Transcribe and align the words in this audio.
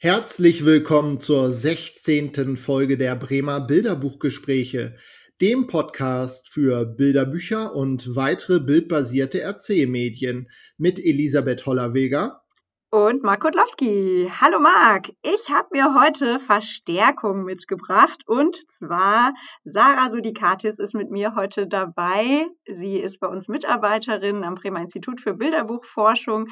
Herzlich 0.00 0.64
willkommen 0.64 1.20
zur 1.20 1.52
16. 1.52 2.56
Folge 2.56 2.98
der 2.98 3.16
Bremer 3.16 3.60
Bilderbuchgespräche, 3.60 4.96
dem 5.40 5.66
Podcast 5.66 6.48
für 6.48 6.84
Bilderbücher 6.84 7.74
und 7.74 8.14
weitere 8.14 8.60
bildbasierte 8.60 9.40
Erzählmedien 9.40 10.50
mit 10.76 10.98
Elisabeth 10.98 11.64
Hollerweger 11.66 12.42
und 12.90 13.22
Mark 13.22 13.42
Kudlowski. 13.42 14.32
Hallo 14.40 14.60
Marc, 14.60 15.10
ich 15.20 15.50
habe 15.50 15.68
mir 15.72 15.94
heute 16.00 16.38
Verstärkung 16.38 17.44
mitgebracht 17.44 18.22
und 18.26 18.56
zwar 18.70 19.34
Sarah 19.62 20.10
Sudikatis 20.10 20.78
ist 20.78 20.94
mit 20.94 21.10
mir 21.10 21.34
heute 21.34 21.66
dabei. 21.66 22.46
Sie 22.66 22.96
ist 22.96 23.20
bei 23.20 23.26
uns 23.26 23.48
Mitarbeiterin 23.48 24.42
am 24.42 24.54
Bremer 24.54 24.80
Institut 24.80 25.20
für 25.20 25.34
Bilderbuchforschung 25.34 26.46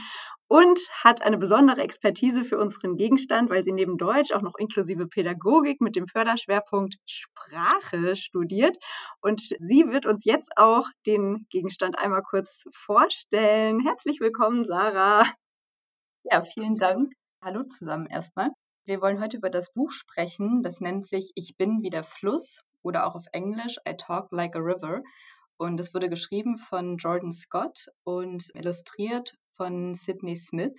und 0.46 0.79
hat 1.02 1.23
eine 1.23 1.38
besondere 1.38 1.80
Expertise 1.80 2.45
für 2.45 2.59
unseren 2.59 2.96
Gegenstand, 2.96 3.48
weil 3.48 3.65
sie 3.65 3.73
neben 3.73 3.96
Deutsch 3.96 4.32
auch 4.32 4.43
noch 4.43 4.59
inklusive 4.59 5.07
Pädagogik 5.07 5.80
mit 5.80 5.96
dem 5.96 6.07
Förderschwerpunkt 6.07 6.96
Sprache 7.07 8.15
studiert. 8.15 8.77
Und 9.23 9.41
sie 9.41 9.87
wird 9.88 10.05
uns 10.05 10.27
jetzt 10.27 10.51
auch 10.57 10.87
den 11.07 11.46
Gegenstand 11.48 11.98
einmal 11.98 12.23
kurz 12.23 12.65
vorstellen. 12.74 13.80
Herzlich 13.80 14.21
willkommen, 14.21 14.65
Sarah. 14.65 15.24
Ja, 16.29 16.43
vielen 16.43 16.77
Dank. 16.77 17.12
Hallo 17.41 17.62
zusammen 17.62 18.07
erstmal. 18.07 18.51
Wir 18.85 19.01
wollen 19.01 19.21
heute 19.21 19.37
über 19.37 19.48
das 19.48 19.73
Buch 19.73 19.93
sprechen. 19.93 20.65
Das 20.65 20.80
nennt 20.80 21.07
sich 21.07 21.30
Ich 21.37 21.57
bin 21.57 21.83
wie 21.83 21.91
der 21.91 22.02
Fluss 22.02 22.62
oder 22.83 23.07
auch 23.07 23.15
auf 23.15 23.27
Englisch 23.33 23.77
I 23.89 23.97
Talk 23.97 24.33
Like 24.33 24.57
a 24.57 24.59
River. 24.59 25.02
Und 25.57 25.79
es 25.79 25.95
wurde 25.95 26.09
geschrieben 26.09 26.59
von 26.59 26.97
Jordan 26.97 27.30
Scott 27.30 27.87
und 28.02 28.51
illustriert 28.55 29.35
von 29.55 29.95
Sidney 29.95 30.35
Smith. 30.35 30.77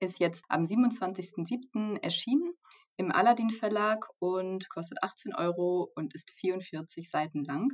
Ist 0.00 0.18
jetzt 0.18 0.44
am 0.48 0.64
27.07. 0.64 2.02
erschienen 2.02 2.52
im 2.96 3.12
Aladdin 3.12 3.50
Verlag 3.50 4.08
und 4.18 4.68
kostet 4.70 5.04
18 5.04 5.36
Euro 5.36 5.88
und 5.94 6.16
ist 6.16 6.32
44 6.32 7.08
Seiten 7.08 7.44
lang. 7.44 7.68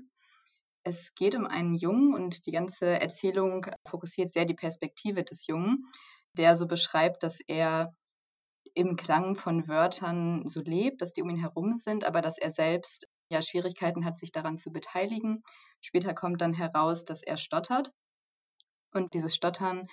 Es 0.83 1.15
geht 1.15 1.35
um 1.35 1.47
einen 1.47 1.77
Jungen 1.77 2.13
und 2.13 2.45
die 2.45 2.53
ganze 2.53 3.01
Erzählung 3.01 3.67
fokussiert 3.89 4.35
sehr 4.35 4.45
die 4.45 4.53
Perspektive 4.53 5.25
des 5.25 5.47
Jungen 5.47 5.87
der 6.35 6.57
so 6.57 6.67
beschreibt, 6.67 7.23
dass 7.23 7.41
er 7.47 7.95
im 8.75 8.97
Klang 8.97 9.37
von 9.37 9.69
Wörtern 9.69 10.47
so 10.47 10.61
lebt, 10.61 11.01
dass 11.01 11.13
die 11.13 11.23
um 11.23 11.31
ihn 11.31 11.37
herum 11.37 11.77
sind, 11.77 12.05
aber 12.05 12.23
dass 12.23 12.39
er 12.39 12.53
selbst 12.53 13.07
ja 13.31 13.41
Schwierigkeiten 13.41 14.05
hat, 14.05 14.19
sich 14.19 14.33
daran 14.33 14.59
zu 14.59 14.71
beteiligen. 14.73 15.43
Später 15.81 16.15
kommt 16.15 16.41
dann 16.41 16.55
heraus, 16.55 17.05
dass 17.05 17.23
er 17.23 17.37
stottert 17.37 17.93
und 18.95 19.15
dieses 19.15 19.35
Stottern 19.35 19.89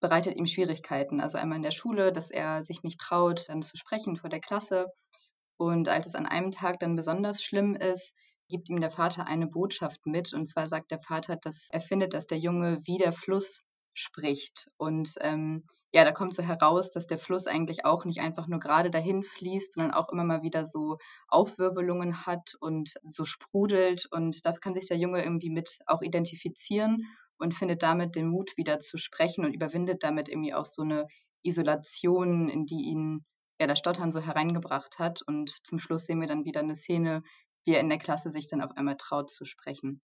bereitet 0.00 0.36
ihm 0.36 0.46
Schwierigkeiten. 0.46 1.20
Also 1.20 1.38
einmal 1.38 1.56
in 1.56 1.62
der 1.62 1.70
Schule, 1.70 2.12
dass 2.12 2.30
er 2.30 2.64
sich 2.64 2.82
nicht 2.82 3.00
traut, 3.00 3.48
dann 3.48 3.62
zu 3.62 3.76
sprechen 3.76 4.16
vor 4.16 4.30
der 4.30 4.40
Klasse. 4.40 4.86
Und 5.56 5.88
als 5.88 6.06
es 6.06 6.14
an 6.14 6.26
einem 6.26 6.50
Tag 6.50 6.80
dann 6.80 6.96
besonders 6.96 7.42
schlimm 7.42 7.74
ist, 7.74 8.14
gibt 8.48 8.68
ihm 8.68 8.80
der 8.80 8.90
Vater 8.90 9.26
eine 9.26 9.46
Botschaft 9.46 10.06
mit. 10.06 10.32
Und 10.32 10.46
zwar 10.46 10.68
sagt 10.68 10.90
der 10.90 11.00
Vater, 11.00 11.36
dass 11.36 11.68
er 11.70 11.80
findet, 11.80 12.14
dass 12.14 12.26
der 12.26 12.38
Junge 12.38 12.80
wie 12.84 12.98
der 12.98 13.12
Fluss 13.12 13.62
spricht. 13.94 14.70
Und 14.76 15.14
ähm, 15.20 15.64
ja, 15.92 16.04
da 16.04 16.12
kommt 16.12 16.34
so 16.34 16.42
heraus, 16.42 16.90
dass 16.90 17.06
der 17.06 17.18
Fluss 17.18 17.46
eigentlich 17.46 17.84
auch 17.84 18.04
nicht 18.04 18.20
einfach 18.20 18.48
nur 18.48 18.58
gerade 18.58 18.90
dahin 18.90 19.22
fließt, 19.22 19.72
sondern 19.72 19.92
auch 19.92 20.10
immer 20.10 20.24
mal 20.24 20.42
wieder 20.42 20.66
so 20.66 20.98
Aufwirbelungen 21.28 22.26
hat 22.26 22.56
und 22.60 22.94
so 23.04 23.24
sprudelt. 23.24 24.06
Und 24.10 24.44
da 24.44 24.52
kann 24.52 24.74
sich 24.74 24.88
der 24.88 24.98
Junge 24.98 25.22
irgendwie 25.22 25.50
mit 25.50 25.78
auch 25.86 26.02
identifizieren 26.02 27.06
und 27.38 27.54
findet 27.54 27.82
damit 27.82 28.16
den 28.16 28.28
Mut, 28.28 28.56
wieder 28.56 28.80
zu 28.80 28.98
sprechen 28.98 29.44
und 29.44 29.54
überwindet 29.54 30.02
damit 30.02 30.28
irgendwie 30.28 30.54
auch 30.54 30.66
so 30.66 30.82
eine 30.82 31.06
Isolation, 31.44 32.48
in 32.48 32.66
die 32.66 32.86
ihn 32.86 33.24
ja 33.60 33.68
das 33.68 33.78
Stottern 33.78 34.10
so 34.10 34.20
hereingebracht 34.20 34.98
hat. 34.98 35.22
Und 35.22 35.50
zum 35.64 35.78
Schluss 35.78 36.06
sehen 36.06 36.20
wir 36.20 36.28
dann 36.28 36.44
wieder 36.44 36.60
eine 36.60 36.74
Szene, 36.74 37.20
wie 37.64 37.74
er 37.74 37.80
in 37.80 37.88
der 37.88 37.98
Klasse 37.98 38.30
sich 38.30 38.48
dann 38.48 38.62
auf 38.62 38.76
einmal 38.76 38.96
traut 38.96 39.30
zu 39.30 39.44
sprechen. 39.44 40.00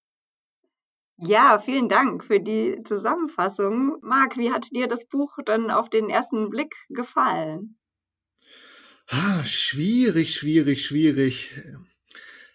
Ja, 1.23 1.59
vielen 1.61 1.89
Dank 1.89 2.25
für 2.25 2.41
die 2.41 2.83
Zusammenfassung. 2.85 3.99
Marc, 4.03 4.37
wie 4.37 4.51
hat 4.53 4.71
dir 4.75 4.89
das 4.89 5.07
Buch 5.07 5.39
dann 5.47 5.71
auf 5.71 5.89
den 5.89 6.11
ersten 6.11 6.51
Blick 6.51 6.75
gefallen? 6.89 7.79
Ah, 9.09 9.45
schwierig, 9.45 10.35
schwierig, 10.35 10.85
schwierig. 10.85 11.53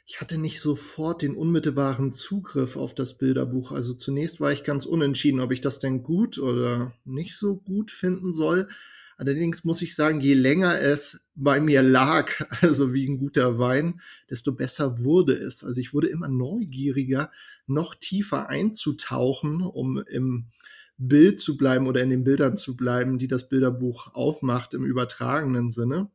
Ich 0.07 0.21
hatte 0.21 0.37
nicht 0.37 0.61
sofort 0.61 1.21
den 1.21 1.35
unmittelbaren 1.35 2.11
Zugriff 2.11 2.77
auf 2.77 2.93
das 2.93 3.17
Bilderbuch. 3.17 3.71
Also 3.71 3.93
zunächst 3.93 4.39
war 4.39 4.51
ich 4.51 4.63
ganz 4.63 4.85
unentschieden, 4.85 5.39
ob 5.41 5.51
ich 5.51 5.61
das 5.61 5.79
denn 5.79 6.03
gut 6.03 6.37
oder 6.37 6.93
nicht 7.05 7.35
so 7.37 7.57
gut 7.57 7.91
finden 7.91 8.31
soll. 8.33 8.67
Allerdings 9.17 9.63
muss 9.63 9.81
ich 9.81 9.95
sagen, 9.95 10.19
je 10.19 10.33
länger 10.33 10.79
es 10.79 11.29
bei 11.35 11.61
mir 11.61 11.81
lag, 11.81 12.31
also 12.61 12.93
wie 12.93 13.07
ein 13.07 13.17
guter 13.17 13.59
Wein, 13.59 14.01
desto 14.29 14.51
besser 14.51 14.99
wurde 14.99 15.33
es. 15.33 15.63
Also 15.63 15.79
ich 15.79 15.93
wurde 15.93 16.07
immer 16.07 16.27
neugieriger, 16.27 17.31
noch 17.67 17.95
tiefer 17.95 18.49
einzutauchen, 18.49 19.61
um 19.61 19.97
im 19.97 20.47
Bild 20.97 21.39
zu 21.39 21.57
bleiben 21.57 21.87
oder 21.87 22.01
in 22.01 22.09
den 22.09 22.23
Bildern 22.23 22.57
zu 22.57 22.75
bleiben, 22.77 23.19
die 23.19 23.27
das 23.27 23.49
Bilderbuch 23.49 24.13
aufmacht 24.13 24.73
im 24.73 24.85
übertragenen 24.85 25.69
Sinne. 25.69 26.09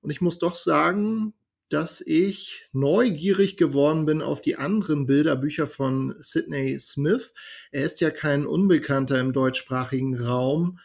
Und 0.00 0.10
ich 0.10 0.20
muss 0.20 0.38
doch 0.38 0.54
sagen, 0.54 1.34
dass 1.70 2.00
ich 2.00 2.68
neugierig 2.72 3.56
geworden 3.56 4.06
bin 4.06 4.22
auf 4.22 4.40
die 4.40 4.56
anderen 4.56 5.06
Bilderbücher 5.06 5.66
von 5.66 6.14
Sidney 6.18 6.78
Smith. 6.78 7.32
Er 7.72 7.84
ist 7.84 8.00
ja 8.00 8.10
kein 8.10 8.46
Unbekannter 8.46 9.18
im 9.18 9.32
deutschsprachigen 9.32 10.18
Raum. 10.20 10.78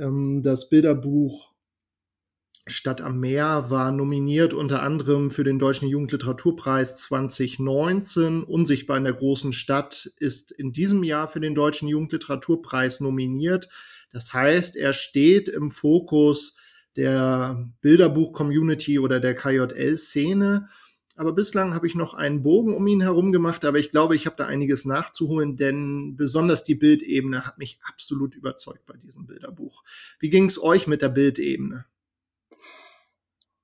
Ähm, 0.00 0.42
das 0.42 0.68
Bilderbuch 0.68 1.50
Stadt 2.66 3.00
am 3.00 3.18
Meer 3.18 3.66
war 3.68 3.90
nominiert 3.90 4.54
unter 4.54 4.82
anderem 4.82 5.30
für 5.30 5.44
den 5.44 5.58
Deutschen 5.58 5.88
Jugendliteraturpreis 5.88 6.96
2019. 6.96 8.44
Unsichtbar 8.44 8.96
in 8.96 9.04
der 9.04 9.12
großen 9.12 9.52
Stadt 9.52 10.12
ist 10.16 10.52
in 10.52 10.72
diesem 10.72 11.02
Jahr 11.02 11.26
für 11.28 11.40
den 11.40 11.54
Deutschen 11.54 11.88
Jugendliteraturpreis 11.88 13.00
nominiert. 13.00 13.68
Das 14.12 14.32
heißt, 14.32 14.76
er 14.76 14.92
steht 14.92 15.48
im 15.48 15.70
Fokus 15.70 16.54
der 16.96 17.68
Bilderbuch-Community 17.80 18.98
oder 18.98 19.20
der 19.20 19.34
KJL-Szene. 19.34 20.68
Aber 21.20 21.34
bislang 21.34 21.74
habe 21.74 21.86
ich 21.86 21.94
noch 21.94 22.14
einen 22.14 22.42
Bogen 22.42 22.74
um 22.74 22.86
ihn 22.86 23.02
herum 23.02 23.30
gemacht, 23.30 23.66
aber 23.66 23.76
ich 23.76 23.90
glaube, 23.90 24.16
ich 24.16 24.24
habe 24.24 24.36
da 24.36 24.46
einiges 24.46 24.86
nachzuholen, 24.86 25.54
denn 25.58 26.16
besonders 26.16 26.64
die 26.64 26.74
Bildebene 26.74 27.44
hat 27.44 27.58
mich 27.58 27.78
absolut 27.86 28.34
überzeugt 28.34 28.86
bei 28.86 28.96
diesem 28.96 29.26
Bilderbuch. 29.26 29.84
Wie 30.18 30.30
ging 30.30 30.46
es 30.46 30.62
euch 30.62 30.86
mit 30.86 31.02
der 31.02 31.10
Bildebene? 31.10 31.84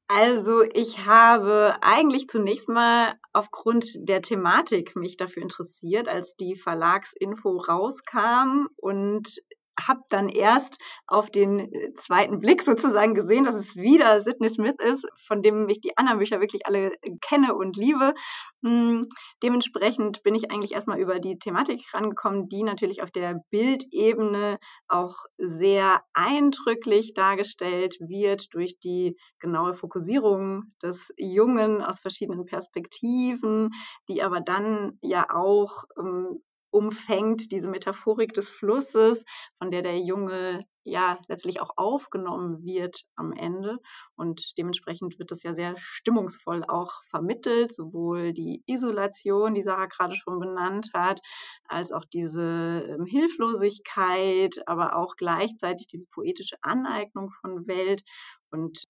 Also 0.08 0.60
ich 0.74 1.06
habe 1.06 1.76
eigentlich 1.80 2.28
zunächst 2.28 2.68
mal 2.68 3.14
aufgrund 3.32 3.86
der 4.06 4.20
Thematik 4.20 4.94
mich 4.94 5.16
dafür 5.16 5.42
interessiert, 5.42 6.08
als 6.08 6.36
die 6.36 6.56
Verlagsinfo 6.56 7.56
rauskam 7.56 8.66
und 8.76 9.42
habe 9.80 10.00
dann 10.08 10.28
erst 10.28 10.78
auf 11.06 11.30
den 11.30 11.72
äh, 11.72 11.94
zweiten 11.94 12.40
Blick 12.40 12.62
sozusagen 12.62 13.14
gesehen, 13.14 13.44
dass 13.44 13.54
es 13.54 13.76
wieder 13.76 14.20
Sidney 14.20 14.48
Smith 14.48 14.76
ist, 14.82 15.06
von 15.26 15.42
dem 15.42 15.68
ich 15.68 15.80
die 15.80 15.96
anderen 15.96 16.18
Bücher 16.18 16.40
wirklich 16.40 16.66
alle 16.66 16.92
äh, 17.02 17.16
kenne 17.20 17.54
und 17.54 17.76
liebe. 17.76 18.14
Hm, 18.62 19.08
dementsprechend 19.42 20.22
bin 20.22 20.34
ich 20.34 20.50
eigentlich 20.50 20.72
erstmal 20.72 21.00
über 21.00 21.18
die 21.18 21.38
Thematik 21.38 21.82
rangekommen, 21.92 22.48
die 22.48 22.62
natürlich 22.62 23.02
auf 23.02 23.10
der 23.10 23.40
Bildebene 23.50 24.58
auch 24.88 25.16
sehr 25.38 26.02
eindrücklich 26.12 27.14
dargestellt 27.14 27.96
wird 28.00 28.54
durch 28.54 28.78
die 28.80 29.16
genaue 29.38 29.74
Fokussierung 29.74 30.72
des 30.82 31.12
Jungen 31.16 31.82
aus 31.82 32.00
verschiedenen 32.00 32.46
Perspektiven, 32.46 33.70
die 34.08 34.22
aber 34.22 34.40
dann 34.40 34.98
ja 35.02 35.26
auch 35.30 35.84
ähm, 35.98 36.42
umfängt, 36.76 37.52
diese 37.52 37.68
Metaphorik 37.68 38.34
des 38.34 38.50
Flusses, 38.50 39.24
von 39.58 39.70
der 39.70 39.80
der 39.80 39.98
Junge 39.98 40.66
ja 40.84 41.18
letztlich 41.26 41.60
auch 41.60 41.70
aufgenommen 41.76 42.62
wird 42.62 43.02
am 43.16 43.32
Ende. 43.32 43.78
Und 44.14 44.52
dementsprechend 44.58 45.18
wird 45.18 45.30
das 45.30 45.42
ja 45.42 45.54
sehr 45.54 45.74
stimmungsvoll 45.78 46.64
auch 46.64 47.02
vermittelt, 47.08 47.72
sowohl 47.72 48.32
die 48.32 48.62
Isolation, 48.66 49.54
die 49.54 49.62
Sarah 49.62 49.86
gerade 49.86 50.14
schon 50.14 50.38
benannt 50.38 50.90
hat, 50.94 51.20
als 51.64 51.92
auch 51.92 52.04
diese 52.04 52.86
ähm, 52.88 53.06
Hilflosigkeit, 53.06 54.62
aber 54.66 54.96
auch 54.96 55.16
gleichzeitig 55.16 55.86
diese 55.86 56.06
poetische 56.06 56.56
Aneignung 56.60 57.30
von 57.40 57.66
Welt. 57.66 58.02
Und 58.50 58.84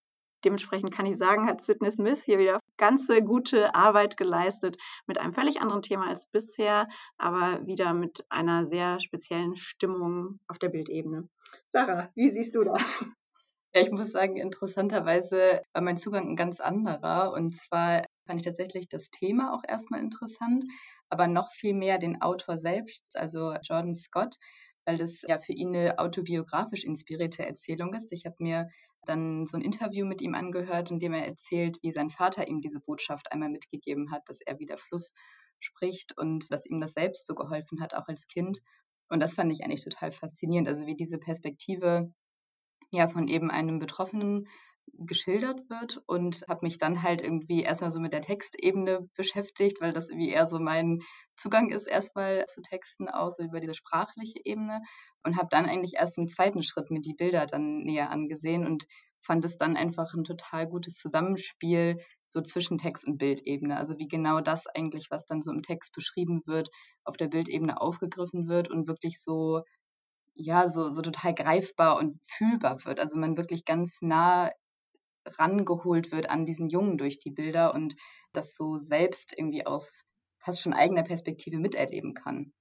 dementsprechend 0.45 0.93
kann 0.93 1.07
ich 1.07 1.17
sagen, 1.17 1.47
hat 1.47 1.63
Sidney 1.63 1.91
Smith 1.93 2.23
hier 2.25 2.39
wieder 2.39 2.61
ganze 2.77 3.23
gute 3.23 3.75
Arbeit 3.75 4.17
geleistet 4.17 4.77
mit 5.07 5.19
einem 5.19 5.33
völlig 5.33 5.61
anderen 5.61 5.83
Thema 5.83 6.09
als 6.09 6.27
bisher, 6.27 6.89
aber 7.19 7.67
wieder 7.67 7.95
mit 7.95 8.25
einer 8.29 8.65
sehr 8.65 9.01
speziellen 9.01 9.57
Stimmung 9.57 10.41
auf 10.49 10.59
der 10.59 10.69
Bildebene. 10.69 11.29
Sarah, 11.69 12.11
wie 12.15 12.31
siehst 12.31 12.55
du 12.55 12.65
das? 12.65 13.05
Ja, 13.75 13.83
ich 13.83 13.91
muss 13.91 14.11
sagen, 14.11 14.37
interessanterweise 14.37 15.61
war 15.75 15.83
mein 15.83 15.99
Zugang 15.99 16.31
ein 16.31 16.37
ganz 16.37 16.61
anderer. 16.61 17.35
Und 17.35 17.55
zwar 17.57 18.05
fand 18.27 18.41
ich 18.41 18.47
tatsächlich 18.47 18.89
das 18.89 19.11
Thema 19.11 19.53
auch 19.53 19.63
erstmal 19.69 20.01
interessant, 20.01 20.65
aber 21.11 21.27
noch 21.29 21.51
viel 21.51 21.75
mehr 21.75 21.99
den 21.99 22.23
Autor 22.23 22.57
selbst, 22.57 23.05
also 23.15 23.55
Jordan 23.63 23.95
Scott, 23.95 24.37
weil 24.87 24.97
das 24.97 25.23
ja 25.23 25.39
für 25.39 25.53
ihn 25.53 25.75
eine 25.75 25.99
autobiografisch 25.99 26.85
inspirierte 26.85 27.45
Erzählung 27.45 27.93
ist. 27.93 28.13
Ich 28.13 28.25
habe 28.25 28.37
mir 28.39 28.67
dann 29.05 29.47
so 29.47 29.57
ein 29.57 29.63
Interview 29.63 30.07
mit 30.07 30.23
ihm 30.23 30.35
angehört, 30.35 30.91
in 30.91 30.99
dem 30.99 31.13
er 31.13 31.27
erzählt, 31.27 31.79
wie 31.83 31.93
sein 31.93 32.09
Vater 32.09 32.49
ihm 32.49 32.61
diese 32.61 32.81
Botschaft 32.81 33.33
einmal 33.33 33.51
mitgegeben 33.51 34.11
hat, 34.13 34.23
dass 34.29 34.41
er 34.41 34.59
wieder 34.59 34.79
Fluss 34.79 35.13
spricht 35.59 36.17
und 36.17 36.51
dass 36.53 36.67
ihm 36.67 36.81
das 36.81 36.95
selbst 36.95 37.27
so 37.27 37.35
geholfen 37.35 37.81
hat, 37.81 37.95
auch 37.95 38.09
als 38.09 38.29
Kind. 38.29 38.61
Und 39.09 39.21
das 39.21 39.35
fand 39.35 39.53
ich 39.53 39.65
eigentlich 39.65 39.85
total 39.85 40.13
faszinierend, 40.13 40.69
also 40.69 40.87
wie 40.87 40.97
diese 40.97 41.19
Perspektive 41.19 42.13
ja 42.91 43.09
von 43.09 43.29
eben 43.29 43.51
einem 43.51 43.79
Betroffenen 43.79 44.49
geschildert 44.93 45.69
wird 45.69 46.03
und 46.07 46.45
habe 46.49 46.65
mich 46.67 46.79
dann 46.79 47.03
halt 47.03 47.23
irgendwie 47.23 47.63
erstmal 47.63 47.91
so 47.91 48.01
mit 48.01 48.13
der 48.13 48.23
Textebene 48.23 49.09
beschäftigt, 49.15 49.81
weil 49.81 49.93
das 49.93 50.09
irgendwie 50.09 50.31
eher 50.31 50.47
so 50.47 50.59
mein 50.59 51.01
Zugang 51.35 51.71
ist 51.71 51.87
erstmal 51.87 52.47
zu 52.47 52.63
Texten 52.63 53.09
aus, 53.09 53.37
so 53.37 53.45
über 53.45 53.61
diese 53.61 53.75
sprachliche 53.75 54.41
Ebene 54.45 54.81
und 55.25 55.37
habe 55.37 55.49
dann 55.51 55.67
eigentlich 55.67 55.95
erst 55.95 56.19
im 56.19 56.29
zweiten 56.29 56.63
Schritt 56.63 56.91
mir 56.91 57.01
die 57.01 57.15
Bilder 57.15 57.47
dann 57.47 57.83
näher 57.83 58.11
angesehen 58.11 58.65
und 58.67 58.87
fand 59.21 59.45
es 59.45 59.59
dann 59.59 59.77
einfach 59.77 60.15
ein 60.15 60.25
total 60.25 60.67
gutes 60.67 60.95
Zusammenspiel 60.95 61.99
so 62.29 62.41
zwischen 62.43 62.79
Text 62.79 63.07
und 63.07 63.19
Bildebene. 63.19 63.77
Also 63.77 63.99
wie 63.99 64.09
genau 64.09 64.41
das 64.41 64.67
eigentlich, 64.67 65.11
was 65.11 65.27
dann 65.27 65.43
so 65.43 65.53
im 65.53 65.63
Text 65.63 65.93
beschrieben 65.93 66.43
wird, 66.47 66.71
auf 67.05 67.17
der 67.17 67.29
Bildebene 67.29 67.81
aufgegriffen 67.81 68.49
wird 68.49 68.69
und 68.71 68.89
wirklich 68.89 69.21
so 69.21 69.63
ja, 70.37 70.69
so, 70.69 70.91
so 70.91 71.03
total 71.03 71.35
greifbar 71.35 71.99
und 71.99 72.21
fühlbar 72.27 72.85
wird. 72.85 73.01
Also 73.01 73.19
man 73.19 73.37
wirklich 73.37 73.65
ganz 73.65 73.99
nah 74.03 74.51
rangeholt 75.39 76.13
wird 76.13 76.31
an 76.31 76.47
diesen 76.47 76.69
Jungen 76.69 76.99
durch 76.99 77.19
die 77.19 77.31
Bilder 77.31 77.75
und 77.75 77.97
das 78.33 78.55
so 78.55 78.79
selbst 78.79 79.35
irgendwie 79.37 79.67
aus 79.67 80.05
fast 80.39 80.63
schon 80.63 80.73
eigener 80.73 81.03
Perspektive 81.03 81.59
miterleben 81.59 82.15
kann. 82.15 82.53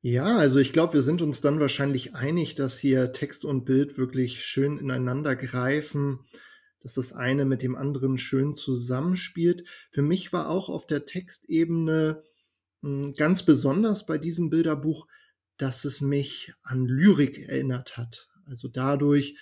Ja, 0.00 0.36
also 0.36 0.60
ich 0.60 0.72
glaube, 0.72 0.94
wir 0.94 1.02
sind 1.02 1.22
uns 1.22 1.40
dann 1.40 1.58
wahrscheinlich 1.58 2.14
einig, 2.14 2.54
dass 2.54 2.78
hier 2.78 3.12
Text 3.12 3.44
und 3.44 3.64
Bild 3.64 3.98
wirklich 3.98 4.44
schön 4.44 4.78
ineinander 4.78 5.34
greifen, 5.34 6.20
dass 6.80 6.94
das 6.94 7.12
eine 7.12 7.44
mit 7.44 7.62
dem 7.62 7.74
anderen 7.74 8.16
schön 8.16 8.54
zusammenspielt. 8.54 9.64
Für 9.90 10.02
mich 10.02 10.32
war 10.32 10.48
auch 10.48 10.68
auf 10.68 10.86
der 10.86 11.04
Textebene 11.04 12.22
hm, 12.82 13.14
ganz 13.16 13.42
besonders 13.42 14.06
bei 14.06 14.18
diesem 14.18 14.50
Bilderbuch, 14.50 15.08
dass 15.56 15.84
es 15.84 16.00
mich 16.00 16.52
an 16.62 16.86
Lyrik 16.86 17.48
erinnert 17.48 17.96
hat. 17.96 18.28
Also 18.46 18.68
dadurch, 18.68 19.36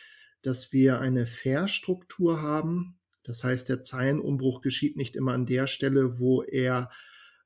dass 0.47 0.73
wir 0.73 1.01
eine 1.01 1.27
Verstruktur 1.27 2.41
haben. 2.41 2.99
Das 3.25 3.43
heißt, 3.43 3.69
der 3.69 3.83
Zeilenumbruch 3.83 4.61
geschieht 4.61 4.97
nicht 4.97 5.17
immer 5.17 5.33
an 5.33 5.47
der 5.47 5.67
Stelle, 5.67 6.21
wo 6.21 6.43
er 6.43 6.91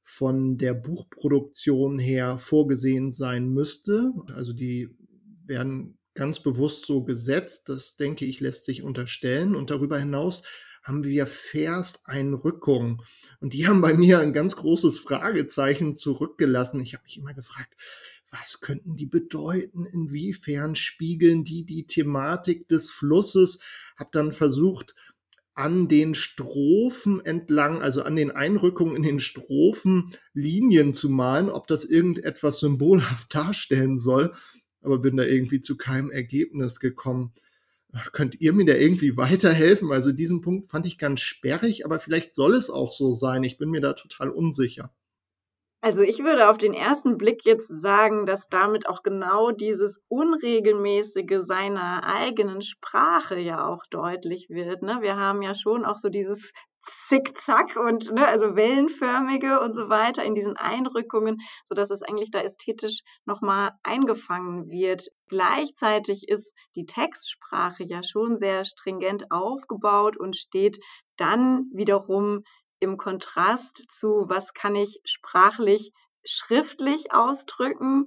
von 0.02 0.58
der 0.58 0.74
Buchproduktion 0.74 1.98
her 1.98 2.36
vorgesehen 2.36 3.12
sein 3.12 3.48
müsste. 3.48 4.12
Also 4.34 4.52
die 4.52 4.94
werden 5.46 5.98
ganz 6.14 6.40
bewusst 6.40 6.84
so 6.84 7.02
gesetzt. 7.02 7.68
Das 7.68 7.96
denke 7.96 8.26
ich, 8.26 8.40
lässt 8.40 8.66
sich 8.66 8.82
unterstellen. 8.82 9.54
Und 9.54 9.70
darüber 9.70 9.98
hinaus 9.98 10.42
haben 10.82 11.04
wir 11.04 11.26
Verseinrückungen. 11.26 13.02
Und 13.40 13.54
die 13.54 13.66
haben 13.66 13.80
bei 13.80 13.94
mir 13.94 14.18
ein 14.18 14.32
ganz 14.32 14.56
großes 14.56 14.98
Fragezeichen 14.98 15.94
zurückgelassen. 15.94 16.80
Ich 16.80 16.94
habe 16.94 17.04
mich 17.04 17.16
immer 17.16 17.34
gefragt, 17.34 17.74
was 18.30 18.60
könnten 18.60 18.96
die 18.96 19.06
bedeuten? 19.06 19.86
Inwiefern 19.86 20.74
spiegeln 20.74 21.44
die 21.44 21.64
die 21.64 21.86
Thematik 21.86 22.68
des 22.68 22.90
Flusses? 22.90 23.60
Hab 23.96 24.12
dann 24.12 24.32
versucht, 24.32 24.94
an 25.54 25.88
den 25.88 26.14
Strophen 26.14 27.24
entlang, 27.24 27.82
also 27.82 28.02
an 28.02 28.16
den 28.16 28.30
Einrückungen 28.30 28.96
in 28.96 29.02
den 29.02 29.20
Strophen 29.20 30.10
Linien 30.32 30.94
zu 30.94 31.10
malen, 31.10 31.50
ob 31.50 31.66
das 31.66 31.84
irgendetwas 31.84 32.60
symbolhaft 32.60 33.34
darstellen 33.34 33.98
soll, 33.98 34.32
aber 34.80 34.98
bin 34.98 35.16
da 35.16 35.24
irgendwie 35.24 35.60
zu 35.60 35.76
keinem 35.76 36.10
Ergebnis 36.10 36.80
gekommen. 36.80 37.32
Könnt 38.12 38.40
ihr 38.40 38.52
mir 38.52 38.64
da 38.64 38.74
irgendwie 38.74 39.16
weiterhelfen? 39.16 39.90
Also 39.90 40.12
diesen 40.12 40.40
Punkt 40.40 40.68
fand 40.68 40.86
ich 40.86 40.96
ganz 40.96 41.20
sperrig, 41.20 41.84
aber 41.84 41.98
vielleicht 41.98 42.34
soll 42.34 42.54
es 42.54 42.70
auch 42.70 42.92
so 42.92 43.12
sein. 43.12 43.42
Ich 43.42 43.58
bin 43.58 43.70
mir 43.70 43.80
da 43.80 43.94
total 43.94 44.30
unsicher. 44.30 44.94
Also 45.82 46.02
ich 46.02 46.18
würde 46.18 46.50
auf 46.50 46.58
den 46.58 46.74
ersten 46.74 47.16
Blick 47.16 47.46
jetzt 47.46 47.68
sagen, 47.68 48.26
dass 48.26 48.48
damit 48.48 48.86
auch 48.86 49.02
genau 49.02 49.50
dieses 49.50 50.02
Unregelmäßige 50.08 51.38
seiner 51.40 52.02
eigenen 52.04 52.60
Sprache 52.60 53.38
ja 53.38 53.66
auch 53.66 53.86
deutlich 53.90 54.50
wird. 54.50 54.82
Ne? 54.82 54.98
Wir 55.00 55.16
haben 55.16 55.40
ja 55.40 55.54
schon 55.54 55.86
auch 55.86 55.96
so 55.96 56.10
dieses 56.10 56.52
Zickzack 56.82 57.76
und 57.76 58.12
ne, 58.12 58.26
also 58.26 58.56
wellenförmige 58.56 59.60
und 59.60 59.74
so 59.74 59.88
weiter 59.88 60.24
in 60.24 60.34
diesen 60.34 60.56
Einrückungen, 60.56 61.38
so 61.64 61.74
dass 61.74 61.90
es 61.90 62.02
eigentlich 62.02 62.30
da 62.30 62.40
ästhetisch 62.40 63.00
nochmal 63.24 63.72
eingefangen 63.82 64.70
wird. 64.70 65.08
Gleichzeitig 65.28 66.28
ist 66.28 66.52
die 66.74 66.86
Textsprache 66.86 67.84
ja 67.84 68.02
schon 68.02 68.36
sehr 68.36 68.64
stringent 68.64 69.30
aufgebaut 69.30 70.18
und 70.18 70.36
steht 70.36 70.78
dann 71.16 71.70
wiederum 71.72 72.44
im 72.80 72.96
Kontrast 72.96 73.90
zu, 73.90 74.24
was 74.28 74.54
kann 74.54 74.74
ich 74.74 75.00
sprachlich, 75.04 75.92
schriftlich 76.24 77.12
ausdrücken 77.12 78.06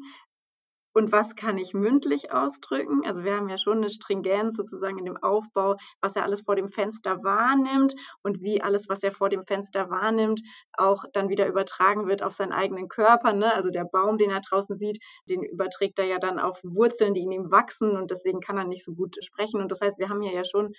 und 0.96 1.12
was 1.12 1.36
kann 1.36 1.58
ich 1.58 1.74
mündlich 1.74 2.32
ausdrücken. 2.32 3.04
Also 3.06 3.24
wir 3.24 3.36
haben 3.36 3.50
ja 3.50 3.58
schon 3.58 3.78
eine 3.78 3.90
Stringenz 3.90 4.56
sozusagen 4.56 5.00
in 5.00 5.06
dem 5.06 5.18
Aufbau, 5.18 5.76
was 6.02 6.16
er 6.16 6.24
alles 6.24 6.42
vor 6.42 6.56
dem 6.56 6.70
Fenster 6.70 7.24
wahrnimmt 7.24 7.96
und 8.22 8.42
wie 8.42 8.62
alles, 8.62 8.90
was 8.90 9.02
er 9.02 9.12
vor 9.12 9.30
dem 9.30 9.46
Fenster 9.46 9.90
wahrnimmt, 9.90 10.42
auch 10.74 11.04
dann 11.14 11.30
wieder 11.30 11.48
übertragen 11.48 12.08
wird 12.08 12.22
auf 12.22 12.34
seinen 12.34 12.52
eigenen 12.52 12.88
Körper. 12.88 13.34
Ne? 13.34 13.54
Also 13.54 13.70
der 13.70 13.86
Baum, 13.86 14.18
den 14.18 14.30
er 14.30 14.42
draußen 14.42 14.76
sieht, 14.76 15.04
den 15.28 15.42
überträgt 15.44 15.98
er 16.00 16.06
ja 16.06 16.20
dann 16.20 16.40
auf 16.40 16.60
Wurzeln, 16.64 17.14
die 17.14 17.22
in 17.22 17.32
ihm 17.32 17.52
wachsen 17.52 17.98
und 17.98 18.12
deswegen 18.12 18.40
kann 18.40 18.58
er 18.58 18.66
nicht 18.66 18.86
so 18.86 18.94
gut 18.94 19.18
sprechen. 19.24 19.62
Und 19.62 19.72
das 19.72 19.82
heißt, 19.82 19.98
wir 19.98 20.10
haben 20.10 20.22
hier 20.22 20.34
ja 20.34 20.44
schon 20.46 20.74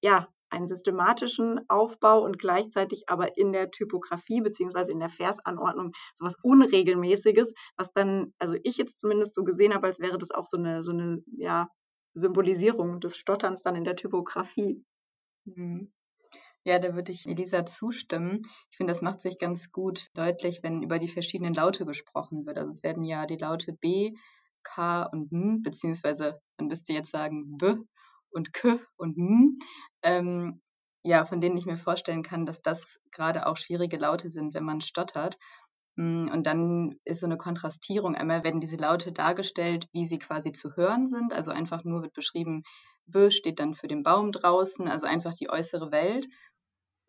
ja, 0.00 0.28
einen 0.50 0.66
systematischen 0.66 1.60
Aufbau 1.68 2.22
und 2.22 2.38
gleichzeitig 2.38 3.08
aber 3.08 3.36
in 3.36 3.52
der 3.52 3.70
Typografie 3.70 4.40
beziehungsweise 4.40 4.92
in 4.92 5.00
der 5.00 5.08
Versanordnung 5.08 5.92
sowas 6.14 6.36
Unregelmäßiges, 6.42 7.54
was 7.76 7.92
dann, 7.92 8.32
also 8.38 8.56
ich 8.62 8.76
jetzt 8.76 9.00
zumindest 9.00 9.34
so 9.34 9.44
gesehen 9.44 9.74
habe, 9.74 9.86
als 9.86 10.00
wäre 10.00 10.18
das 10.18 10.30
auch 10.30 10.46
so 10.46 10.56
eine, 10.56 10.82
so 10.82 10.92
eine, 10.92 11.22
ja, 11.36 11.68
Symbolisierung 12.14 13.00
des 13.00 13.16
Stotterns 13.16 13.62
dann 13.62 13.76
in 13.76 13.84
der 13.84 13.96
Typografie. 13.96 14.84
Mhm. 15.44 15.92
Ja, 16.64 16.78
da 16.78 16.94
würde 16.94 17.12
ich 17.12 17.26
Elisa 17.26 17.64
zustimmen. 17.64 18.42
Ich 18.70 18.76
finde, 18.76 18.92
das 18.92 19.02
macht 19.02 19.22
sich 19.22 19.38
ganz 19.38 19.70
gut 19.70 20.08
deutlich, 20.14 20.62
wenn 20.62 20.82
über 20.82 20.98
die 20.98 21.08
verschiedenen 21.08 21.54
Laute 21.54 21.86
gesprochen 21.86 22.44
wird. 22.46 22.58
Also 22.58 22.70
es 22.70 22.82
werden 22.82 23.04
ja 23.04 23.24
die 23.26 23.36
Laute 23.36 23.72
B, 23.72 24.12
K 24.62 25.04
und 25.04 25.32
M, 25.32 25.62
beziehungsweise 25.62 26.40
man 26.58 26.68
müsste 26.68 26.92
jetzt 26.92 27.12
sagen 27.12 27.56
B 27.56 27.76
und 28.30 28.52
K 28.52 28.78
und 28.96 29.16
M, 29.16 29.58
ähm, 30.02 30.60
ja, 31.02 31.24
von 31.24 31.40
denen 31.40 31.56
ich 31.56 31.66
mir 31.66 31.76
vorstellen 31.76 32.22
kann, 32.22 32.46
dass 32.46 32.62
das 32.62 32.98
gerade 33.10 33.46
auch 33.46 33.56
schwierige 33.56 33.96
Laute 33.96 34.30
sind, 34.30 34.54
wenn 34.54 34.64
man 34.64 34.80
stottert. 34.80 35.36
Mm, 35.96 36.28
und 36.28 36.46
dann 36.46 36.96
ist 37.04 37.20
so 37.20 37.26
eine 37.26 37.38
Kontrastierung. 37.38 38.14
Einmal 38.14 38.44
werden 38.44 38.60
diese 38.60 38.76
Laute 38.76 39.12
dargestellt, 39.12 39.86
wie 39.92 40.06
sie 40.06 40.18
quasi 40.18 40.52
zu 40.52 40.76
hören 40.76 41.06
sind. 41.06 41.32
Also 41.32 41.50
einfach 41.50 41.84
nur 41.84 42.02
wird 42.02 42.14
beschrieben, 42.14 42.62
B 43.06 43.30
steht 43.30 43.58
dann 43.58 43.74
für 43.74 43.88
den 43.88 44.02
Baum 44.02 44.32
draußen, 44.32 44.86
also 44.88 45.06
einfach 45.06 45.34
die 45.34 45.50
äußere 45.50 45.90
Welt. 45.92 46.28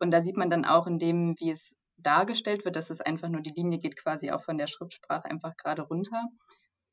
Und 0.00 0.12
da 0.12 0.22
sieht 0.22 0.36
man 0.36 0.50
dann 0.50 0.64
auch 0.64 0.86
in 0.86 0.98
dem, 0.98 1.34
wie 1.38 1.50
es 1.50 1.76
dargestellt 1.98 2.64
wird, 2.64 2.76
dass 2.76 2.90
es 2.90 3.00
einfach 3.00 3.28
nur 3.28 3.42
die 3.42 3.52
Linie 3.54 3.78
geht 3.78 3.96
quasi 3.96 4.30
auch 4.30 4.42
von 4.42 4.58
der 4.58 4.66
Schriftsprache 4.66 5.26
einfach 5.26 5.56
gerade 5.56 5.82
runter. 5.82 6.22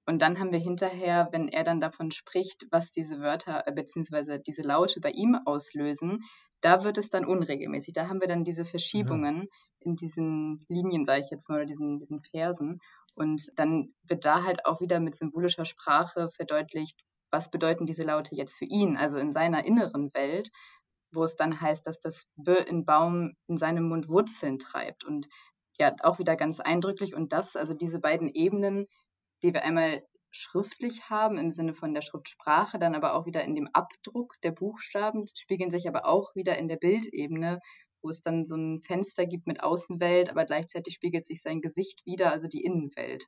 Und 0.07 0.21
dann 0.21 0.39
haben 0.39 0.53
wir 0.53 0.59
hinterher, 0.59 1.27
wenn 1.31 1.49
er 1.49 1.65
dann 1.65 1.81
davon 1.81 2.11
spricht, 2.11 2.65
was 2.71 2.91
diese 2.91 3.19
Wörter 3.19 3.67
äh, 3.67 3.73
bzw. 3.73 4.39
diese 4.39 4.61
Laute 4.61 5.01
bei 5.01 5.11
ihm 5.11 5.37
auslösen, 5.45 6.23
da 6.61 6.83
wird 6.83 6.97
es 6.97 7.09
dann 7.09 7.25
unregelmäßig. 7.25 7.93
Da 7.93 8.07
haben 8.07 8.21
wir 8.21 8.27
dann 8.27 8.45
diese 8.45 8.63
Verschiebungen 8.63 9.41
ja. 9.41 9.47
in 9.81 9.95
diesen 9.97 10.65
Linien, 10.69 11.05
sage 11.05 11.21
ich 11.21 11.29
jetzt 11.29 11.49
mal, 11.49 11.57
oder 11.57 11.65
diesen, 11.65 11.99
diesen 11.99 12.21
Versen. 12.21 12.79
Und 13.15 13.51
dann 13.55 13.93
wird 14.03 14.23
da 14.23 14.43
halt 14.43 14.65
auch 14.65 14.79
wieder 14.79 14.99
mit 14.99 15.15
symbolischer 15.15 15.65
Sprache 15.65 16.29
verdeutlicht, 16.31 17.01
was 17.29 17.51
bedeuten 17.51 17.85
diese 17.85 18.03
Laute 18.03 18.33
jetzt 18.35 18.55
für 18.55 18.65
ihn, 18.65 18.95
also 18.95 19.17
in 19.17 19.33
seiner 19.33 19.65
inneren 19.65 20.13
Welt, 20.13 20.49
wo 21.11 21.23
es 21.23 21.35
dann 21.35 21.59
heißt, 21.59 21.85
dass 21.85 21.99
das 21.99 22.27
B 22.37 22.53
in 22.53 22.85
Baum 22.85 23.33
in 23.47 23.57
seinem 23.57 23.89
Mund 23.89 24.07
Wurzeln 24.07 24.57
treibt. 24.57 25.03
Und 25.03 25.27
ja, 25.79 25.93
auch 26.01 26.17
wieder 26.17 26.37
ganz 26.37 26.61
eindrücklich. 26.61 27.13
Und 27.13 27.33
das, 27.33 27.55
also 27.57 27.73
diese 27.73 27.99
beiden 27.99 28.29
Ebenen, 28.29 28.87
die 29.43 29.53
wir 29.53 29.63
einmal 29.63 30.03
schriftlich 30.31 31.09
haben 31.09 31.37
im 31.37 31.49
Sinne 31.49 31.73
von 31.73 31.93
der 31.93 32.01
Schriftsprache, 32.01 32.79
dann 32.79 32.95
aber 32.95 33.15
auch 33.15 33.25
wieder 33.25 33.43
in 33.43 33.55
dem 33.55 33.69
Abdruck 33.73 34.35
der 34.43 34.51
Buchstaben, 34.51 35.25
spiegeln 35.33 35.71
sich 35.71 35.87
aber 35.87 36.05
auch 36.05 36.35
wieder 36.35 36.57
in 36.57 36.67
der 36.67 36.77
Bildebene, 36.77 37.57
wo 38.01 38.09
es 38.09 38.21
dann 38.21 38.45
so 38.45 38.55
ein 38.55 38.81
Fenster 38.81 39.25
gibt 39.25 39.47
mit 39.47 39.63
Außenwelt, 39.63 40.29
aber 40.29 40.45
gleichzeitig 40.45 40.93
spiegelt 40.93 41.27
sich 41.27 41.41
sein 41.41 41.61
Gesicht 41.61 42.05
wieder, 42.05 42.31
also 42.31 42.47
die 42.47 42.63
Innenwelt. 42.63 43.25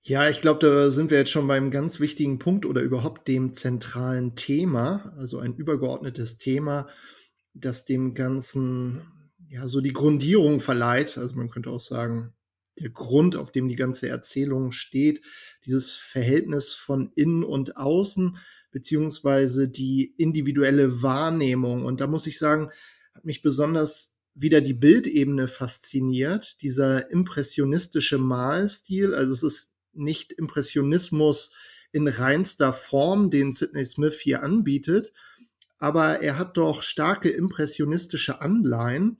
Ja, 0.00 0.28
ich 0.28 0.40
glaube, 0.40 0.60
da 0.60 0.90
sind 0.90 1.10
wir 1.10 1.18
jetzt 1.18 1.30
schon 1.30 1.48
beim 1.48 1.70
ganz 1.70 1.98
wichtigen 2.00 2.38
Punkt 2.38 2.64
oder 2.64 2.80
überhaupt 2.80 3.26
dem 3.28 3.54
zentralen 3.54 4.36
Thema, 4.36 5.12
also 5.16 5.38
ein 5.38 5.54
übergeordnetes 5.54 6.38
Thema, 6.38 6.86
das 7.54 7.84
dem 7.84 8.14
Ganzen 8.14 9.32
ja 9.48 9.66
so 9.68 9.80
die 9.80 9.92
Grundierung 9.92 10.60
verleiht. 10.60 11.18
Also 11.18 11.34
man 11.36 11.48
könnte 11.48 11.70
auch 11.70 11.80
sagen, 11.80 12.35
der 12.78 12.90
Grund, 12.90 13.36
auf 13.36 13.50
dem 13.52 13.68
die 13.68 13.76
ganze 13.76 14.08
Erzählung 14.08 14.72
steht, 14.72 15.22
dieses 15.64 15.94
Verhältnis 15.94 16.72
von 16.72 17.10
innen 17.14 17.42
und 17.42 17.76
außen, 17.76 18.36
beziehungsweise 18.70 19.68
die 19.68 20.14
individuelle 20.18 21.02
Wahrnehmung. 21.02 21.84
Und 21.84 22.00
da 22.00 22.06
muss 22.06 22.26
ich 22.26 22.38
sagen, 22.38 22.70
hat 23.14 23.24
mich 23.24 23.42
besonders 23.42 24.14
wieder 24.34 24.60
die 24.60 24.74
Bildebene 24.74 25.48
fasziniert, 25.48 26.60
dieser 26.60 27.10
impressionistische 27.10 28.18
Malstil. 28.18 29.14
Also 29.14 29.32
es 29.32 29.42
ist 29.42 29.76
nicht 29.94 30.32
Impressionismus 30.32 31.54
in 31.92 32.06
reinster 32.06 32.74
Form, 32.74 33.30
den 33.30 33.52
Sidney 33.52 33.86
Smith 33.86 34.20
hier 34.20 34.42
anbietet, 34.42 35.14
aber 35.78 36.20
er 36.20 36.38
hat 36.38 36.58
doch 36.58 36.82
starke 36.82 37.30
impressionistische 37.30 38.42
Anleihen 38.42 39.18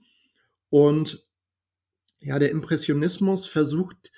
und 0.69 1.26
ja, 2.19 2.39
der 2.39 2.51
Impressionismus 2.51 3.47
versucht 3.47 4.11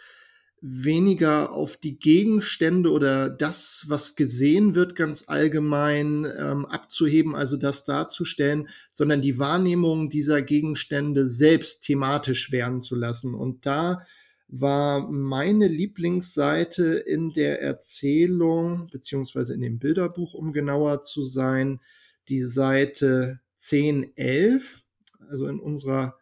weniger 0.61 1.51
auf 1.51 1.77
die 1.77 1.97
Gegenstände 1.97 2.91
oder 2.91 3.29
das, 3.29 3.85
was 3.87 4.15
gesehen 4.15 4.75
wird, 4.75 4.95
ganz 4.95 5.25
allgemein 5.27 6.25
ähm, 6.37 6.65
abzuheben, 6.65 7.35
also 7.35 7.55
das 7.55 7.85
darzustellen, 7.85 8.67
sondern 8.91 9.21
die 9.21 9.39
Wahrnehmung 9.39 10.09
dieser 10.09 10.41
Gegenstände 10.41 11.27
selbst 11.27 11.83
thematisch 11.83 12.51
werden 12.51 12.81
zu 12.81 12.95
lassen. 12.95 13.33
Und 13.33 13.65
da 13.65 14.05
war 14.49 15.09
meine 15.09 15.67
Lieblingsseite 15.67 16.95
in 16.95 17.31
der 17.31 17.61
Erzählung, 17.61 18.89
beziehungsweise 18.91 19.53
in 19.53 19.61
dem 19.61 19.79
Bilderbuch, 19.79 20.33
um 20.33 20.51
genauer 20.51 21.03
zu 21.03 21.23
sein, 21.23 21.79
die 22.27 22.43
Seite 22.43 23.39
1011, 23.57 24.83
also 25.29 25.47
in 25.47 25.59
unserer 25.59 26.18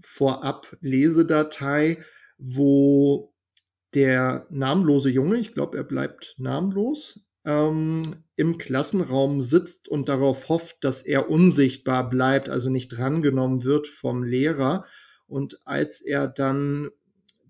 Vorab-Lesedatei, 0.00 2.02
wo 2.38 3.32
der 3.94 4.46
namenlose 4.50 5.10
Junge, 5.10 5.38
ich 5.38 5.54
glaube, 5.54 5.78
er 5.78 5.84
bleibt 5.84 6.34
namenlos, 6.38 7.20
ähm, 7.44 8.24
im 8.34 8.58
Klassenraum 8.58 9.40
sitzt 9.40 9.88
und 9.88 10.08
darauf 10.08 10.48
hofft, 10.48 10.84
dass 10.84 11.02
er 11.02 11.30
unsichtbar 11.30 12.10
bleibt, 12.10 12.48
also 12.48 12.68
nicht 12.68 12.88
drangenommen 12.88 13.64
wird 13.64 13.86
vom 13.86 14.22
Lehrer. 14.22 14.84
Und 15.26 15.58
als 15.64 16.00
er 16.00 16.28
dann 16.28 16.90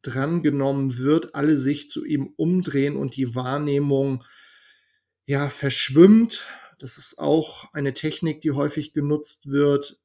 drangenommen 0.03 0.99
wird, 0.99 1.35
alle 1.35 1.57
sich 1.57 1.91
zu 1.91 2.05
ihm 2.05 2.33
umdrehen 2.37 2.97
und 2.97 3.17
die 3.17 3.35
Wahrnehmung 3.35 4.23
ja 5.27 5.49
verschwimmt. 5.49 6.45
Das 6.79 6.99
ist 6.99 7.19
auch 7.19 7.73
eine 7.73 7.95
Technik, 7.95 8.43
die 8.43 8.53
häufig 8.53 8.93
genutzt 8.93 9.51
wird, 9.51 9.99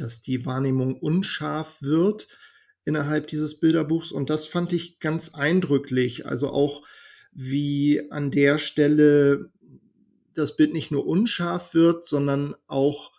dass 0.00 0.20
die 0.20 0.46
Wahrnehmung 0.46 0.96
unscharf 0.96 1.82
wird 1.82 2.28
innerhalb 2.84 3.28
dieses 3.28 3.60
Bilderbuchs. 3.60 4.12
Und 4.12 4.30
das 4.30 4.46
fand 4.46 4.72
ich 4.72 4.98
ganz 4.98 5.34
eindrücklich. 5.34 6.26
Also 6.26 6.50
auch 6.50 6.82
wie 7.32 8.10
an 8.10 8.30
der 8.30 8.58
Stelle 8.58 9.50
das 10.34 10.56
Bild 10.56 10.72
nicht 10.72 10.90
nur 10.90 11.06
unscharf 11.06 11.74
wird, 11.74 12.04
sondern 12.04 12.54
auch 12.66 13.12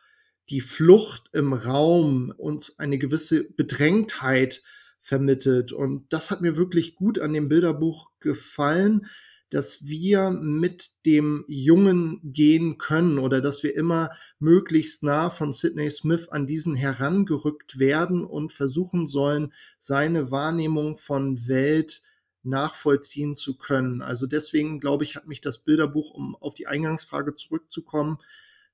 die 0.50 0.61
Flucht 0.61 1.29
im 1.33 1.53
Raum 1.53 2.33
uns 2.38 2.79
eine 2.79 2.97
gewisse 2.97 3.43
Bedrängtheit 3.43 4.61
vermittelt. 5.00 5.71
Und 5.71 6.11
das 6.11 6.29
hat 6.29 6.41
mir 6.41 6.57
wirklich 6.57 6.95
gut 6.95 7.19
an 7.19 7.33
dem 7.33 7.50
Bilderbuch 7.50 8.11
gefallen, 8.19 9.07
dass 9.51 9.86
wir 9.86 10.31
mit 10.31 10.91
dem 11.05 11.43
Jungen 11.48 12.20
gehen 12.24 12.77
können 12.77 13.20
oder 13.20 13.41
dass 13.41 13.63
wir 13.63 13.75
immer 13.75 14.10
möglichst 14.39 15.03
nah 15.03 15.29
von 15.29 15.53
Sidney 15.53 15.91
Smith 15.91 16.29
an 16.29 16.48
diesen 16.48 16.74
herangerückt 16.74 17.77
werden 17.77 18.24
und 18.25 18.51
versuchen 18.51 19.08
sollen, 19.08 19.53
seine 19.77 20.31
Wahrnehmung 20.31 20.98
von 20.98 21.48
Welt 21.48 22.01
nachvollziehen 22.43 23.36
zu 23.36 23.58
können. 23.58 24.01
Also 24.01 24.25
deswegen 24.25 24.79
glaube 24.79 25.03
ich, 25.03 25.15
hat 25.15 25.27
mich 25.27 25.41
das 25.41 25.60
Bilderbuch, 25.60 26.12
um 26.12 26.36
auf 26.36 26.53
die 26.55 26.67
Eingangsfrage 26.67 27.36
zurückzukommen, 27.36 28.17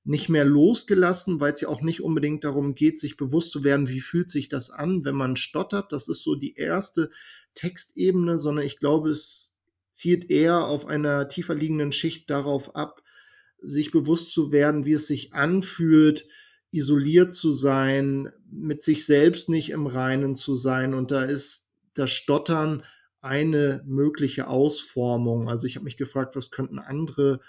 nicht 0.04 0.28
mehr 0.28 0.44
losgelassen, 0.44 1.40
weil 1.40 1.52
es 1.52 1.60
ja 1.60 1.68
auch 1.68 1.82
nicht 1.82 2.00
unbedingt 2.00 2.44
darum 2.44 2.74
geht, 2.74 2.98
sich 2.98 3.16
bewusst 3.16 3.50
zu 3.50 3.62
werden, 3.64 3.88
wie 3.88 4.00
fühlt 4.00 4.30
sich 4.30 4.48
das 4.48 4.70
an, 4.70 5.04
wenn 5.04 5.16
man 5.16 5.36
stottert. 5.36 5.92
Das 5.92 6.08
ist 6.08 6.22
so 6.22 6.34
die 6.34 6.54
erste 6.54 7.10
Textebene, 7.54 8.38
sondern 8.38 8.64
ich 8.64 8.78
glaube, 8.78 9.10
es 9.10 9.47
zielt 9.98 10.30
eher 10.30 10.64
auf 10.64 10.86
einer 10.86 11.28
tiefer 11.28 11.54
liegenden 11.54 11.90
Schicht 11.90 12.30
darauf 12.30 12.76
ab, 12.76 13.02
sich 13.60 13.90
bewusst 13.90 14.32
zu 14.32 14.52
werden, 14.52 14.84
wie 14.84 14.92
es 14.92 15.08
sich 15.08 15.32
anfühlt, 15.32 16.28
isoliert 16.70 17.34
zu 17.34 17.50
sein, 17.50 18.30
mit 18.48 18.84
sich 18.84 19.06
selbst 19.06 19.48
nicht 19.48 19.70
im 19.70 19.88
Reinen 19.88 20.36
zu 20.36 20.54
sein. 20.54 20.94
Und 20.94 21.10
da 21.10 21.24
ist 21.24 21.72
das 21.94 22.12
Stottern 22.12 22.84
eine 23.20 23.82
mögliche 23.86 24.46
Ausformung. 24.46 25.48
Also 25.48 25.66
ich 25.66 25.74
habe 25.74 25.84
mich 25.84 25.96
gefragt, 25.96 26.36
was 26.36 26.52
könnten 26.52 26.78
andere 26.78 27.40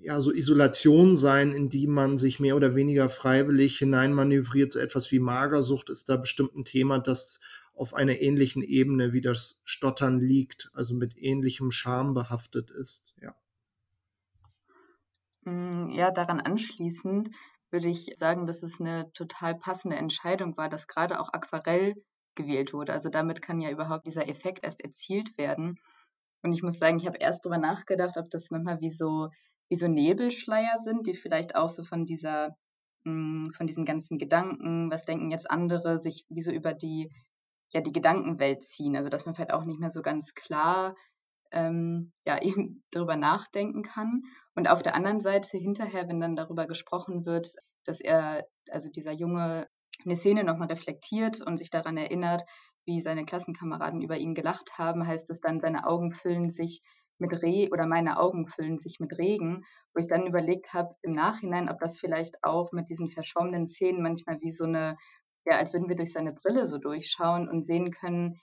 ja, 0.00 0.20
so 0.20 0.32
Isolation 0.32 1.16
sein, 1.16 1.52
in 1.52 1.68
die 1.68 1.86
man 1.86 2.16
sich 2.16 2.40
mehr 2.40 2.56
oder 2.56 2.74
weniger 2.74 3.08
freiwillig 3.08 3.78
hineinmanövriert. 3.78 4.72
So 4.72 4.80
etwas 4.80 5.12
wie 5.12 5.20
Magersucht 5.20 5.88
ist 5.88 6.08
da 6.08 6.16
bestimmt 6.16 6.56
ein 6.56 6.64
Thema, 6.64 6.98
das 6.98 7.38
auf 7.78 7.94
einer 7.94 8.20
ähnlichen 8.20 8.62
Ebene 8.62 9.12
wie 9.12 9.20
das 9.20 9.60
Stottern 9.64 10.20
liegt, 10.20 10.70
also 10.74 10.94
mit 10.94 11.16
ähnlichem 11.16 11.70
Charme 11.70 12.14
behaftet 12.14 12.70
ist. 12.70 13.14
Ja. 13.20 13.34
Mm, 15.44 15.90
ja, 15.90 16.10
daran 16.10 16.40
anschließend 16.40 17.30
würde 17.70 17.88
ich 17.88 18.14
sagen, 18.16 18.46
dass 18.46 18.62
es 18.62 18.80
eine 18.80 19.12
total 19.12 19.54
passende 19.54 19.96
Entscheidung 19.96 20.56
war, 20.56 20.68
dass 20.68 20.86
gerade 20.86 21.20
auch 21.20 21.32
Aquarell 21.32 21.94
gewählt 22.34 22.72
wurde. 22.72 22.92
Also 22.92 23.10
damit 23.10 23.42
kann 23.42 23.60
ja 23.60 23.70
überhaupt 23.70 24.06
dieser 24.06 24.28
Effekt 24.28 24.64
erst 24.64 24.82
erzielt 24.82 25.36
werden. 25.36 25.78
Und 26.42 26.52
ich 26.52 26.62
muss 26.62 26.78
sagen, 26.78 26.98
ich 26.98 27.06
habe 27.06 27.18
erst 27.18 27.44
darüber 27.44 27.58
nachgedacht, 27.58 28.16
ob 28.16 28.30
das 28.30 28.50
manchmal 28.50 28.80
wie 28.80 28.90
so 28.90 29.28
wie 29.70 29.76
so 29.76 29.86
Nebelschleier 29.88 30.78
sind, 30.78 31.06
die 31.06 31.14
vielleicht 31.14 31.54
auch 31.56 31.68
so 31.68 31.84
von 31.84 32.06
dieser, 32.06 32.56
hm, 33.04 33.52
von 33.54 33.66
diesen 33.66 33.84
ganzen 33.84 34.18
Gedanken, 34.18 34.90
was 34.90 35.04
denken 35.04 35.30
jetzt 35.30 35.50
andere, 35.50 35.98
sich 35.98 36.24
wie 36.28 36.42
so 36.42 36.50
über 36.52 36.74
die, 36.74 37.10
ja, 37.72 37.80
die 37.80 37.92
Gedankenwelt 37.92 38.64
ziehen. 38.64 38.96
Also 38.96 39.08
dass 39.08 39.26
man 39.26 39.34
vielleicht 39.34 39.52
auch 39.52 39.64
nicht 39.64 39.80
mehr 39.80 39.90
so 39.90 40.02
ganz 40.02 40.34
klar 40.34 40.94
ähm, 41.52 42.12
ja, 42.26 42.40
eben 42.42 42.82
darüber 42.90 43.16
nachdenken 43.16 43.82
kann. 43.82 44.22
Und 44.54 44.68
auf 44.68 44.82
der 44.82 44.94
anderen 44.94 45.20
Seite 45.20 45.56
hinterher, 45.56 46.08
wenn 46.08 46.20
dann 46.20 46.36
darüber 46.36 46.66
gesprochen 46.66 47.26
wird, 47.26 47.54
dass 47.84 48.00
er, 48.00 48.46
also 48.70 48.88
dieser 48.90 49.12
Junge, 49.12 49.68
eine 50.04 50.16
Szene 50.16 50.44
nochmal 50.44 50.68
reflektiert 50.68 51.40
und 51.40 51.56
sich 51.56 51.70
daran 51.70 51.96
erinnert, 51.96 52.42
wie 52.84 53.00
seine 53.00 53.24
Klassenkameraden 53.24 54.00
über 54.00 54.16
ihn 54.16 54.34
gelacht 54.34 54.78
haben, 54.78 55.06
heißt 55.06 55.28
es 55.30 55.40
dann, 55.40 55.60
seine 55.60 55.86
Augen 55.86 56.12
füllen 56.12 56.52
sich 56.52 56.82
mit 57.18 57.42
Reh 57.42 57.68
oder 57.70 57.86
meine 57.86 58.18
Augen 58.18 58.46
füllen 58.46 58.78
sich 58.78 59.00
mit 59.00 59.18
Regen, 59.18 59.64
wo 59.92 60.00
ich 60.00 60.08
dann 60.08 60.26
überlegt 60.26 60.72
habe 60.72 60.94
im 61.02 61.12
Nachhinein, 61.12 61.68
ob 61.68 61.80
das 61.80 61.98
vielleicht 61.98 62.42
auch 62.44 62.70
mit 62.72 62.88
diesen 62.88 63.10
verschwommenen 63.10 63.68
Szenen 63.68 64.02
manchmal 64.02 64.40
wie 64.40 64.52
so 64.52 64.64
eine, 64.64 64.96
ja, 65.48 65.56
als 65.56 65.72
würden 65.72 65.88
wir 65.88 65.96
durch 65.96 66.12
seine 66.12 66.32
Brille 66.32 66.66
so 66.66 66.78
durchschauen 66.78 67.48
und 67.48 67.66
sehen 67.66 67.90
können, 67.90 68.40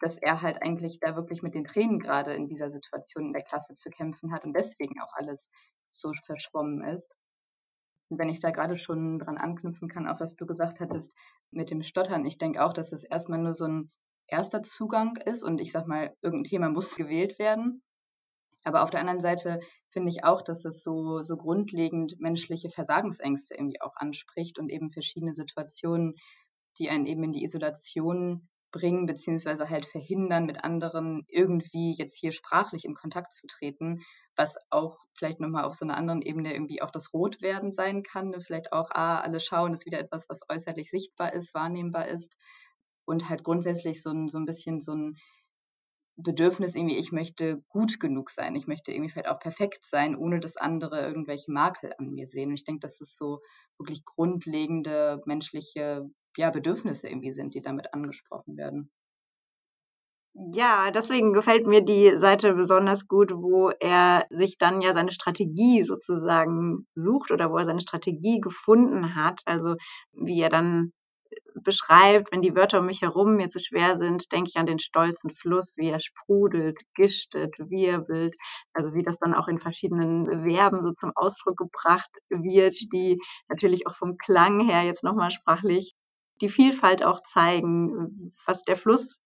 dass 0.00 0.18
er 0.18 0.42
halt 0.42 0.60
eigentlich 0.62 1.00
da 1.00 1.16
wirklich 1.16 1.42
mit 1.42 1.54
den 1.54 1.64
Tränen 1.64 1.98
gerade 1.98 2.34
in 2.34 2.46
dieser 2.46 2.70
Situation 2.70 3.26
in 3.26 3.32
der 3.32 3.42
Klasse 3.42 3.74
zu 3.74 3.88
kämpfen 3.88 4.32
hat 4.32 4.44
und 4.44 4.52
deswegen 4.54 5.00
auch 5.00 5.12
alles 5.14 5.48
so 5.90 6.12
verschwommen 6.26 6.84
ist. 6.84 7.16
Und 8.10 8.18
wenn 8.18 8.28
ich 8.28 8.40
da 8.40 8.50
gerade 8.50 8.76
schon 8.76 9.18
dran 9.18 9.38
anknüpfen 9.38 9.88
kann, 9.88 10.06
auch 10.06 10.20
was 10.20 10.36
du 10.36 10.44
gesagt 10.44 10.80
hattest 10.80 11.14
mit 11.50 11.70
dem 11.70 11.82
Stottern, 11.82 12.26
ich 12.26 12.36
denke 12.36 12.62
auch, 12.62 12.74
dass 12.74 12.92
es 12.92 13.04
erstmal 13.04 13.38
nur 13.38 13.54
so 13.54 13.64
ein 13.64 13.90
erster 14.26 14.62
Zugang 14.62 15.16
ist 15.16 15.42
und 15.42 15.60
ich 15.60 15.72
sag 15.72 15.86
mal, 15.86 16.14
irgendein 16.20 16.50
Thema 16.50 16.68
muss 16.68 16.94
gewählt 16.96 17.38
werden. 17.38 17.82
Aber 18.64 18.82
auf 18.82 18.90
der 18.90 19.00
anderen 19.00 19.20
Seite 19.20 19.60
finde 19.90 20.10
ich 20.10 20.24
auch, 20.24 20.42
dass 20.42 20.64
es 20.64 20.82
so, 20.82 21.22
so 21.22 21.36
grundlegend 21.36 22.18
menschliche 22.18 22.70
Versagensängste 22.70 23.54
irgendwie 23.54 23.80
auch 23.80 23.94
anspricht 23.96 24.58
und 24.58 24.70
eben 24.70 24.90
verschiedene 24.90 25.34
Situationen, 25.34 26.16
die 26.78 26.90
einen 26.90 27.06
eben 27.06 27.22
in 27.22 27.32
die 27.32 27.44
Isolation 27.44 28.48
bringen, 28.72 29.06
beziehungsweise 29.06 29.70
halt 29.70 29.86
verhindern, 29.86 30.46
mit 30.46 30.64
anderen 30.64 31.24
irgendwie 31.28 31.94
jetzt 31.96 32.18
hier 32.18 32.32
sprachlich 32.32 32.84
in 32.84 32.94
Kontakt 32.94 33.32
zu 33.32 33.46
treten, 33.46 34.02
was 34.34 34.56
auch 34.70 34.98
vielleicht 35.14 35.38
nochmal 35.38 35.62
auf 35.62 35.74
so 35.74 35.84
einer 35.84 35.96
anderen 35.96 36.22
Ebene 36.22 36.52
irgendwie 36.52 36.82
auch 36.82 36.90
das 36.90 37.12
Rotwerden 37.12 37.72
sein 37.72 38.02
kann. 38.02 38.30
Ne? 38.30 38.40
Vielleicht 38.40 38.72
auch, 38.72 38.90
ah, 38.90 39.20
alle 39.20 39.38
schauen, 39.38 39.74
ist 39.74 39.86
wieder 39.86 40.00
etwas, 40.00 40.28
was 40.28 40.40
äußerlich 40.48 40.90
sichtbar 40.90 41.32
ist, 41.34 41.54
wahrnehmbar 41.54 42.08
ist. 42.08 42.32
Und 43.04 43.28
halt 43.28 43.44
grundsätzlich 43.44 44.02
so 44.02 44.10
ein, 44.10 44.28
so 44.28 44.38
ein 44.38 44.46
bisschen 44.46 44.80
so 44.80 44.92
ein 44.92 45.16
Bedürfnis 46.16 46.74
irgendwie, 46.74 46.96
ich 46.96 47.12
möchte 47.12 47.62
gut 47.68 47.98
genug 47.98 48.30
sein, 48.30 48.54
ich 48.54 48.66
möchte 48.66 48.92
irgendwie 48.92 49.10
vielleicht 49.10 49.28
auch 49.28 49.40
perfekt 49.40 49.84
sein, 49.84 50.16
ohne 50.16 50.40
dass 50.40 50.56
andere 50.56 51.04
irgendwelche 51.06 51.50
Makel 51.50 51.92
an 51.98 52.10
mir 52.10 52.26
sehen. 52.26 52.50
Und 52.50 52.56
ich 52.56 52.64
denke, 52.64 52.80
dass 52.80 53.00
es 53.00 53.16
so 53.16 53.40
wirklich 53.78 54.04
grundlegende 54.04 55.20
menschliche 55.26 56.08
ja, 56.36 56.50
Bedürfnisse 56.50 57.08
irgendwie 57.08 57.32
sind, 57.32 57.54
die 57.54 57.62
damit 57.62 57.94
angesprochen 57.94 58.56
werden. 58.56 58.90
Ja, 60.52 60.90
deswegen 60.90 61.32
gefällt 61.32 61.66
mir 61.66 61.80
die 61.80 62.18
Seite 62.18 62.54
besonders 62.54 63.06
gut, 63.06 63.32
wo 63.32 63.70
er 63.70 64.26
sich 64.30 64.58
dann 64.58 64.80
ja 64.80 64.92
seine 64.92 65.12
Strategie 65.12 65.84
sozusagen 65.84 66.88
sucht 66.96 67.30
oder 67.30 67.52
wo 67.52 67.58
er 67.58 67.66
seine 67.66 67.80
Strategie 67.80 68.40
gefunden 68.40 69.14
hat. 69.14 69.42
Also 69.44 69.76
wie 70.12 70.40
er 70.40 70.48
dann 70.48 70.92
beschreibt, 71.54 72.32
wenn 72.32 72.42
die 72.42 72.54
Wörter 72.54 72.80
um 72.80 72.86
mich 72.86 73.02
herum 73.02 73.36
mir 73.36 73.48
zu 73.48 73.58
schwer 73.60 73.96
sind, 73.96 74.32
denke 74.32 74.50
ich 74.50 74.56
an 74.56 74.66
den 74.66 74.78
stolzen 74.78 75.30
Fluss, 75.30 75.76
wie 75.78 75.88
er 75.88 76.00
sprudelt, 76.00 76.78
gistet, 76.94 77.58
wirbelt, 77.58 78.34
also 78.72 78.94
wie 78.94 79.02
das 79.02 79.18
dann 79.18 79.34
auch 79.34 79.48
in 79.48 79.58
verschiedenen 79.60 80.48
Verben 80.48 80.82
so 80.84 80.92
zum 80.92 81.12
Ausdruck 81.14 81.56
gebracht 81.56 82.10
wird, 82.28 82.76
die 82.92 83.20
natürlich 83.48 83.86
auch 83.86 83.94
vom 83.94 84.18
Klang 84.18 84.60
her 84.60 84.82
jetzt 84.82 85.04
nochmal 85.04 85.30
sprachlich 85.30 85.94
die 86.40 86.48
Vielfalt 86.48 87.04
auch 87.04 87.22
zeigen, 87.22 88.34
was 88.46 88.62
der 88.64 88.76
Fluss 88.76 89.20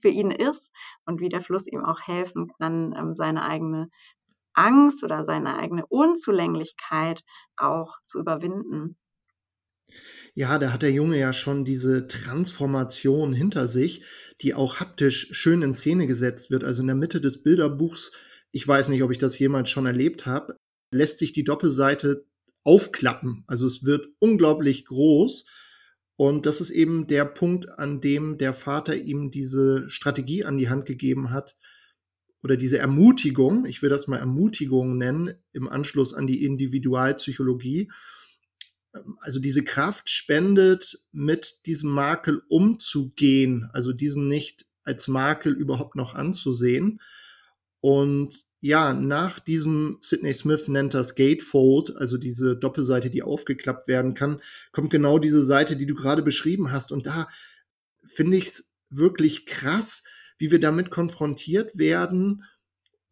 für 0.00 0.08
ihn 0.08 0.30
ist 0.30 0.72
und 1.04 1.20
wie 1.20 1.28
der 1.28 1.40
Fluss 1.40 1.66
ihm 1.66 1.84
auch 1.84 2.00
helfen 2.00 2.50
kann, 2.58 2.94
ähm, 2.96 3.14
seine 3.14 3.44
eigene 3.44 3.90
Angst 4.54 5.04
oder 5.04 5.24
seine 5.24 5.56
eigene 5.56 5.84
Unzulänglichkeit 5.86 7.22
auch 7.56 7.96
zu 8.02 8.20
überwinden. 8.20 8.96
Ja, 10.34 10.58
da 10.58 10.72
hat 10.72 10.82
der 10.82 10.90
Junge 10.90 11.18
ja 11.18 11.32
schon 11.32 11.64
diese 11.64 12.08
Transformation 12.08 13.32
hinter 13.32 13.68
sich, 13.68 14.02
die 14.40 14.54
auch 14.54 14.80
haptisch 14.80 15.28
schön 15.30 15.62
in 15.62 15.74
Szene 15.74 16.06
gesetzt 16.06 16.50
wird. 16.50 16.64
Also 16.64 16.82
in 16.82 16.88
der 16.88 16.96
Mitte 16.96 17.20
des 17.20 17.42
Bilderbuchs, 17.42 18.12
ich 18.50 18.66
weiß 18.66 18.88
nicht, 18.88 19.02
ob 19.02 19.12
ich 19.12 19.18
das 19.18 19.38
jemals 19.38 19.70
schon 19.70 19.86
erlebt 19.86 20.26
habe, 20.26 20.56
lässt 20.92 21.20
sich 21.20 21.32
die 21.32 21.44
Doppelseite 21.44 22.26
aufklappen. 22.64 23.44
Also 23.46 23.66
es 23.66 23.84
wird 23.84 24.08
unglaublich 24.18 24.86
groß. 24.86 25.46
Und 26.16 26.46
das 26.46 26.60
ist 26.60 26.70
eben 26.70 27.06
der 27.06 27.24
Punkt, 27.24 27.68
an 27.68 28.00
dem 28.00 28.38
der 28.38 28.54
Vater 28.54 28.96
ihm 28.96 29.30
diese 29.30 29.88
Strategie 29.90 30.44
an 30.44 30.58
die 30.58 30.68
Hand 30.68 30.86
gegeben 30.86 31.30
hat, 31.30 31.56
oder 32.44 32.58
diese 32.58 32.76
Ermutigung, 32.76 33.64
ich 33.64 33.80
will 33.80 33.88
das 33.88 34.06
mal 34.06 34.18
Ermutigung 34.18 34.98
nennen, 34.98 35.32
im 35.52 35.66
Anschluss 35.66 36.12
an 36.12 36.26
die 36.26 36.44
Individualpsychologie, 36.44 37.90
also 39.20 39.38
diese 39.38 39.64
Kraft 39.64 40.08
spendet, 40.08 40.98
mit 41.12 41.66
diesem 41.66 41.90
Makel 41.90 42.42
umzugehen, 42.48 43.68
also 43.72 43.92
diesen 43.92 44.28
nicht 44.28 44.66
als 44.84 45.08
Makel 45.08 45.52
überhaupt 45.52 45.96
noch 45.96 46.14
anzusehen. 46.14 47.00
Und 47.80 48.44
ja, 48.60 48.94
nach 48.94 49.40
diesem 49.40 49.98
Sidney 50.00 50.32
Smith 50.32 50.68
nennt 50.68 50.94
das 50.94 51.14
Gatefold, 51.14 51.96
also 51.96 52.16
diese 52.16 52.56
Doppelseite, 52.56 53.10
die 53.10 53.22
aufgeklappt 53.22 53.88
werden 53.88 54.14
kann, 54.14 54.40
kommt 54.72 54.90
genau 54.90 55.18
diese 55.18 55.44
Seite, 55.44 55.76
die 55.76 55.86
du 55.86 55.94
gerade 55.94 56.22
beschrieben 56.22 56.72
hast. 56.72 56.92
Und 56.92 57.06
da 57.06 57.28
finde 58.06 58.38
ich 58.38 58.46
es 58.46 58.72
wirklich 58.90 59.44
krass, 59.44 60.04
wie 60.38 60.50
wir 60.50 60.60
damit 60.60 60.90
konfrontiert 60.90 61.76
werden 61.76 62.44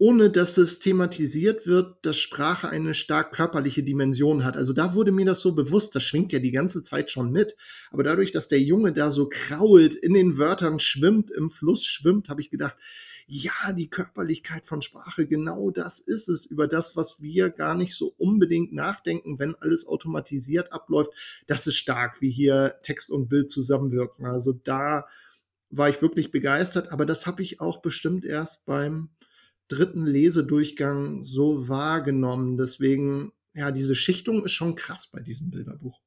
ohne 0.02 0.30
dass 0.30 0.58
es 0.58 0.80
thematisiert 0.80 1.68
wird, 1.68 2.04
dass 2.04 2.16
Sprache 2.16 2.68
eine 2.68 2.92
stark 2.92 3.30
körperliche 3.30 3.84
Dimension 3.84 4.44
hat. 4.44 4.56
Also 4.56 4.72
da 4.72 4.94
wurde 4.94 5.12
mir 5.12 5.24
das 5.24 5.40
so 5.40 5.52
bewusst, 5.54 5.94
das 5.94 6.02
schwingt 6.02 6.32
ja 6.32 6.40
die 6.40 6.50
ganze 6.50 6.82
Zeit 6.82 7.12
schon 7.12 7.30
mit. 7.30 7.54
Aber 7.92 8.02
dadurch, 8.02 8.32
dass 8.32 8.48
der 8.48 8.60
Junge 8.60 8.92
da 8.92 9.12
so 9.12 9.28
krault, 9.28 9.94
in 9.94 10.12
den 10.14 10.38
Wörtern 10.38 10.80
schwimmt, 10.80 11.30
im 11.30 11.50
Fluss 11.50 11.84
schwimmt, 11.84 12.28
habe 12.28 12.40
ich 12.40 12.50
gedacht, 12.50 12.76
ja, 13.28 13.70
die 13.70 13.88
Körperlichkeit 13.90 14.66
von 14.66 14.82
Sprache, 14.82 15.24
genau 15.24 15.70
das 15.70 16.00
ist 16.00 16.28
es, 16.28 16.46
über 16.46 16.66
das, 16.66 16.96
was 16.96 17.22
wir 17.22 17.50
gar 17.50 17.76
nicht 17.76 17.94
so 17.94 18.12
unbedingt 18.18 18.72
nachdenken, 18.72 19.38
wenn 19.38 19.54
alles 19.54 19.86
automatisiert 19.86 20.72
abläuft. 20.72 21.12
Das 21.46 21.68
ist 21.68 21.76
stark, 21.76 22.20
wie 22.20 22.30
hier 22.32 22.74
Text 22.82 23.08
und 23.08 23.28
Bild 23.28 23.52
zusammenwirken. 23.52 24.26
Also 24.26 24.52
da 24.52 25.06
war 25.70 25.88
ich 25.88 26.02
wirklich 26.02 26.32
begeistert, 26.32 26.90
aber 26.90 27.06
das 27.06 27.24
habe 27.24 27.40
ich 27.40 27.60
auch 27.60 27.82
bestimmt 27.82 28.24
erst 28.24 28.64
beim 28.64 29.08
dritten 29.68 30.06
Lesedurchgang 30.06 31.24
so 31.24 31.68
wahrgenommen. 31.68 32.56
Deswegen, 32.56 33.32
ja, 33.54 33.70
diese 33.70 33.94
Schichtung 33.94 34.44
ist 34.44 34.52
schon 34.52 34.74
krass 34.74 35.08
bei 35.08 35.20
diesem 35.20 35.50
Bilderbuch. 35.50 36.00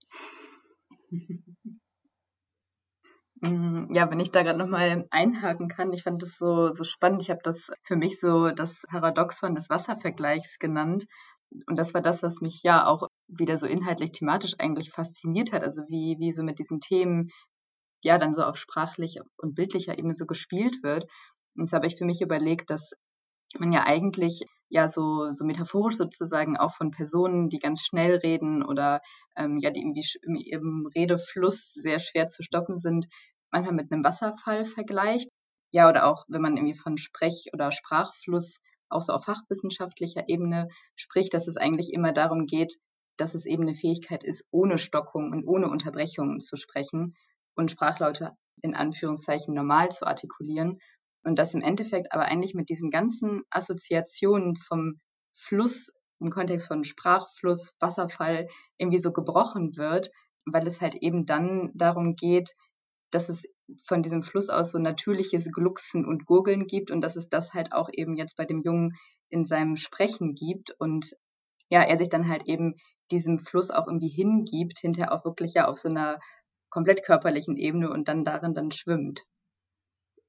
Mm, 3.41 3.87
ja, 3.93 4.09
wenn 4.09 4.19
ich 4.19 4.31
da 4.31 4.43
gerade 4.43 4.59
nochmal 4.59 5.07
einhaken 5.09 5.67
kann, 5.67 5.93
ich 5.93 6.03
fand 6.03 6.21
das 6.21 6.37
so, 6.37 6.71
so 6.73 6.83
spannend. 6.83 7.21
Ich 7.21 7.29
habe 7.29 7.41
das 7.43 7.71
für 7.83 7.95
mich 7.95 8.19
so 8.19 8.51
das 8.51 8.83
Paradoxon 8.89 9.55
des 9.55 9.69
Wasservergleichs 9.69 10.59
genannt. 10.59 11.05
Und 11.67 11.77
das 11.77 11.93
war 11.93 12.01
das, 12.01 12.23
was 12.23 12.41
mich 12.41 12.61
ja 12.63 12.85
auch 12.85 13.07
wieder 13.27 13.57
so 13.57 13.65
inhaltlich 13.65 14.11
thematisch 14.11 14.55
eigentlich 14.59 14.91
fasziniert 14.91 15.51
hat. 15.51 15.63
Also 15.63 15.83
wie, 15.87 16.17
wie 16.19 16.33
so 16.33 16.43
mit 16.43 16.59
diesen 16.59 16.79
Themen 16.79 17.29
ja 18.03 18.17
dann 18.17 18.33
so 18.33 18.43
auf 18.43 18.57
sprachlich 18.57 19.19
und 19.37 19.55
bildlicher 19.55 19.97
Ebene 19.97 20.13
so 20.13 20.25
gespielt 20.25 20.83
wird. 20.83 21.05
Und 21.55 21.63
das 21.63 21.73
habe 21.73 21.87
ich 21.87 21.97
für 21.97 22.05
mich 22.05 22.21
überlegt, 22.21 22.69
dass 22.69 22.93
man 23.59 23.71
ja 23.71 23.83
eigentlich 23.85 24.45
ja 24.69 24.89
so, 24.89 25.31
so 25.31 25.45
metaphorisch 25.45 25.97
sozusagen 25.97 26.57
auch 26.57 26.75
von 26.75 26.91
Personen, 26.91 27.49
die 27.49 27.59
ganz 27.59 27.81
schnell 27.81 28.15
reden 28.15 28.63
oder 28.63 29.01
ähm, 29.35 29.57
ja, 29.57 29.71
die 29.71 29.81
irgendwie 29.81 30.49
im 30.49 30.87
Redefluss 30.95 31.71
sehr 31.73 31.99
schwer 31.99 32.27
zu 32.27 32.43
stoppen 32.43 32.77
sind, 32.77 33.07
manchmal 33.51 33.75
mit 33.75 33.91
einem 33.91 34.03
Wasserfall 34.03 34.65
vergleicht. 34.65 35.29
Ja, 35.71 35.89
oder 35.89 36.05
auch, 36.07 36.25
wenn 36.27 36.41
man 36.41 36.57
irgendwie 36.57 36.77
von 36.77 36.97
Sprech- 36.97 37.49
oder 37.53 37.71
Sprachfluss 37.71 38.59
auch 38.89 39.01
so 39.01 39.13
auf 39.13 39.25
fachwissenschaftlicher 39.25 40.27
Ebene 40.29 40.67
spricht, 40.95 41.33
dass 41.33 41.47
es 41.47 41.57
eigentlich 41.57 41.91
immer 41.93 42.11
darum 42.11 42.45
geht, 42.45 42.77
dass 43.17 43.33
es 43.33 43.45
eben 43.45 43.63
eine 43.63 43.75
Fähigkeit 43.75 44.23
ist, 44.23 44.43
ohne 44.51 44.77
Stockung 44.77 45.31
und 45.31 45.47
ohne 45.47 45.69
Unterbrechungen 45.69 46.39
zu 46.39 46.55
sprechen 46.57 47.15
und 47.55 47.71
Sprachlaute 47.71 48.31
in 48.61 48.75
Anführungszeichen 48.75 49.53
normal 49.53 49.89
zu 49.91 50.05
artikulieren 50.05 50.79
und 51.25 51.37
das 51.37 51.53
im 51.53 51.61
Endeffekt 51.61 52.13
aber 52.13 52.25
eigentlich 52.25 52.53
mit 52.53 52.69
diesen 52.69 52.89
ganzen 52.89 53.43
Assoziationen 53.49 54.55
vom 54.55 54.99
Fluss 55.33 55.91
im 56.19 56.29
Kontext 56.29 56.67
von 56.67 56.83
Sprachfluss, 56.83 57.73
Wasserfall 57.79 58.47
irgendwie 58.77 58.99
so 58.99 59.11
gebrochen 59.11 59.75
wird, 59.75 60.11
weil 60.45 60.65
es 60.67 60.81
halt 60.81 60.95
eben 60.95 61.25
dann 61.25 61.71
darum 61.73 62.15
geht, 62.15 62.55
dass 63.11 63.29
es 63.29 63.45
von 63.83 64.03
diesem 64.03 64.23
Fluss 64.23 64.49
aus 64.49 64.71
so 64.71 64.79
natürliches 64.79 65.51
Glucksen 65.51 66.05
und 66.05 66.25
Gurgeln 66.25 66.67
gibt 66.67 66.91
und 66.91 67.01
dass 67.01 67.15
es 67.15 67.29
das 67.29 67.53
halt 67.53 67.73
auch 67.73 67.89
eben 67.91 68.15
jetzt 68.15 68.37
bei 68.37 68.45
dem 68.45 68.61
Jungen 68.61 68.95
in 69.29 69.45
seinem 69.45 69.75
Sprechen 69.75 70.35
gibt 70.35 70.71
und 70.79 71.15
ja, 71.69 71.81
er 71.81 71.97
sich 71.97 72.09
dann 72.09 72.29
halt 72.29 72.47
eben 72.47 72.75
diesem 73.11 73.39
Fluss 73.39 73.71
auch 73.71 73.87
irgendwie 73.87 74.09
hingibt, 74.09 74.79
hinterher 74.79 75.11
auch 75.11 75.25
wirklich 75.25 75.55
ja 75.55 75.67
auf 75.67 75.77
so 75.77 75.89
einer 75.89 76.19
komplett 76.69 77.03
körperlichen 77.03 77.57
Ebene 77.57 77.89
und 77.89 78.07
dann 78.07 78.23
darin 78.23 78.53
dann 78.53 78.71
schwimmt. 78.71 79.23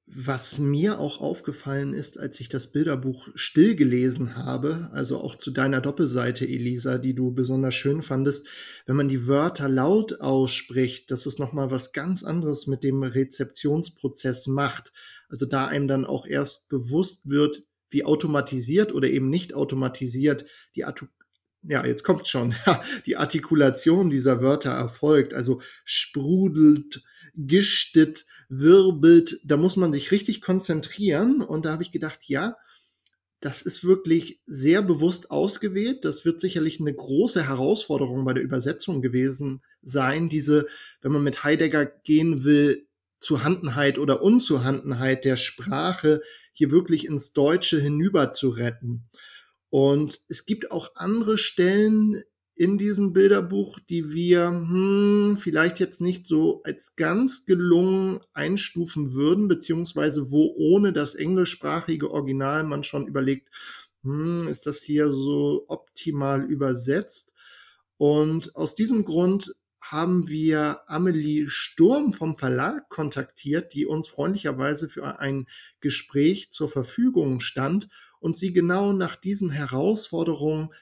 Was 0.09 0.57
mir 0.57 0.99
auch 0.99 1.19
aufgefallen 1.19 1.93
ist, 1.93 2.17
als 2.17 2.39
ich 2.39 2.47
das 2.47 2.71
Bilderbuch 2.71 3.27
stillgelesen 3.35 4.37
habe, 4.37 4.89
also 4.93 5.19
auch 5.19 5.35
zu 5.35 5.51
deiner 5.51 5.81
Doppelseite, 5.81 6.47
Elisa, 6.47 6.97
die 6.97 7.13
du 7.13 7.31
besonders 7.31 7.75
schön 7.75 8.01
fandest, 8.01 8.47
wenn 8.85 8.95
man 8.95 9.09
die 9.09 9.27
Wörter 9.27 9.67
laut 9.67 10.21
ausspricht, 10.21 11.11
dass 11.11 11.25
es 11.25 11.39
nochmal 11.39 11.71
was 11.71 11.91
ganz 11.91 12.23
anderes 12.23 12.67
mit 12.67 12.83
dem 12.83 13.03
Rezeptionsprozess 13.03 14.47
macht. 14.47 14.93
Also 15.27 15.45
da 15.45 15.67
einem 15.67 15.89
dann 15.89 16.05
auch 16.05 16.25
erst 16.25 16.69
bewusst 16.69 17.23
wird, 17.25 17.63
wie 17.89 18.05
automatisiert 18.05 18.93
oder 18.93 19.09
eben 19.09 19.29
nicht 19.29 19.53
automatisiert 19.55 20.45
die 20.75 20.85
Atu 20.85 21.07
ja, 21.67 21.85
jetzt 21.85 22.03
kommt 22.03 22.27
schon, 22.27 22.55
die 23.05 23.17
Artikulation 23.17 24.09
dieser 24.09 24.41
Wörter 24.41 24.71
erfolgt, 24.71 25.33
also 25.33 25.61
sprudelt, 25.85 27.03
gistet, 27.35 28.25
wirbelt, 28.49 29.39
da 29.43 29.57
muss 29.57 29.75
man 29.75 29.93
sich 29.93 30.11
richtig 30.11 30.41
konzentrieren. 30.41 31.41
Und 31.41 31.65
da 31.65 31.71
habe 31.71 31.83
ich 31.83 31.91
gedacht, 31.91 32.19
ja, 32.23 32.55
das 33.39 33.61
ist 33.61 33.83
wirklich 33.83 34.41
sehr 34.45 34.81
bewusst 34.81 35.29
ausgewählt. 35.29 36.05
Das 36.05 36.25
wird 36.25 36.39
sicherlich 36.39 36.79
eine 36.79 36.93
große 36.93 37.47
Herausforderung 37.47 38.25
bei 38.25 38.33
der 38.33 38.43
Übersetzung 38.43 39.01
gewesen 39.01 39.61
sein, 39.83 40.29
diese, 40.29 40.65
wenn 41.01 41.11
man 41.11 41.23
mit 41.23 41.43
Heidegger 41.43 41.85
gehen 41.85 42.43
will, 42.43 42.87
Zuhandenheit 43.19 43.99
oder 43.99 44.21
Unzuhandenheit 44.21 45.25
der 45.25 45.37
Sprache 45.37 46.21
hier 46.53 46.71
wirklich 46.71 47.05
ins 47.05 47.33
Deutsche 47.33 47.79
hinüber 47.79 48.31
zu 48.31 48.49
retten. 48.49 49.09
Und 49.69 50.21
es 50.27 50.45
gibt 50.45 50.71
auch 50.71 50.95
andere 50.95 51.37
Stellen 51.37 52.23
in 52.57 52.77
diesem 52.77 53.13
Bilderbuch, 53.13 53.79
die 53.79 54.13
wir 54.13 54.47
hm, 54.47 55.37
vielleicht 55.37 55.79
jetzt 55.79 56.01
nicht 56.01 56.25
so 56.25 56.63
als 56.63 56.95
ganz 56.95 57.45
gelungen 57.45 58.19
einstufen 58.33 59.13
würden, 59.13 59.47
beziehungsweise 59.47 60.31
wo 60.31 60.53
ohne 60.57 60.91
das 60.91 61.13
englischsprachige 61.13 62.09
Original 62.09 62.63
man 62.63 62.83
schon 62.83 63.07
überlegt, 63.07 63.49
hm, 64.03 64.47
ist 64.47 64.65
das 64.65 64.81
hier 64.81 65.13
so 65.13 65.65
optimal 65.67 66.43
übersetzt? 66.45 67.33
Und 67.97 68.55
aus 68.55 68.73
diesem 68.73 69.03
Grund 69.03 69.53
haben 69.79 70.27
wir 70.27 70.81
Amelie 70.87 71.49
Sturm 71.49 72.11
vom 72.11 72.35
Verlag 72.35 72.89
kontaktiert, 72.89 73.73
die 73.73 73.85
uns 73.85 74.07
freundlicherweise 74.07 74.89
für 74.89 75.19
ein 75.19 75.47
Gespräch 75.79 76.51
zur 76.51 76.69
Verfügung 76.69 77.39
stand 77.39 77.87
und 78.19 78.37
sie 78.37 78.53
genau 78.53 78.93
nach 78.93 79.15
diesen 79.15 79.49
Herausforderungen 79.49 80.73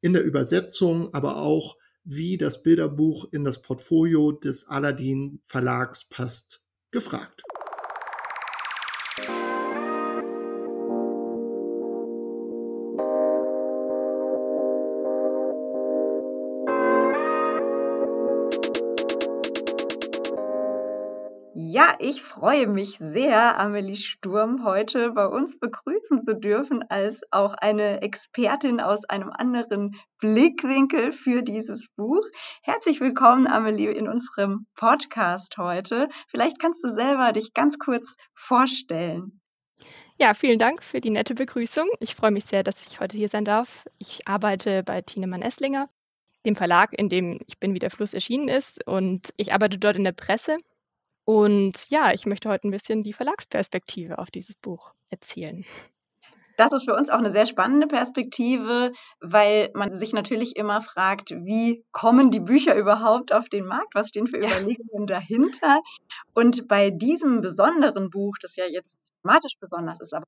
in 0.00 0.12
der 0.12 0.22
Übersetzung, 0.22 1.12
aber 1.14 1.36
auch 1.38 1.76
wie 2.04 2.36
das 2.36 2.62
Bilderbuch 2.62 3.26
in 3.32 3.44
das 3.44 3.62
Portfolio 3.62 4.32
des 4.32 4.68
Aladdin 4.68 5.40
Verlags 5.46 6.04
passt, 6.04 6.60
gefragt. 6.90 7.42
Ich 22.14 22.22
freue 22.22 22.68
mich 22.68 22.98
sehr, 22.98 23.58
Amelie 23.58 23.96
Sturm 23.96 24.64
heute 24.64 25.10
bei 25.10 25.26
uns 25.26 25.58
begrüßen 25.58 26.24
zu 26.24 26.36
dürfen, 26.36 26.84
als 26.88 27.22
auch 27.32 27.54
eine 27.54 28.02
Expertin 28.02 28.80
aus 28.80 29.04
einem 29.06 29.30
anderen 29.30 29.96
Blickwinkel 30.20 31.10
für 31.10 31.42
dieses 31.42 31.88
Buch. 31.96 32.22
Herzlich 32.62 33.00
willkommen, 33.00 33.48
Amelie, 33.48 33.90
in 33.90 34.06
unserem 34.06 34.66
Podcast 34.76 35.58
heute. 35.58 36.08
Vielleicht 36.28 36.60
kannst 36.60 36.84
du 36.84 36.88
selber 36.88 37.32
dich 37.32 37.52
ganz 37.52 37.80
kurz 37.80 38.16
vorstellen. 38.32 39.40
Ja, 40.16 40.34
vielen 40.34 40.60
Dank 40.60 40.84
für 40.84 41.00
die 41.00 41.10
nette 41.10 41.34
Begrüßung. 41.34 41.88
Ich 41.98 42.14
freue 42.14 42.30
mich 42.30 42.44
sehr, 42.44 42.62
dass 42.62 42.86
ich 42.86 43.00
heute 43.00 43.16
hier 43.16 43.28
sein 43.28 43.44
darf. 43.44 43.86
Ich 43.98 44.28
arbeite 44.28 44.84
bei 44.84 45.02
Tienemann 45.02 45.42
Esslinger, 45.42 45.88
dem 46.46 46.54
Verlag, 46.54 46.92
in 46.96 47.08
dem 47.08 47.40
Ich 47.48 47.58
bin 47.58 47.74
wie 47.74 47.80
der 47.80 47.90
Fluss 47.90 48.14
erschienen 48.14 48.46
ist. 48.46 48.86
Und 48.86 49.34
ich 49.36 49.52
arbeite 49.52 49.78
dort 49.78 49.96
in 49.96 50.04
der 50.04 50.12
Presse 50.12 50.58
und 51.24 51.88
ja, 51.88 52.12
ich 52.12 52.26
möchte 52.26 52.48
heute 52.48 52.68
ein 52.68 52.70
bisschen 52.70 53.02
die 53.02 53.12
Verlagsperspektive 53.12 54.18
auf 54.18 54.30
dieses 54.30 54.54
Buch 54.56 54.94
erzählen. 55.10 55.64
Das 56.56 56.72
ist 56.72 56.84
für 56.84 56.94
uns 56.94 57.10
auch 57.10 57.18
eine 57.18 57.30
sehr 57.30 57.46
spannende 57.46 57.88
Perspektive, 57.88 58.92
weil 59.20 59.70
man 59.74 59.92
sich 59.92 60.12
natürlich 60.12 60.56
immer 60.56 60.80
fragt, 60.82 61.30
wie 61.30 61.84
kommen 61.90 62.30
die 62.30 62.40
Bücher 62.40 62.76
überhaupt 62.76 63.32
auf 63.32 63.48
den 63.48 63.66
Markt? 63.66 63.94
Was 63.94 64.10
stehen 64.10 64.28
für 64.28 64.38
ja. 64.38 64.46
Überlegungen 64.46 65.06
dahinter? 65.06 65.80
Und 66.32 66.68
bei 66.68 66.90
diesem 66.90 67.40
besonderen 67.40 68.08
Buch, 68.10 68.36
das 68.40 68.54
ja 68.54 68.66
jetzt 68.66 68.96
thematisch 69.22 69.54
besonders 69.58 69.98
ist, 70.00 70.14
aber 70.14 70.26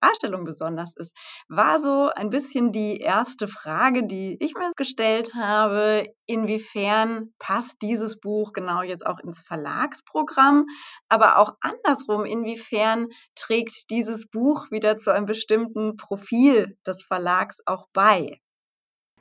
Darstellung 0.00 0.44
besonders 0.44 0.94
ist, 0.96 1.14
war 1.48 1.80
so 1.80 2.10
ein 2.14 2.30
bisschen 2.30 2.72
die 2.72 2.98
erste 2.98 3.48
Frage, 3.48 4.06
die 4.06 4.36
ich 4.40 4.54
mir 4.54 4.72
gestellt 4.76 5.34
habe. 5.34 6.06
Inwiefern 6.26 7.32
passt 7.38 7.82
dieses 7.82 8.20
Buch 8.20 8.52
genau 8.52 8.82
jetzt 8.82 9.06
auch 9.06 9.18
ins 9.18 9.42
Verlagsprogramm? 9.42 10.66
Aber 11.08 11.38
auch 11.38 11.54
andersrum, 11.60 12.24
inwiefern 12.24 13.08
trägt 13.34 13.90
dieses 13.90 14.28
Buch 14.28 14.70
wieder 14.70 14.96
zu 14.96 15.12
einem 15.12 15.26
bestimmten 15.26 15.96
Profil 15.96 16.76
des 16.86 17.02
Verlags 17.02 17.60
auch 17.66 17.86
bei? 17.92 18.40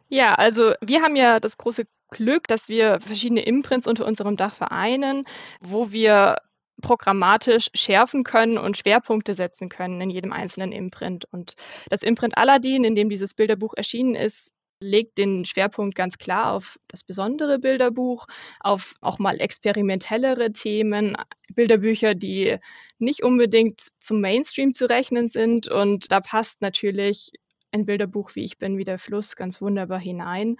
Ja, 0.10 0.36
also 0.36 0.74
wir 0.82 1.02
haben 1.02 1.16
ja 1.16 1.40
das 1.40 1.58
große 1.58 1.86
Glück, 2.10 2.48
dass 2.48 2.70
wir 2.70 3.02
verschiedene 3.02 3.42
Imprints 3.42 3.88
unter 3.88 4.06
unserem 4.06 4.38
Dach 4.38 4.54
vereinen, 4.54 5.26
wo 5.60 5.92
wir 5.92 6.38
programmatisch 6.82 7.70
schärfen 7.74 8.24
können 8.24 8.58
und 8.58 8.78
Schwerpunkte 8.78 9.34
setzen 9.34 9.70
können 9.70 10.00
in 10.02 10.10
jedem 10.10 10.32
einzelnen 10.32 10.72
Imprint. 10.72 11.26
Und 11.32 11.56
das 11.90 12.04
Imprint 12.04 12.38
Aladdin, 12.38 12.84
in 12.84 12.96
dem 12.96 13.10
dieses 13.10 13.34
Bilderbuch 13.34 13.74
erschienen 13.76 14.16
ist, 14.16 14.52
legt 14.80 15.18
den 15.18 15.44
Schwerpunkt 15.44 15.96
ganz 15.96 16.18
klar 16.18 16.54
auf 16.54 16.80
das 16.88 17.04
besondere 17.04 17.60
Bilderbuch, 17.60 18.28
auf 18.60 18.94
auch 19.02 19.18
mal 19.18 19.42
experimentellere 19.42 20.52
Themen, 20.52 21.18
Bilderbücher, 21.54 22.14
die 22.14 22.58
nicht 23.00 23.24
unbedingt 23.24 23.88
zum 23.98 24.22
Mainstream 24.22 24.74
zu 24.74 24.88
rechnen 24.88 25.28
sind. 25.28 25.68
Und 25.68 26.12
da 26.12 26.20
passt 26.20 26.62
natürlich 26.62 27.32
ein 27.72 27.86
Bilderbuch 27.86 28.36
wie 28.36 28.44
Ich 28.44 28.58
bin 28.58 28.78
wie 28.78 28.84
der 28.84 29.00
Fluss 29.00 29.36
ganz 29.36 29.62
wunderbar 29.62 30.00
hinein. 30.00 30.58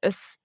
Es 0.00 0.37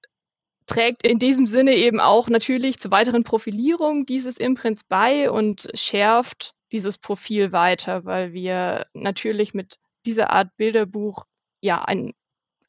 trägt 0.74 1.06
in 1.06 1.20
diesem 1.20 1.46
Sinne 1.46 1.76
eben 1.76 2.00
auch 2.00 2.30
natürlich 2.30 2.80
zur 2.80 2.90
weiteren 2.90 3.24
Profilierung 3.24 4.08
dieses 4.08 4.38
Imprints 4.38 4.84
bei 4.84 5.30
und 5.30 5.70
schärft 5.76 6.56
dieses 6.72 6.98
Profil 6.98 7.52
weiter, 7.52 8.06
weil 8.06 8.34
wir 8.34 8.86
natürlich 8.94 9.54
mit 9.54 9.78
dieser 10.08 10.32
Art 10.32 10.50
Bilderbuch 10.58 11.26
ja 11.62 11.84
einen, 11.84 12.14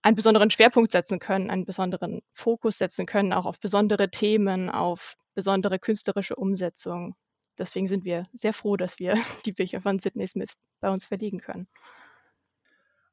einen 0.02 0.16
besonderen 0.16 0.50
Schwerpunkt 0.50 0.90
setzen 0.90 1.18
können, 1.18 1.48
einen 1.48 1.64
besonderen 1.64 2.20
Fokus 2.34 2.76
setzen 2.76 3.06
können, 3.06 3.32
auch 3.32 3.46
auf 3.46 3.58
besondere 3.58 4.10
Themen, 4.10 4.68
auf 4.68 5.16
besondere 5.34 5.78
künstlerische 5.78 6.36
Umsetzung. 6.36 7.14
Deswegen 7.58 7.88
sind 7.88 8.04
wir 8.04 8.26
sehr 8.34 8.52
froh, 8.52 8.76
dass 8.76 8.98
wir 8.98 9.14
die 9.46 9.52
Bücher 9.52 9.80
von 9.80 9.98
Sidney 9.98 10.26
Smith 10.26 10.52
bei 10.80 10.90
uns 10.90 11.06
verlegen 11.06 11.38
können. 11.38 11.68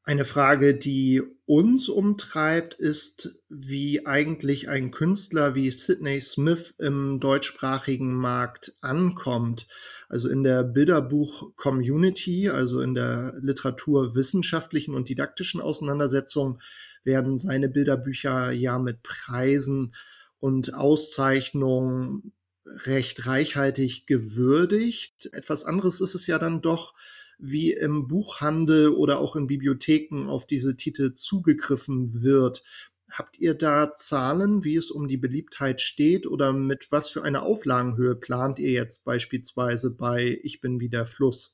Eine 0.03 0.25
Frage, 0.25 0.73
die 0.73 1.21
uns 1.45 1.87
umtreibt, 1.87 2.73
ist, 2.73 3.35
wie 3.49 4.07
eigentlich 4.07 4.67
ein 4.67 4.89
Künstler 4.89 5.53
wie 5.53 5.69
Sidney 5.69 6.19
Smith 6.21 6.73
im 6.79 7.19
deutschsprachigen 7.19 8.15
Markt 8.15 8.73
ankommt. 8.81 9.67
Also 10.09 10.27
in 10.27 10.43
der 10.43 10.63
Bilderbuch-Community, 10.63 12.49
also 12.49 12.81
in 12.81 12.95
der 12.95 13.35
literaturwissenschaftlichen 13.41 14.95
und 14.95 15.07
didaktischen 15.07 15.61
Auseinandersetzung, 15.61 16.59
werden 17.03 17.37
seine 17.37 17.69
Bilderbücher 17.69 18.49
ja 18.51 18.79
mit 18.79 19.03
Preisen 19.03 19.93
und 20.39 20.73
Auszeichnungen 20.73 22.33
recht 22.85 23.27
reichhaltig 23.27 24.07
gewürdigt. 24.07 25.29
Etwas 25.31 25.63
anderes 25.63 26.01
ist 26.01 26.15
es 26.15 26.25
ja 26.25 26.39
dann 26.39 26.63
doch, 26.63 26.95
wie 27.41 27.73
im 27.73 28.07
Buchhandel 28.07 28.89
oder 28.89 29.19
auch 29.19 29.35
in 29.35 29.47
Bibliotheken 29.47 30.27
auf 30.27 30.45
diese 30.45 30.77
Titel 30.77 31.13
zugegriffen 31.13 32.21
wird. 32.21 32.63
Habt 33.09 33.39
ihr 33.39 33.55
da 33.55 33.93
Zahlen, 33.93 34.63
wie 34.63 34.75
es 34.75 34.89
um 34.89 35.07
die 35.07 35.17
Beliebtheit 35.17 35.81
steht 35.81 36.25
oder 36.25 36.53
mit 36.53 36.91
was 36.91 37.09
für 37.09 37.23
eine 37.23 37.41
Auflagenhöhe 37.41 38.15
plant 38.15 38.57
ihr 38.59 38.71
jetzt 38.71 39.03
beispielsweise 39.03 39.91
bei 39.91 40.39
Ich 40.43 40.61
bin 40.61 40.79
wie 40.79 40.89
der 40.89 41.05
Fluss? 41.05 41.53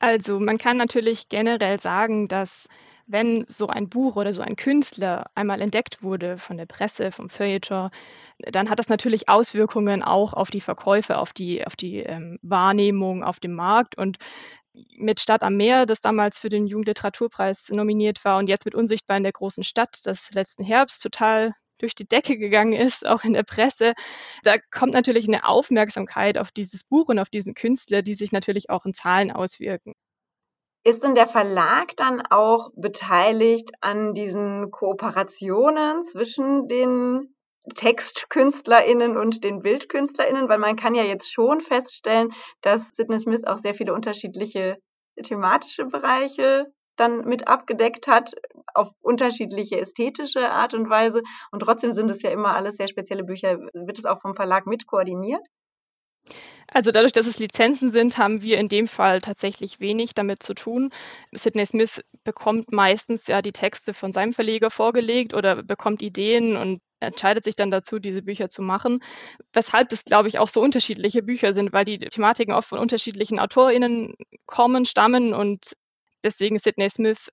Also 0.00 0.40
man 0.40 0.58
kann 0.58 0.76
natürlich 0.76 1.28
generell 1.28 1.78
sagen, 1.78 2.26
dass 2.26 2.66
wenn 3.06 3.44
so 3.48 3.68
ein 3.68 3.88
Buch 3.88 4.16
oder 4.16 4.32
so 4.32 4.42
ein 4.42 4.56
Künstler 4.56 5.30
einmal 5.34 5.60
entdeckt 5.60 6.02
wurde 6.02 6.38
von 6.38 6.56
der 6.56 6.66
Presse, 6.66 7.12
vom 7.12 7.30
Feuilleton, 7.30 7.90
dann 8.38 8.70
hat 8.70 8.78
das 8.78 8.88
natürlich 8.88 9.28
Auswirkungen 9.28 10.02
auch 10.02 10.34
auf 10.34 10.50
die 10.50 10.60
Verkäufe, 10.60 11.18
auf 11.18 11.32
die, 11.32 11.66
auf 11.66 11.76
die 11.76 11.98
ähm, 11.98 12.38
Wahrnehmung 12.42 13.22
auf 13.22 13.40
dem 13.40 13.54
Markt. 13.54 13.96
Und 13.96 14.18
mit 14.96 15.20
Stadt 15.20 15.42
am 15.42 15.56
Meer, 15.56 15.86
das 15.86 16.00
damals 16.00 16.38
für 16.38 16.48
den 16.48 16.66
Jugendliteraturpreis 16.66 17.68
nominiert 17.70 18.24
war 18.24 18.38
und 18.38 18.48
jetzt 18.48 18.64
mit 18.64 18.74
Unsichtbar 18.74 19.16
in 19.16 19.22
der 19.22 19.32
großen 19.32 19.64
Stadt, 19.64 20.00
das 20.04 20.30
letzten 20.32 20.64
Herbst 20.64 21.02
total 21.02 21.54
durch 21.78 21.94
die 21.94 22.06
Decke 22.06 22.38
gegangen 22.38 22.72
ist, 22.72 23.06
auch 23.06 23.24
in 23.24 23.32
der 23.32 23.42
Presse. 23.42 23.94
Da 24.42 24.56
kommt 24.70 24.92
natürlich 24.92 25.28
eine 25.28 25.44
Aufmerksamkeit 25.44 26.38
auf 26.38 26.50
dieses 26.50 26.84
Buch 26.84 27.08
und 27.08 27.18
auf 27.18 27.28
diesen 27.28 27.54
Künstler, 27.54 28.02
die 28.02 28.14
sich 28.14 28.32
natürlich 28.32 28.70
auch 28.70 28.84
in 28.84 28.94
Zahlen 28.94 29.30
auswirken. 29.30 29.94
Ist 30.86 31.02
denn 31.02 31.14
der 31.14 31.26
Verlag 31.26 31.96
dann 31.96 32.20
auch 32.28 32.70
beteiligt 32.76 33.70
an 33.80 34.12
diesen 34.12 34.70
Kooperationen 34.70 36.02
zwischen 36.04 36.68
den 36.68 37.34
TextkünstlerInnen 37.74 39.16
und 39.16 39.42
den 39.44 39.62
BildkünstlerInnen, 39.62 40.48
weil 40.50 40.58
man 40.58 40.76
kann 40.76 40.94
ja 40.94 41.02
jetzt 41.02 41.32
schon 41.32 41.60
feststellen, 41.60 42.34
dass 42.60 42.90
Sidney 42.94 43.18
Smith 43.18 43.44
auch 43.46 43.56
sehr 43.56 43.74
viele 43.74 43.94
unterschiedliche 43.94 44.76
thematische 45.22 45.86
Bereiche 45.86 46.66
dann 46.96 47.24
mit 47.24 47.48
abgedeckt 47.48 48.06
hat, 48.06 48.32
auf 48.74 48.90
unterschiedliche 49.00 49.80
ästhetische 49.80 50.50
Art 50.50 50.74
und 50.74 50.90
Weise. 50.90 51.22
Und 51.50 51.60
trotzdem 51.60 51.94
sind 51.94 52.10
es 52.10 52.22
ja 52.22 52.30
immer 52.30 52.54
alles 52.54 52.76
sehr 52.76 52.88
spezielle 52.88 53.24
Bücher. 53.24 53.58
Wird 53.72 53.98
es 53.98 54.04
auch 54.04 54.20
vom 54.20 54.34
Verlag 54.34 54.66
mit 54.66 54.86
koordiniert? 54.86 55.44
Also 56.68 56.90
dadurch, 56.90 57.12
dass 57.12 57.26
es 57.26 57.38
Lizenzen 57.38 57.90
sind, 57.90 58.18
haben 58.18 58.42
wir 58.42 58.58
in 58.58 58.68
dem 58.68 58.88
Fall 58.88 59.20
tatsächlich 59.20 59.80
wenig 59.80 60.14
damit 60.14 60.42
zu 60.42 60.54
tun. 60.54 60.90
Sidney 61.32 61.66
Smith 61.66 62.02
bekommt 62.24 62.72
meistens 62.72 63.26
ja 63.26 63.42
die 63.42 63.52
Texte 63.52 63.94
von 63.94 64.12
seinem 64.12 64.32
Verleger 64.32 64.70
vorgelegt 64.70 65.34
oder 65.34 65.62
bekommt 65.62 66.02
Ideen 66.02 66.56
und 66.56 66.80
entscheidet 67.00 67.44
sich 67.44 67.54
dann 67.54 67.70
dazu, 67.70 67.98
diese 67.98 68.22
Bücher 68.22 68.48
zu 68.48 68.62
machen. 68.62 69.00
Weshalb 69.52 69.90
das, 69.90 70.04
glaube 70.04 70.28
ich, 70.28 70.38
auch 70.38 70.48
so 70.48 70.60
unterschiedliche 70.62 71.22
Bücher 71.22 71.52
sind, 71.52 71.72
weil 71.72 71.84
die 71.84 71.98
Thematiken 71.98 72.54
oft 72.54 72.68
von 72.68 72.78
unterschiedlichen 72.78 73.38
AutorInnen 73.38 74.14
kommen, 74.46 74.86
stammen 74.86 75.34
und 75.34 75.74
deswegen 76.24 76.58
Sidney 76.58 76.88
Smith 76.88 77.28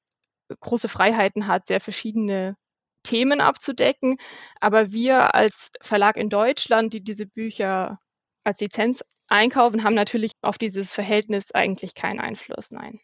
große 0.60 0.90
Freiheiten 0.90 1.48
hat, 1.48 1.68
sehr 1.68 1.80
verschiedene 1.80 2.56
Themen 3.04 3.42
abzudecken. 3.42 4.18
Aber 4.60 4.92
wir 4.92 5.34
als 5.36 5.70
Verlag 5.82 6.18
in 6.18 6.30
Deutschland, 6.30 6.94
die 6.94 7.04
diese 7.04 7.26
Bücher 7.26 8.00
als 8.44 8.60
Lizenz 8.60 9.04
einkaufen, 9.30 9.84
haben 9.84 9.96
natürlich 9.96 10.32
auf 10.42 10.58
dieses 10.58 10.94
Verhältnis 10.94 11.52
eigentlich 11.52 11.96
keinen 11.96 12.20
Einfluss, 12.20 12.72
nein. 12.72 13.00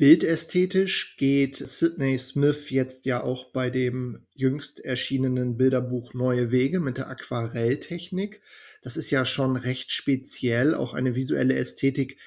Bildästhetisch 0.00 1.18
geht 1.18 1.56
Sidney 1.56 2.18
Smith 2.18 2.70
jetzt 2.70 3.04
ja 3.04 3.22
auch 3.22 3.52
bei 3.52 3.68
dem 3.68 4.26
jüngst 4.32 4.82
erschienenen 4.82 5.58
Bilderbuch 5.58 6.14
Neue 6.14 6.50
Wege 6.50 6.80
mit 6.80 6.96
der 6.96 7.08
Aquarelltechnik. 7.10 8.40
Das 8.80 8.96
ist 8.96 9.10
ja 9.10 9.26
schon 9.26 9.56
recht 9.56 9.92
speziell, 9.92 10.74
auch 10.74 10.94
eine 10.94 11.16
visuelle 11.16 11.54
Ästhetik, 11.54 12.18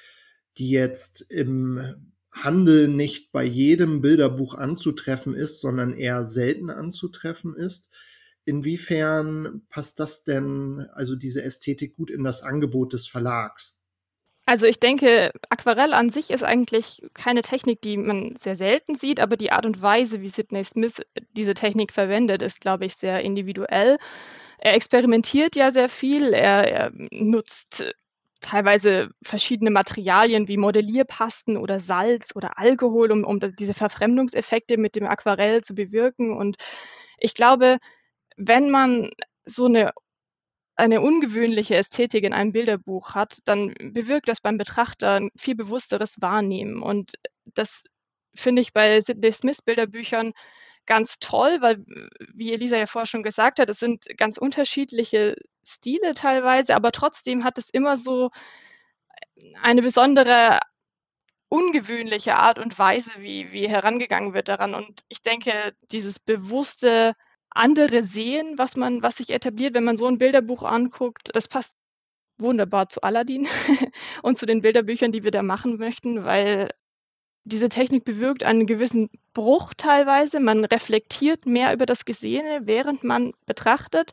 die 0.56 0.70
jetzt 0.70 1.22
im 1.32 2.12
Handel 2.30 2.86
nicht 2.86 3.32
bei 3.32 3.42
jedem 3.42 4.00
Bilderbuch 4.00 4.54
anzutreffen 4.54 5.34
ist, 5.34 5.60
sondern 5.60 5.94
eher 5.94 6.24
selten 6.24 6.70
anzutreffen 6.70 7.56
ist. 7.56 7.90
Inwiefern 8.44 9.62
passt 9.70 10.00
das 10.00 10.24
denn, 10.24 10.86
also 10.94 11.16
diese 11.16 11.42
Ästhetik 11.42 11.96
gut 11.96 12.10
in 12.10 12.24
das 12.24 12.42
Angebot 12.42 12.92
des 12.92 13.06
Verlags? 13.06 13.80
Also 14.46 14.66
ich 14.66 14.78
denke, 14.78 15.32
Aquarell 15.48 15.94
an 15.94 16.10
sich 16.10 16.30
ist 16.30 16.44
eigentlich 16.44 17.00
keine 17.14 17.40
Technik, 17.40 17.80
die 17.80 17.96
man 17.96 18.36
sehr 18.36 18.56
selten 18.56 18.94
sieht, 18.94 19.20
aber 19.20 19.38
die 19.38 19.52
Art 19.52 19.64
und 19.64 19.80
Weise, 19.80 20.20
wie 20.20 20.28
Sidney 20.28 20.62
Smith 20.62 21.00
diese 21.32 21.54
Technik 21.54 21.92
verwendet, 21.92 22.42
ist, 22.42 22.60
glaube 22.60 22.84
ich, 22.84 22.94
sehr 22.94 23.22
individuell. 23.22 23.96
Er 24.58 24.74
experimentiert 24.74 25.56
ja 25.56 25.72
sehr 25.72 25.88
viel, 25.88 26.34
er, 26.34 26.70
er 26.70 26.92
nutzt 27.10 27.84
teilweise 28.44 29.08
verschiedene 29.22 29.70
Materialien 29.70 30.48
wie 30.48 30.58
Modellierpasten 30.58 31.56
oder 31.56 31.80
Salz 31.80 32.28
oder 32.34 32.58
Alkohol, 32.58 33.10
um, 33.12 33.24
um 33.24 33.40
diese 33.58 33.72
Verfremdungseffekte 33.72 34.76
mit 34.76 34.94
dem 34.96 35.06
Aquarell 35.06 35.62
zu 35.62 35.74
bewirken. 35.74 36.36
Und 36.36 36.56
ich 37.18 37.34
glaube, 37.34 37.78
wenn 38.36 38.70
man 38.70 39.10
so 39.44 39.66
eine 39.66 39.92
eine 40.76 41.00
ungewöhnliche 41.00 41.76
Ästhetik 41.76 42.24
in 42.24 42.32
einem 42.32 42.52
Bilderbuch 42.52 43.14
hat, 43.14 43.38
dann 43.44 43.74
bewirkt 43.92 44.28
das 44.28 44.40
beim 44.40 44.58
Betrachter 44.58 45.14
ein 45.14 45.30
viel 45.36 45.54
bewussteres 45.54 46.20
Wahrnehmen. 46.20 46.82
Und 46.82 47.12
das 47.44 47.84
finde 48.34 48.62
ich 48.62 48.72
bei 48.72 49.00
Sidney 49.00 49.32
Smith 49.32 49.62
Bilderbüchern 49.62 50.32
ganz 50.86 51.18
toll, 51.20 51.58
weil, 51.60 51.84
wie 52.34 52.52
Elisa 52.52 52.76
ja 52.76 52.86
vorher 52.86 53.06
schon 53.06 53.22
gesagt 53.22 53.58
hat, 53.58 53.70
es 53.70 53.78
sind 53.78 54.04
ganz 54.16 54.36
unterschiedliche 54.36 55.36
Stile 55.66 56.14
teilweise, 56.14 56.74
aber 56.74 56.92
trotzdem 56.92 57.44
hat 57.44 57.56
es 57.58 57.70
immer 57.70 57.96
so 57.96 58.30
eine 59.62 59.82
besondere 59.82 60.60
ungewöhnliche 61.48 62.34
Art 62.34 62.58
und 62.58 62.78
Weise, 62.78 63.10
wie, 63.18 63.52
wie 63.52 63.68
herangegangen 63.68 64.34
wird 64.34 64.48
daran. 64.48 64.74
Und 64.74 65.02
ich 65.08 65.22
denke, 65.22 65.74
dieses 65.92 66.18
bewusste 66.18 67.12
andere 67.54 68.02
sehen, 68.02 68.58
was 68.58 68.76
man, 68.76 69.02
was 69.02 69.16
sich 69.16 69.30
etabliert, 69.30 69.74
wenn 69.74 69.84
man 69.84 69.96
so 69.96 70.06
ein 70.06 70.18
Bilderbuch 70.18 70.64
anguckt, 70.64 71.30
das 71.34 71.48
passt 71.48 71.76
wunderbar 72.38 72.88
zu 72.88 73.02
Aladdin 73.02 73.46
und 74.22 74.36
zu 74.36 74.46
den 74.46 74.62
Bilderbüchern, 74.62 75.12
die 75.12 75.24
wir 75.24 75.30
da 75.30 75.42
machen 75.42 75.78
möchten, 75.78 76.24
weil 76.24 76.70
diese 77.44 77.68
Technik 77.68 78.04
bewirkt 78.04 78.42
einen 78.42 78.66
gewissen 78.66 79.10
Bruch 79.34 79.74
teilweise. 79.76 80.40
Man 80.40 80.64
reflektiert 80.64 81.44
mehr 81.44 81.74
über 81.74 81.84
das 81.84 82.06
Gesehene, 82.06 82.62
während 82.64 83.04
man 83.04 83.32
betrachtet. 83.44 84.12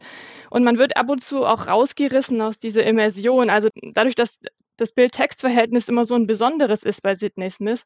Und 0.49 0.63
man 0.65 0.77
wird 0.77 0.97
ab 0.97 1.09
und 1.09 1.23
zu 1.23 1.45
auch 1.45 1.67
rausgerissen 1.67 2.41
aus 2.41 2.59
dieser 2.59 2.83
Immersion. 2.83 3.49
Also 3.49 3.69
dadurch, 3.93 4.15
dass 4.15 4.39
das 4.75 4.91
Bild-Text-Verhältnis 4.91 5.87
immer 5.87 6.03
so 6.03 6.15
ein 6.15 6.27
besonderes 6.27 6.83
ist 6.83 7.01
bei 7.03 7.15
Sidney 7.15 7.49
Smith, 7.49 7.83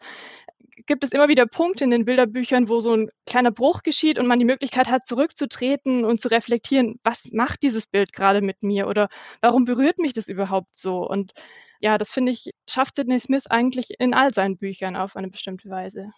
gibt 0.86 1.04
es 1.04 1.12
immer 1.12 1.28
wieder 1.28 1.46
Punkte 1.46 1.84
in 1.84 1.92
den 1.92 2.06
Bilderbüchern, 2.06 2.70
wo 2.70 2.80
so 2.80 2.94
ein 2.96 3.10
kleiner 3.26 3.52
Bruch 3.52 3.82
geschieht 3.82 4.20
und 4.20 4.28
man 4.28 4.40
die 4.40 4.46
Möglichkeit 4.46 4.90
hat, 4.90 5.06
zurückzutreten 5.06 6.06
und 6.06 6.22
zu 6.22 6.30
reflektieren, 6.30 7.00
was 7.04 7.32
macht 7.32 7.64
dieses 7.64 7.88
Bild 7.88 8.14
gerade 8.14 8.42
mit 8.42 8.64
mir 8.64 8.88
oder 8.88 9.08
warum 9.42 9.66
berührt 9.66 10.00
mich 10.00 10.14
das 10.14 10.28
überhaupt 10.28 10.76
so? 10.76 11.08
Und 11.08 11.34
ja, 11.80 11.98
das 11.98 12.12
finde 12.12 12.32
ich, 12.32 12.52
schafft 12.68 12.96
Sidney 12.96 13.20
Smith 13.20 13.48
eigentlich 13.48 13.92
in 14.00 14.14
all 14.14 14.34
seinen 14.34 14.58
Büchern 14.58 14.96
auf 14.96 15.16
eine 15.16 15.30
bestimmte 15.30 15.70
Weise. 15.70 16.12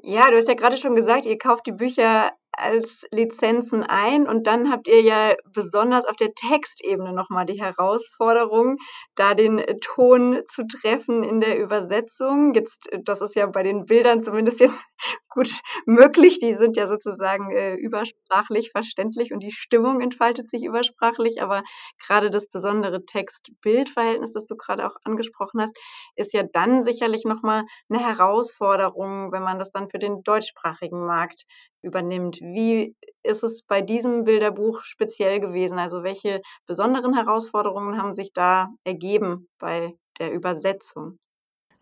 Ja, 0.00 0.30
du 0.30 0.36
hast 0.36 0.48
ja 0.48 0.54
gerade 0.54 0.76
schon 0.76 0.94
gesagt, 0.94 1.26
ihr 1.26 1.38
kauft 1.38 1.66
die 1.66 1.72
Bücher 1.72 2.32
als 2.58 3.06
Lizenzen 3.10 3.82
ein 3.82 4.26
und 4.26 4.46
dann 4.46 4.70
habt 4.70 4.88
ihr 4.88 5.02
ja 5.02 5.34
besonders 5.52 6.04
auf 6.04 6.16
der 6.16 6.32
Textebene 6.34 7.12
nochmal 7.12 7.46
die 7.46 7.60
Herausforderung, 7.60 8.78
da 9.14 9.34
den 9.34 9.62
Ton 9.80 10.42
zu 10.46 10.66
treffen 10.66 11.22
in 11.22 11.40
der 11.40 11.58
Übersetzung. 11.58 12.54
Jetzt, 12.54 12.88
das 13.04 13.20
ist 13.20 13.36
ja 13.36 13.46
bei 13.46 13.62
den 13.62 13.84
Bildern 13.86 14.22
zumindest 14.22 14.60
jetzt 14.60 14.86
gut 15.28 15.60
möglich. 15.86 16.38
Die 16.38 16.54
sind 16.54 16.76
ja 16.76 16.88
sozusagen 16.88 17.50
äh, 17.52 17.74
übersprachlich 17.74 18.70
verständlich 18.70 19.32
und 19.32 19.40
die 19.40 19.52
Stimmung 19.52 20.00
entfaltet 20.00 20.48
sich 20.48 20.64
übersprachlich. 20.64 21.40
Aber 21.42 21.62
gerade 22.04 22.30
das 22.30 22.48
besondere 22.48 23.04
Text-Bild-Verhältnis, 23.04 24.32
das 24.32 24.46
du 24.46 24.56
gerade 24.56 24.86
auch 24.86 24.96
angesprochen 25.04 25.60
hast, 25.60 25.76
ist 26.16 26.32
ja 26.32 26.42
dann 26.42 26.82
sicherlich 26.82 27.24
nochmal 27.24 27.64
eine 27.88 28.00
Herausforderung, 28.00 29.32
wenn 29.32 29.42
man 29.42 29.58
das 29.58 29.70
dann 29.70 29.88
für 29.88 29.98
den 29.98 30.22
deutschsprachigen 30.22 31.06
Markt 31.06 31.44
übernimmt. 31.82 32.40
Wie 32.40 32.94
ist 33.22 33.42
es 33.42 33.62
bei 33.62 33.82
diesem 33.82 34.24
Bilderbuch 34.24 34.82
speziell 34.82 35.40
gewesen? 35.40 35.78
Also 35.78 36.02
welche 36.02 36.40
besonderen 36.66 37.14
Herausforderungen 37.14 37.98
haben 37.98 38.14
sich 38.14 38.32
da 38.32 38.68
ergeben 38.84 39.48
bei 39.58 39.96
der 40.18 40.32
Übersetzung? 40.32 41.18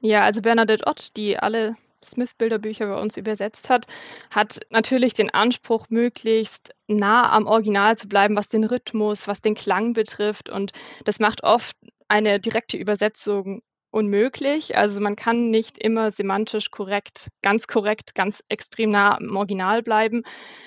Ja, 0.01 0.25
also 0.25 0.43
Bernadette 0.43 0.87
Ott, 0.87 1.17
die 1.17 1.39
alle 1.39 1.77
Smith-Bilderbücher 2.05 2.87
bei 2.87 3.01
uns 3.01 3.17
übersetzt 3.17 3.69
hat, 3.69 3.87
hat 4.31 4.61
natürlich 4.71 5.15
den 5.15 5.31
Anspruch, 5.31 5.87
möglichst 5.89 6.75
nah 6.87 7.33
am 7.33 7.47
Original 7.47 7.97
zu 7.97 8.07
bleiben, 8.07 8.37
was 8.37 8.49
den 8.49 8.65
Rhythmus, 8.65 9.27
was 9.27 9.41
den 9.41 9.55
Klang 9.55 9.93
betrifft. 9.93 10.49
Und 10.49 10.73
das 11.05 11.19
macht 11.19 11.43
oft 11.43 11.77
eine 12.09 12.39
direkte 12.39 12.77
Übersetzung 12.77 13.63
unmöglich. 13.97 14.77
Also 14.77 15.01
man 15.01 15.17
kann 15.17 15.51
nicht 15.51 15.79
immer 15.79 16.13
semantisch 16.13 16.71
korrekt, 16.71 17.29
ganz 17.43 17.67
korrekt, 17.67 18.15
ganz 18.15 18.45
extrem 18.49 18.91
nah 18.91 19.17
am 19.17 19.37
Original 19.37 19.83
bleiben. 19.83 20.23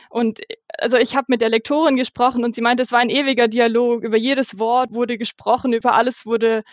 Und 0.10 0.42
also 0.78 0.98
ich 0.98 1.16
habe 1.16 1.28
mit 1.30 1.42
der 1.42 1.50
Lektorin 1.50 1.96
gesprochen 1.96 2.44
und 2.44 2.56
sie 2.56 2.62
meinte, 2.62 2.84
es 2.84 2.92
war 2.92 3.00
ein 3.00 3.10
ewiger 3.10 3.48
Dialog. 3.48 4.04
Über 4.04 4.18
jedes 4.18 4.60
Wort 4.60 4.94
wurde 4.94 5.18
gesprochen, 5.18 5.74
über 5.74 5.94
alles 5.94 6.26
wurde 6.26 6.64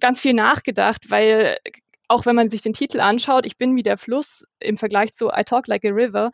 ganz 0.00 0.20
viel 0.20 0.34
nachgedacht, 0.34 1.10
weil 1.10 1.58
auch 2.08 2.24
wenn 2.24 2.36
man 2.36 2.48
sich 2.48 2.62
den 2.62 2.72
Titel 2.72 3.00
anschaut, 3.00 3.44
ich 3.44 3.58
bin 3.58 3.76
wie 3.76 3.82
der 3.82 3.98
Fluss 3.98 4.44
im 4.60 4.78
Vergleich 4.78 5.12
zu 5.12 5.28
I 5.28 5.44
Talk 5.44 5.66
Like 5.66 5.84
a 5.84 5.90
River, 5.90 6.30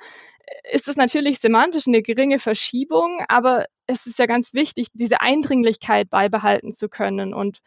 ist 0.73 0.89
es 0.89 0.97
natürlich 0.97 1.41
semantisch 1.41 1.89
eine 1.89 2.03
geringe 2.03 2.39
Verschiebung, 2.39 3.25
aber 3.29 3.65
es 3.87 4.07
ist 4.07 4.19
ja 4.19 4.27
ganz 4.27 4.55
wichtig, 4.55 4.89
diese 4.93 5.21
Eindringlichkeit 5.21 6.11
beibehalten 6.11 6.73
zu 6.73 6.89
können. 6.89 7.35
Und 7.35 7.59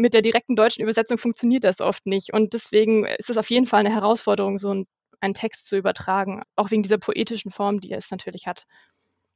mit 0.00 0.14
der 0.14 0.22
direkten 0.22 0.56
deutschen 0.56 0.82
Übersetzung 0.82 1.18
funktioniert 1.18 1.64
das 1.64 1.80
oft 1.80 2.06
nicht. 2.06 2.32
Und 2.32 2.54
deswegen 2.54 3.04
ist 3.04 3.30
es 3.30 3.36
auf 3.36 3.50
jeden 3.50 3.66
Fall 3.66 3.80
eine 3.80 3.94
Herausforderung, 3.94 4.58
so 4.58 4.70
einen, 4.70 4.86
einen 5.20 5.34
Text 5.34 5.66
zu 5.66 5.76
übertragen, 5.76 6.42
auch 6.56 6.70
wegen 6.70 6.82
dieser 6.82 6.98
poetischen 6.98 7.50
Form, 7.50 7.80
die 7.80 7.92
es 7.92 8.10
natürlich 8.10 8.46
hat. 8.46 8.64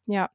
Ja. 0.06 0.30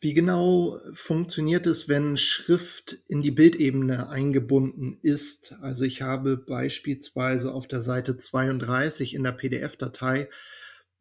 Wie 0.00 0.12
genau 0.12 0.78
funktioniert 0.92 1.66
es, 1.66 1.88
wenn 1.88 2.16
Schrift 2.16 2.98
in 3.08 3.22
die 3.22 3.30
Bildebene 3.30 4.08
eingebunden 4.08 4.98
ist? 5.02 5.54
Also 5.62 5.84
ich 5.84 6.02
habe 6.02 6.36
beispielsweise 6.36 7.54
auf 7.54 7.68
der 7.68 7.80
Seite 7.80 8.16
32 8.16 9.14
in 9.14 9.22
der 9.22 9.32
PDF-Datei 9.32 10.28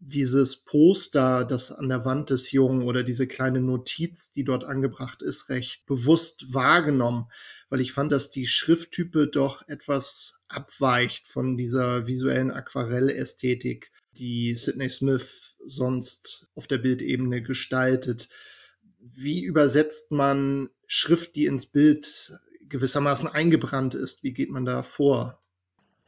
dieses 0.06 0.58
Poster, 0.58 1.46
das 1.46 1.72
an 1.72 1.88
der 1.88 2.04
Wand 2.04 2.30
des 2.30 2.52
Jungen 2.52 2.84
oder 2.84 3.04
diese 3.04 3.26
kleine 3.26 3.62
Notiz, 3.62 4.32
die 4.32 4.44
dort 4.44 4.66
angebracht 4.66 5.22
ist, 5.22 5.50
recht 5.50 5.86
bewusst 5.86 6.54
wahrgenommen, 6.54 7.30
weil 7.70 7.80
ich 7.80 7.94
fand, 7.94 8.12
dass 8.12 8.30
die 8.30 8.46
Schrifttype 8.46 9.28
doch 9.28 9.68
etwas 9.68 10.42
abweicht 10.50 11.28
von 11.28 11.58
dieser 11.58 12.08
visuellen 12.08 12.52
Aquarellästhetik, 12.52 13.92
die 14.12 14.54
Sidney 14.56 14.90
Smith 14.90 15.56
sonst 15.60 16.48
auf 16.54 16.68
der 16.68 16.80
Bildebene 16.80 17.42
gestaltet. 17.42 18.28
Wie 19.00 19.44
übersetzt 19.44 20.12
man 20.12 20.70
Schrift, 20.86 21.36
die 21.36 21.46
ins 21.46 21.66
Bild 21.66 22.40
gewissermaßen 22.68 23.28
eingebrannt 23.28 23.96
ist? 23.96 24.24
Wie 24.24 24.34
geht 24.34 24.50
man 24.50 24.66
da 24.66 24.84
vor? 24.84 25.43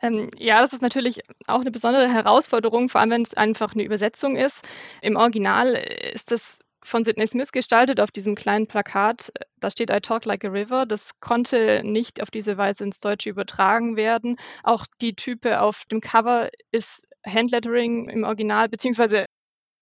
Ähm, 0.02 0.30
ja, 0.38 0.62
das 0.62 0.74
ist 0.74 0.82
natürlich 0.82 1.22
auch 1.48 1.62
eine 1.62 1.72
besondere 1.72 2.12
Herausforderung, 2.12 2.90
vor 2.90 3.02
allem 3.02 3.12
wenn 3.12 3.22
es 3.22 3.34
einfach 3.34 3.74
eine 3.74 3.84
Übersetzung 3.84 4.36
ist. 4.36 4.62
Im 5.02 5.16
Original 5.16 5.76
äh, 5.76 6.14
ist 6.14 6.32
das 6.32 6.60
von 6.84 7.04
Sidney 7.04 7.26
Smith 7.28 7.52
gestaltet 7.52 8.00
auf 8.00 8.12
diesem 8.12 8.36
kleinen 8.36 8.68
Plakat. 8.68 9.32
Da 9.60 9.70
steht 9.72 9.90
I 9.90 10.00
talk 10.00 10.26
like 10.26 10.46
a 10.46 10.50
river. 10.50 10.86
Das 10.86 11.20
konnte 11.20 11.82
nicht 11.84 12.22
auf 12.22 12.30
diese 12.30 12.58
Weise 12.58 12.84
ins 12.84 13.00
Deutsche 13.00 13.30
übertragen 13.30 13.96
werden. 13.96 14.38
Auch 14.64 14.86
die 15.02 15.16
Type 15.16 15.62
auf 15.62 15.86
dem 15.92 16.00
Cover 16.02 16.50
ist 16.72 17.02
Handlettering 17.26 18.08
im 18.10 18.24
Original, 18.24 18.70
beziehungsweise 18.70 19.26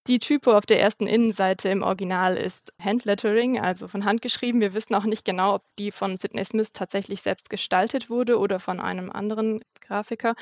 die 0.08 0.20
Typo 0.20 0.52
auf 0.52 0.66
der 0.66 0.82
ersten 0.82 1.08
Innenseite 1.08 1.70
im 1.70 1.82
Original 1.82 2.36
ist 2.36 2.74
Handlettering, 2.80 3.60
also 3.60 3.88
von 3.88 4.04
Hand 4.04 4.22
geschrieben. 4.22 4.60
Wir 4.60 4.74
wissen 4.74 4.96
auch 4.96 5.06
nicht 5.06 5.24
genau, 5.24 5.56
ob 5.56 5.64
die 5.80 5.92
von 5.92 6.18
Sidney 6.18 6.44
Smith 6.44 6.74
tatsächlich 6.74 7.22
selbst 7.22 7.50
gestaltet 7.50 8.10
wurde 8.10 8.38
oder 8.38 8.60
von 8.60 8.80
einem 8.80 9.10
anderen 9.10 9.62
Grafiker. 9.80 10.36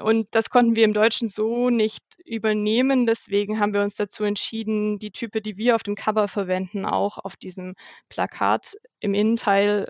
Und 0.00 0.28
das 0.32 0.50
konnten 0.50 0.76
wir 0.76 0.84
im 0.84 0.92
Deutschen 0.92 1.28
so 1.28 1.70
nicht 1.70 2.04
übernehmen. 2.24 3.06
Deswegen 3.06 3.58
haben 3.58 3.74
wir 3.74 3.82
uns 3.82 3.96
dazu 3.96 4.22
entschieden, 4.24 4.98
die 4.98 5.10
Type, 5.10 5.42
die 5.42 5.56
wir 5.56 5.74
auf 5.74 5.82
dem 5.82 5.96
Cover 5.96 6.28
verwenden, 6.28 6.84
auch 6.84 7.18
auf 7.18 7.36
diesem 7.36 7.74
Plakat 8.08 8.76
im 9.00 9.14
Innenteil 9.14 9.88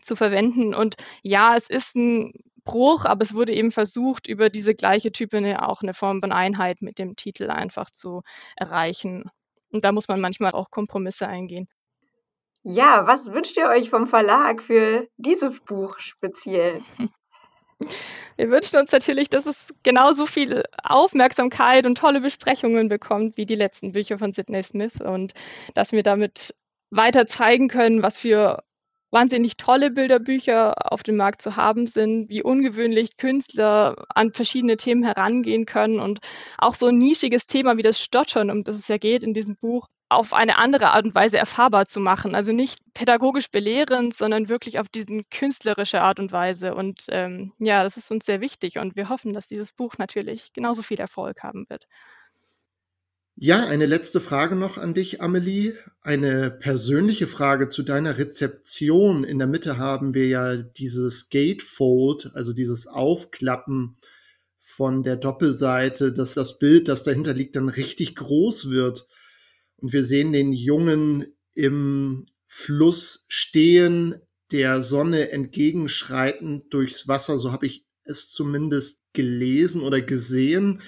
zu 0.00 0.16
verwenden. 0.16 0.74
Und 0.74 0.96
ja, 1.22 1.56
es 1.56 1.68
ist 1.68 1.96
ein 1.96 2.32
Bruch, 2.64 3.04
aber 3.04 3.22
es 3.22 3.34
wurde 3.34 3.52
eben 3.52 3.70
versucht, 3.70 4.26
über 4.26 4.48
diese 4.48 4.74
gleiche 4.74 5.12
Typine 5.12 5.68
auch 5.68 5.82
eine 5.82 5.94
Form 5.94 6.20
von 6.20 6.32
Einheit 6.32 6.82
mit 6.82 6.98
dem 6.98 7.16
Titel 7.16 7.50
einfach 7.50 7.90
zu 7.90 8.22
erreichen. 8.56 9.30
Und 9.70 9.84
da 9.84 9.92
muss 9.92 10.08
man 10.08 10.20
manchmal 10.20 10.52
auch 10.52 10.70
Kompromisse 10.70 11.26
eingehen. 11.26 11.68
Ja, 12.62 13.06
was 13.06 13.32
wünscht 13.32 13.56
ihr 13.56 13.68
euch 13.68 13.90
vom 13.90 14.06
Verlag 14.06 14.62
für 14.62 15.08
dieses 15.16 15.60
Buch 15.60 15.98
speziell? 15.98 16.80
Wir 18.36 18.48
wünschen 18.48 18.78
uns 18.78 18.92
natürlich, 18.92 19.28
dass 19.28 19.46
es 19.46 19.74
genauso 19.82 20.26
viel 20.26 20.62
Aufmerksamkeit 20.84 21.84
und 21.84 21.98
tolle 21.98 22.20
Besprechungen 22.20 22.88
bekommt 22.88 23.36
wie 23.36 23.44
die 23.44 23.56
letzten 23.56 23.92
Bücher 23.92 24.18
von 24.18 24.32
Sidney 24.32 24.62
Smith 24.62 25.00
und 25.00 25.34
dass 25.74 25.90
wir 25.90 26.02
damit 26.02 26.54
weiter 26.90 27.26
zeigen 27.26 27.68
können, 27.68 28.02
was 28.02 28.18
für 28.18 28.62
wahnsinnig 29.12 29.56
tolle 29.56 29.90
Bilderbücher 29.90 30.92
auf 30.92 31.02
dem 31.02 31.16
Markt 31.16 31.42
zu 31.42 31.56
haben 31.56 31.86
sind, 31.86 32.28
wie 32.28 32.42
ungewöhnlich 32.42 33.16
Künstler 33.16 34.06
an 34.08 34.32
verschiedene 34.32 34.76
Themen 34.76 35.04
herangehen 35.04 35.66
können 35.66 36.00
und 36.00 36.20
auch 36.58 36.74
so 36.74 36.86
ein 36.86 36.98
nischiges 36.98 37.46
Thema 37.46 37.76
wie 37.76 37.82
das 37.82 38.00
Stottern, 38.00 38.50
um 38.50 38.64
das 38.64 38.76
es 38.76 38.88
ja 38.88 38.98
geht 38.98 39.22
in 39.22 39.34
diesem 39.34 39.56
Buch, 39.56 39.88
auf 40.08 40.32
eine 40.34 40.58
andere 40.58 40.90
Art 40.90 41.04
und 41.04 41.14
Weise 41.14 41.38
erfahrbar 41.38 41.86
zu 41.86 42.00
machen. 42.00 42.34
Also 42.34 42.52
nicht 42.52 42.80
pädagogisch 42.94 43.50
belehrend, 43.50 44.14
sondern 44.14 44.48
wirklich 44.48 44.78
auf 44.78 44.88
diese 44.88 45.22
künstlerische 45.30 46.02
Art 46.02 46.18
und 46.18 46.32
Weise. 46.32 46.74
Und 46.74 47.06
ähm, 47.08 47.52
ja, 47.58 47.82
das 47.82 47.96
ist 47.96 48.10
uns 48.10 48.26
sehr 48.26 48.40
wichtig 48.40 48.78
und 48.78 48.96
wir 48.96 49.08
hoffen, 49.08 49.32
dass 49.32 49.46
dieses 49.46 49.72
Buch 49.72 49.94
natürlich 49.98 50.52
genauso 50.52 50.82
viel 50.82 51.00
Erfolg 51.00 51.42
haben 51.42 51.66
wird. 51.68 51.86
Ja, 53.44 53.66
eine 53.66 53.86
letzte 53.86 54.20
Frage 54.20 54.54
noch 54.54 54.78
an 54.78 54.94
dich, 54.94 55.20
Amelie. 55.20 55.74
Eine 56.00 56.48
persönliche 56.48 57.26
Frage 57.26 57.68
zu 57.68 57.82
deiner 57.82 58.16
Rezeption. 58.16 59.24
In 59.24 59.40
der 59.40 59.48
Mitte 59.48 59.78
haben 59.78 60.14
wir 60.14 60.28
ja 60.28 60.56
dieses 60.58 61.28
Gatefold, 61.28 62.30
also 62.34 62.52
dieses 62.52 62.86
Aufklappen 62.86 63.96
von 64.60 65.02
der 65.02 65.16
Doppelseite, 65.16 66.12
dass 66.12 66.34
das 66.34 66.60
Bild, 66.60 66.86
das 66.86 67.02
dahinter 67.02 67.34
liegt, 67.34 67.56
dann 67.56 67.68
richtig 67.68 68.14
groß 68.14 68.70
wird. 68.70 69.08
Und 69.78 69.92
wir 69.92 70.04
sehen 70.04 70.32
den 70.32 70.52
Jungen 70.52 71.34
im 71.52 72.26
Fluss 72.46 73.24
stehen, 73.26 74.22
der 74.52 74.84
Sonne 74.84 75.32
entgegenschreitend 75.32 76.72
durchs 76.72 77.08
Wasser. 77.08 77.38
So 77.38 77.50
habe 77.50 77.66
ich 77.66 77.86
es 78.04 78.30
zumindest 78.30 79.02
gelesen 79.14 79.82
oder 79.82 80.00
gesehen. 80.00 80.80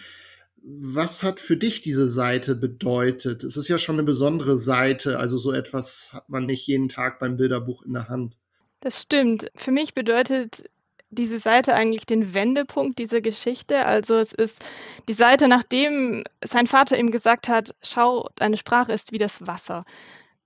Was 0.67 1.23
hat 1.23 1.41
für 1.41 1.59
dich 1.59 1.83
diese 1.83 2.09
Seite 2.09 2.55
bedeutet? 2.55 3.45
Es 3.45 3.59
ist 3.59 3.69
ja 3.69 3.79
schon 3.79 3.97
eine 3.97 4.05
besondere 4.05 4.57
Seite, 4.57 5.19
also 5.19 5.37
so 5.37 5.53
etwas 5.53 6.11
hat 6.13 6.31
man 6.31 6.47
nicht 6.47 6.67
jeden 6.67 6.89
Tag 6.89 7.19
beim 7.19 7.37
Bilderbuch 7.37 7.83
in 7.83 7.93
der 7.93 8.09
Hand. 8.09 8.39
Das 8.81 9.03
stimmt. 9.03 9.51
Für 9.57 9.73
mich 9.73 9.93
bedeutet 9.93 10.65
diese 11.11 11.39
Seite 11.39 11.75
eigentlich 11.75 12.07
den 12.07 12.35
Wendepunkt 12.35 12.99
dieser 12.99 13.21
Geschichte. 13.21 13.85
Also 13.85 14.17
es 14.17 14.33
ist 14.33 14.65
die 15.09 15.13
Seite, 15.13 15.49
nachdem 15.49 16.25
sein 16.43 16.67
Vater 16.67 16.99
ihm 16.99 17.11
gesagt 17.11 17.49
hat, 17.49 17.75
schau, 17.83 18.31
deine 18.37 18.57
Sprache 18.57 18.93
ist 18.93 19.13
wie 19.13 19.19
das 19.19 19.47
Wasser. 19.47 19.85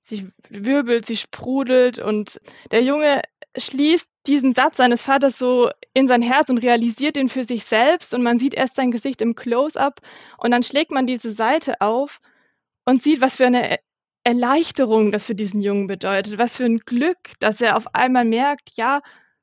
Sie 0.02 0.28
wirbelt, 0.48 1.06
sie 1.06 1.16
sprudelt 1.16 1.98
und 1.98 2.40
der 2.70 2.82
Junge 2.82 3.22
schließt 3.56 4.08
diesen 4.26 4.52
Satz 4.52 4.76
seines 4.76 5.02
Vaters 5.02 5.38
so 5.38 5.70
in 5.94 6.06
sein 6.06 6.22
Herz 6.22 6.50
und 6.50 6.58
realisiert 6.58 7.16
ihn 7.16 7.28
für 7.28 7.44
sich 7.44 7.64
selbst 7.64 8.14
und 8.14 8.22
man 8.22 8.38
sieht 8.38 8.54
erst 8.54 8.76
sein 8.76 8.90
Gesicht 8.90 9.22
im 9.22 9.34
Close-up 9.34 10.00
und 10.38 10.50
dann 10.50 10.62
schlägt 10.62 10.90
man 10.90 11.06
diese 11.06 11.30
Seite 11.30 11.80
auf 11.80 12.20
und 12.84 13.02
sieht, 13.02 13.20
was 13.20 13.36
für 13.36 13.46
eine 13.46 13.78
Erleichterung 14.24 15.10
das 15.10 15.24
für 15.24 15.34
diesen 15.34 15.62
Jungen 15.62 15.86
bedeutet, 15.86 16.38
was 16.38 16.56
für 16.56 16.64
ein 16.64 16.78
Glück, 16.78 17.18
dass 17.40 17.60
er 17.60 17.76
auf 17.76 17.94
einmal 17.94 18.24
merkt, 18.24 18.76
ja, 18.76 19.00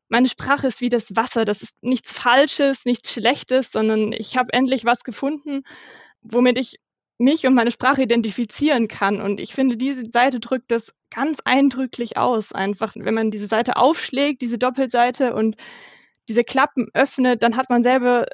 meine 0.10 0.30
Sprache 0.30 0.68
ist 0.68 0.82
wie 0.82 0.90
das 0.90 1.16
Wasser. 1.16 1.46
Das 1.46 1.62
ist 1.62 1.76
nichts 1.82 2.12
Falsches, 2.12 2.86
nichts 2.86 3.12
Schlechtes, 3.12 3.72
sondern 3.72 4.12
ich 4.14 4.38
habe 4.38 4.54
endlich 4.54 4.86
was 4.86 5.04
gefunden, 5.04 5.64
womit 6.22 6.60
ich 6.60 6.80
mich 7.18 7.46
und 7.46 7.54
meine 7.54 7.72
Sprache 7.72 8.04
identifizieren 8.04 8.88
kann. 8.88 9.22
Und 9.22 9.40
ich 9.40 9.54
finde, 9.54 9.78
diese 9.78 10.04
Seite 10.12 10.40
drückt 10.40 10.72
das 10.72 10.94
ganz 11.14 11.40
eindrücklich 11.46 12.18
aus. 12.18 12.52
Einfach, 12.52 12.94
wenn 12.96 13.14
man 13.14 13.32
diese 13.32 13.48
Seite 13.48 13.78
aufschlägt, 13.78 14.42
diese 14.42 14.58
Doppelseite 14.58 15.34
und 15.34 15.56
diese 16.28 16.44
Klappen 16.44 16.88
öffnet, 16.94 17.44
dann 17.44 17.56
hat 17.56 17.70
man 17.70 17.84
selber 17.84 18.26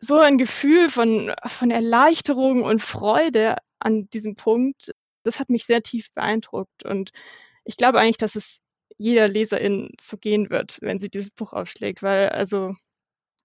so 0.00 0.18
ein 0.18 0.38
Gefühl 0.38 0.90
von, 0.90 1.34
von 1.46 1.70
Erleichterung 1.70 2.62
und 2.62 2.82
Freude 2.82 3.56
an 3.80 4.08
diesem 4.10 4.36
Punkt. 4.36 4.92
Das 5.24 5.40
hat 5.40 5.48
mich 5.50 5.64
sehr 5.64 5.82
tief 5.82 6.12
beeindruckt. 6.14 6.84
Und 6.84 7.10
ich 7.64 7.76
glaube 7.76 7.98
eigentlich, 7.98 8.18
dass 8.18 8.36
es 8.36 8.58
jeder 8.98 9.28
Leserin 9.28 9.90
so 10.00 10.16
gehen 10.16 10.50
wird, 10.50 10.78
wenn 10.80 10.98
sie 10.98 11.08
dieses 11.08 11.30
Buch 11.30 11.52
aufschlägt, 11.52 12.02
weil 12.02 12.28
also 12.30 12.74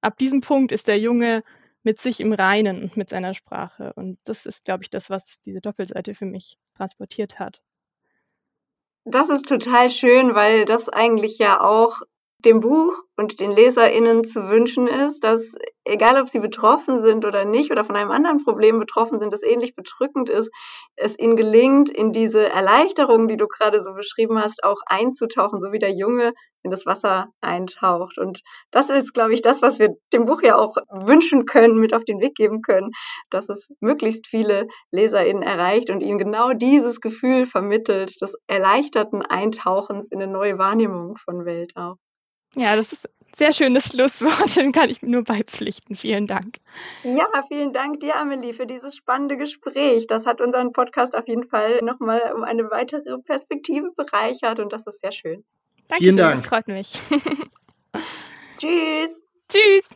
ab 0.02 0.18
diesem 0.18 0.42
Punkt 0.42 0.72
ist 0.72 0.88
der 0.88 1.00
Junge 1.00 1.42
mit 1.84 2.00
sich 2.00 2.20
im 2.20 2.34
Reinen 2.34 2.84
und 2.84 2.98
mit 2.98 3.10
seiner 3.10 3.34
Sprache. 3.34 3.94
Und 3.96 4.18
das 4.24 4.46
ist, 4.46 4.66
glaube 4.66 4.84
ich, 4.84 4.90
das, 4.90 5.10
was 5.10 5.40
diese 5.46 5.60
Doppelseite 5.60 6.16
für 6.16 6.26
mich 6.26 6.58
transportiert 6.76 7.40
hat. 7.40 7.62
Das 9.06 9.30
ist 9.30 9.48
total 9.48 9.90
schön, 9.90 10.34
weil 10.34 10.66
das 10.66 10.88
eigentlich 10.88 11.38
ja 11.38 11.62
auch 11.62 12.02
dem 12.46 12.60
Buch 12.60 12.94
und 13.16 13.40
den 13.40 13.52
LeserInnen 13.52 14.24
zu 14.24 14.50
wünschen 14.50 14.88
ist, 14.88 15.24
dass, 15.24 15.56
egal 15.86 16.20
ob 16.20 16.28
sie 16.28 16.40
betroffen 16.40 17.00
sind 17.00 17.26
oder 17.26 17.46
nicht 17.46 17.72
oder 17.72 17.84
von 17.84 17.96
einem 17.96 18.12
anderen 18.12 18.44
Problem 18.44 18.80
betroffen 18.80 19.20
sind, 19.20 19.32
das 19.32 19.44
ähnlich 19.44 19.76
bedrückend 19.76 20.30
ist, 20.30 20.52
es 20.96 21.18
ihnen 21.18 21.36
gelingt, 21.36 21.90
in 21.90 22.12
diese 22.12 22.50
Erleichterung, 22.50 23.28
die 23.28 23.38
du 23.38 23.48
gerade 23.48 23.84
so 23.84 23.94
beschrieben 23.94 24.40
hast, 24.40 24.64
auch 24.64 24.82
einzutauchen, 24.86 25.62
so 25.62 25.72
wie 25.72 25.80
der 25.80 25.94
Junge 25.94 26.34
in 26.64 26.72
das 26.72 26.86
Wasser 26.86 27.28
eintaucht. 27.42 28.18
Und 28.18 28.42
das 28.72 28.90
ist, 28.90 29.14
glaube 29.14 29.34
ich, 29.34 29.42
das, 29.42 29.62
was 29.62 29.80
wir 29.80 29.90
dem 30.12 30.26
Buch 30.26 30.42
ja 30.42 30.58
auch 30.58 30.76
wünschen 30.90 31.46
können, 31.46 31.78
mit 31.78 31.94
auf 31.94 32.04
den 32.04 32.20
Weg 32.20 32.36
geben 32.36 32.62
können, 32.62 32.92
dass 33.30 33.50
es 33.50 33.70
möglichst 33.80 34.28
viele 34.28 34.68
LeserInnen 34.92 35.44
erreicht 35.44 35.90
und 35.90 36.02
ihnen 36.02 36.18
genau 36.18 36.54
dieses 36.54 37.00
Gefühl 37.02 37.46
vermittelt, 37.46 38.22
des 38.22 38.36
erleichterten 38.48 39.22
Eintauchens 39.22 40.10
in 40.10 40.22
eine 40.22 40.32
neue 40.32 40.58
Wahrnehmung 40.58 41.18
von 41.18 41.46
Welt 41.46 41.74
auch. 41.76 41.96
Ja, 42.56 42.76
das 42.76 42.92
ist 42.92 43.06
ein 43.06 43.34
sehr 43.36 43.54
schönes 43.54 43.88
Schlusswort, 43.88 44.56
dem 44.58 44.72
kann 44.72 44.90
ich 44.90 45.02
nur 45.02 45.24
beipflichten. 45.24 45.96
Vielen 45.96 46.28
Dank. 46.28 46.58
Ja, 47.04 47.28
vielen 47.48 47.74
Dank 47.74 48.00
dir, 48.00 48.16
Amelie, 48.16 48.54
für 48.54 48.68
dieses 48.68 48.96
spannende 48.96 49.38
Gespräch. 49.38 50.08
Das 50.08 50.26
hat 50.26 50.42
unseren 50.42 50.72
Podcast 50.72 51.16
auf 51.16 51.28
jeden 51.28 51.48
Fall 51.48 51.80
nochmal 51.82 52.34
um 52.36 52.44
eine 52.44 52.70
weitere 52.70 53.18
Perspektive 53.20 53.92
bereichert 53.96 54.60
und 54.60 54.72
das 54.72 54.86
ist 54.88 55.02
sehr 55.02 55.12
schön. 55.12 55.44
Danke 55.88 56.04
vielen 56.04 56.18
Dank. 56.18 56.36
Das 56.38 56.48
freut 56.48 56.68
mich. 56.68 57.00
Tschüss. 58.58 59.22
Tschüss. 59.50 59.90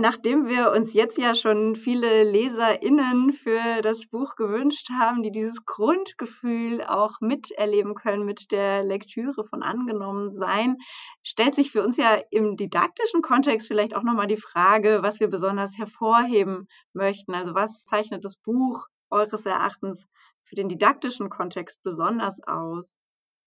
Nachdem 0.00 0.46
wir 0.46 0.72
uns 0.72 0.92
jetzt 0.94 1.18
ja 1.18 1.34
schon 1.34 1.76
viele 1.76 2.24
LeserInnen 2.24 3.32
für 3.32 3.82
das 3.82 4.06
Buch 4.06 4.34
gewünscht 4.36 4.88
haben, 4.90 5.22
die 5.22 5.30
dieses 5.30 5.64
Grundgefühl 5.64 6.82
auch 6.82 7.20
miterleben 7.20 7.94
können 7.94 8.24
mit 8.24 8.52
der 8.52 8.82
Lektüre 8.82 9.44
von 9.44 9.62
angenommen 9.62 10.32
sein, 10.32 10.76
stellt 11.22 11.54
sich 11.54 11.70
für 11.70 11.82
uns 11.84 11.96
ja 11.96 12.18
im 12.30 12.56
didaktischen 12.56 13.22
Kontext 13.22 13.68
vielleicht 13.68 13.94
auch 13.94 14.02
nochmal 14.02 14.26
die 14.26 14.36
Frage, 14.36 15.00
was 15.02 15.20
wir 15.20 15.28
besonders 15.28 15.76
hervorheben 15.78 16.66
möchten. 16.92 17.34
Also 17.34 17.54
was 17.54 17.84
zeichnet 17.84 18.24
das 18.24 18.36
Buch 18.36 18.86
eures 19.10 19.46
Erachtens 19.46 20.06
für 20.42 20.54
den 20.54 20.68
didaktischen 20.68 21.30
Kontext 21.30 21.82
besonders 21.82 22.40
aus? 22.46 22.98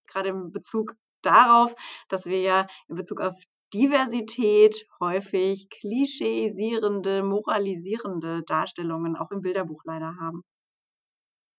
Gerade 0.08 0.30
im 0.30 0.52
Bezug 0.52 0.94
darauf, 1.22 1.76
dass 2.10 2.26
wir 2.26 2.42
ja 2.42 2.68
in 2.88 2.96
Bezug 2.96 3.22
auf 3.22 3.36
Diversität 3.74 4.86
häufig 5.00 5.70
klischeisierende, 5.70 7.24
moralisierende 7.24 8.44
Darstellungen 8.44 9.16
auch 9.16 9.32
im 9.32 9.42
Bilderbuch 9.42 9.82
leider 9.86 10.16
haben. 10.20 10.44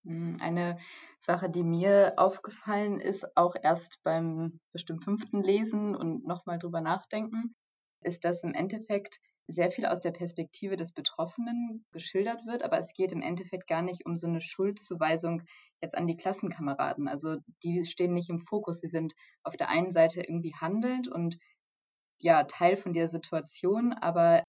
Hm, 0.05 0.37
eine 0.41 0.79
Sache, 1.19 1.49
die 1.51 1.65
mir 1.65 2.15
aufgefallen 2.17 3.01
ist, 3.01 3.37
auch 3.37 3.55
erst 3.63 4.03
beim 4.03 4.61
bestimmt 4.73 5.03
fünften 5.03 5.43
Lesen 5.43 5.97
und 5.97 6.27
nochmal 6.27 6.59
drüber 6.59 6.81
nachdenken, 6.81 7.55
ist, 8.03 8.25
dass 8.25 8.45
im 8.45 8.55
Endeffekt 8.55 9.19
sehr 9.47 9.71
viel 9.71 9.87
aus 9.87 10.01
der 10.01 10.13
Perspektive 10.13 10.77
des 10.77 10.93
Betroffenen 10.93 11.85
geschildert 11.93 12.47
wird, 12.47 12.63
aber 12.63 12.79
es 12.79 12.93
geht 12.95 13.13
im 13.13 13.21
Endeffekt 13.21 13.67
gar 13.67 13.83
nicht 13.83 14.07
um 14.07 14.17
so 14.17 14.27
eine 14.27 14.41
Schuldzuweisung 14.41 15.43
jetzt 15.83 15.97
an 15.97 16.07
die 16.07 16.17
Klassenkameraden. 16.17 17.09
Also 17.09 17.37
die 17.63 17.85
stehen 17.85 18.15
nicht 18.15 18.31
im 18.31 18.39
Fokus. 18.39 18.81
Sie 18.81 18.89
sind 18.89 19.15
auf 19.43 19.57
der 19.57 19.69
einen 19.69 19.91
Seite 19.91 20.21
irgendwie 20.23 20.55
handelnd 20.55 21.09
und 21.09 21.37
ja 22.25 22.45
Teil 22.45 22.77
von 22.77 22.95
der 22.95 23.09
Situation, 23.09 23.93
aber 23.93 24.43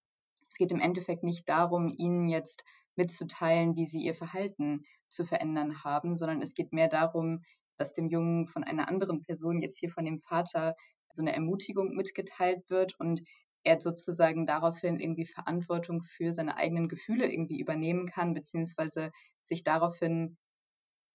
es 0.50 0.56
geht 0.56 0.72
im 0.72 0.80
Endeffekt 0.80 1.24
nicht 1.24 1.48
darum, 1.50 1.94
ihnen 1.96 2.28
jetzt 2.28 2.64
mitzuteilen, 2.96 3.76
wie 3.76 3.86
sie 3.86 4.02
ihr 4.02 4.16
Verhalten 4.16 4.86
zu 5.10 5.26
verändern 5.26 5.84
haben, 5.84 6.16
sondern 6.16 6.42
es 6.42 6.54
geht 6.54 6.72
mehr 6.72 6.88
darum, 6.88 7.44
dass 7.78 7.92
dem 7.92 8.08
Jungen 8.08 8.48
von 8.48 8.64
einer 8.64 8.88
anderen 8.88 9.22
Person, 9.24 9.62
jetzt 9.62 9.78
hier 9.78 9.90
von 9.90 10.06
dem 10.06 10.22
Vater, 10.22 10.76
so 11.14 11.22
eine 11.22 11.34
Ermutigung 11.34 11.96
mitgeteilt 11.96 12.70
wird 12.70 12.98
und 12.98 13.22
er 13.64 13.82
sozusagen 13.82 14.48
daraufhin 14.48 15.00
irgendwie 15.00 15.26
Verantwortung 15.26 16.02
für 16.02 16.32
seine 16.32 16.56
eigenen 16.56 16.88
Gefühle 16.88 17.30
irgendwie 17.30 17.60
übernehmen 17.60 18.06
kann, 18.06 18.34
beziehungsweise 18.34 19.12
sich 19.44 19.64
daraufhin 19.64 20.38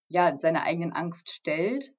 ja 0.09 0.39
seiner 0.39 0.65
eigenen 0.65 0.93
Angst 0.93 1.31
stellt. 1.31 1.95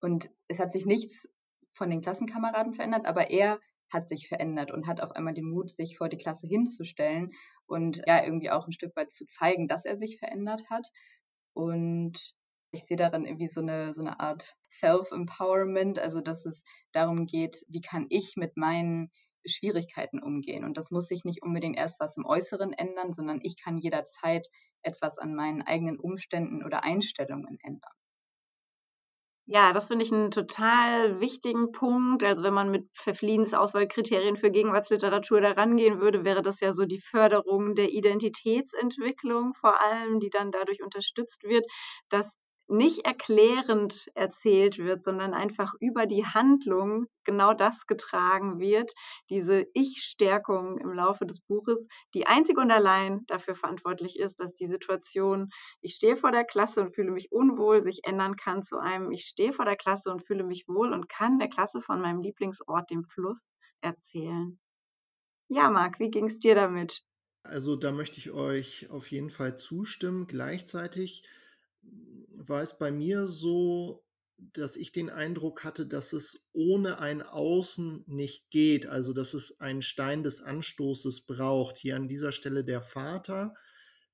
Und 0.00 0.30
es 0.46 0.60
hat 0.60 0.70
sich 0.70 0.86
nichts 0.86 1.28
von 1.72 1.90
den 1.90 2.00
Klassenkameraden 2.00 2.74
verändert, 2.74 3.06
aber 3.06 3.30
er 3.30 3.58
hat 3.90 4.08
sich 4.08 4.28
verändert 4.28 4.70
und 4.70 4.86
hat 4.86 5.00
auf 5.00 5.12
einmal 5.12 5.34
den 5.34 5.48
Mut, 5.48 5.70
sich 5.70 5.96
vor 5.96 6.08
die 6.08 6.16
Klasse 6.16 6.46
hinzustellen 6.46 7.30
und 7.66 8.02
ja, 8.06 8.24
irgendwie 8.24 8.50
auch 8.50 8.66
ein 8.66 8.72
Stück 8.72 8.94
weit 8.96 9.12
zu 9.12 9.26
zeigen, 9.26 9.68
dass 9.68 9.84
er 9.84 9.96
sich 9.96 10.18
verändert 10.18 10.68
hat. 10.70 10.86
Und 11.54 12.34
ich 12.70 12.84
sehe 12.84 12.96
darin 12.96 13.24
irgendwie 13.24 13.48
so 13.48 13.60
eine, 13.60 13.94
so 13.94 14.02
eine 14.02 14.20
Art 14.20 14.56
Self-Empowerment, 14.70 15.98
also 15.98 16.20
dass 16.20 16.44
es 16.44 16.64
darum 16.92 17.26
geht, 17.26 17.64
wie 17.68 17.80
kann 17.80 18.06
ich 18.10 18.36
mit 18.36 18.56
meinen 18.56 19.10
Schwierigkeiten 19.46 20.22
umgehen. 20.22 20.64
Und 20.64 20.76
das 20.76 20.90
muss 20.90 21.08
sich 21.08 21.24
nicht 21.24 21.42
unbedingt 21.42 21.78
erst 21.78 22.00
was 22.00 22.16
im 22.16 22.26
Äußeren 22.26 22.72
ändern, 22.72 23.12
sondern 23.12 23.40
ich 23.42 23.56
kann 23.56 23.78
jederzeit 23.78 24.48
etwas 24.82 25.18
an 25.18 25.34
meinen 25.34 25.62
eigenen 25.62 25.98
Umständen 25.98 26.64
oder 26.64 26.84
Einstellungen 26.84 27.58
ändern. 27.62 27.97
Ja, 29.50 29.72
das 29.72 29.86
finde 29.86 30.04
ich 30.04 30.12
einen 30.12 30.30
total 30.30 31.20
wichtigen 31.20 31.72
Punkt. 31.72 32.22
Also, 32.22 32.42
wenn 32.42 32.52
man 32.52 32.70
mit 32.70 32.86
Verfliehensauswahlkriterien 32.92 34.36
für 34.36 34.50
Gegenwartsliteratur 34.50 35.40
da 35.40 35.52
rangehen 35.52 36.00
würde, 36.00 36.22
wäre 36.22 36.42
das 36.42 36.60
ja 36.60 36.74
so 36.74 36.84
die 36.84 37.00
Förderung 37.00 37.74
der 37.74 37.88
Identitätsentwicklung 37.90 39.54
vor 39.54 39.80
allem, 39.80 40.20
die 40.20 40.28
dann 40.28 40.50
dadurch 40.50 40.82
unterstützt 40.82 41.44
wird, 41.44 41.64
dass 42.10 42.36
nicht 42.68 43.04
erklärend 43.06 44.08
erzählt 44.14 44.78
wird, 44.78 45.02
sondern 45.02 45.34
einfach 45.34 45.74
über 45.80 46.06
die 46.06 46.24
Handlung 46.26 47.06
genau 47.24 47.54
das 47.54 47.86
getragen 47.86 48.58
wird, 48.58 48.92
diese 49.30 49.66
Ich-Stärkung 49.74 50.78
im 50.78 50.92
Laufe 50.92 51.26
des 51.26 51.40
Buches, 51.40 51.88
die 52.14 52.26
einzig 52.26 52.58
und 52.58 52.70
allein 52.70 53.24
dafür 53.26 53.54
verantwortlich 53.54 54.18
ist, 54.18 54.40
dass 54.40 54.54
die 54.54 54.66
Situation, 54.66 55.50
ich 55.80 55.94
stehe 55.94 56.16
vor 56.16 56.30
der 56.32 56.44
Klasse 56.44 56.80
und 56.80 56.94
fühle 56.94 57.10
mich 57.10 57.32
unwohl, 57.32 57.80
sich 57.80 58.00
ändern 58.04 58.36
kann 58.36 58.62
zu 58.62 58.78
einem, 58.78 59.10
ich 59.12 59.24
stehe 59.24 59.52
vor 59.52 59.64
der 59.64 59.76
Klasse 59.76 60.10
und 60.10 60.26
fühle 60.26 60.44
mich 60.44 60.64
wohl 60.68 60.92
und 60.92 61.08
kann 61.08 61.38
der 61.38 61.48
Klasse 61.48 61.80
von 61.80 62.00
meinem 62.00 62.20
Lieblingsort, 62.20 62.90
dem 62.90 63.04
Fluss, 63.04 63.50
erzählen. 63.80 64.58
Ja, 65.48 65.70
Marc, 65.70 65.98
wie 66.00 66.10
ging 66.10 66.26
es 66.26 66.38
dir 66.38 66.54
damit? 66.54 67.02
Also 67.42 67.74
da 67.74 67.90
möchte 67.90 68.18
ich 68.18 68.30
euch 68.30 68.90
auf 68.90 69.10
jeden 69.10 69.30
Fall 69.30 69.56
zustimmen. 69.58 70.26
Gleichzeitig 70.28 71.24
war 71.82 72.62
es 72.62 72.78
bei 72.78 72.90
mir 72.90 73.26
so, 73.26 74.04
dass 74.38 74.76
ich 74.76 74.92
den 74.92 75.10
Eindruck 75.10 75.64
hatte, 75.64 75.86
dass 75.86 76.12
es 76.12 76.48
ohne 76.52 77.00
ein 77.00 77.22
Außen 77.22 78.04
nicht 78.06 78.50
geht, 78.50 78.86
also 78.86 79.12
dass 79.12 79.34
es 79.34 79.60
einen 79.60 79.82
Stein 79.82 80.22
des 80.22 80.40
Anstoßes 80.40 81.22
braucht. 81.22 81.78
Hier 81.78 81.96
an 81.96 82.08
dieser 82.08 82.32
Stelle 82.32 82.64
der 82.64 82.80
Vater, 82.80 83.54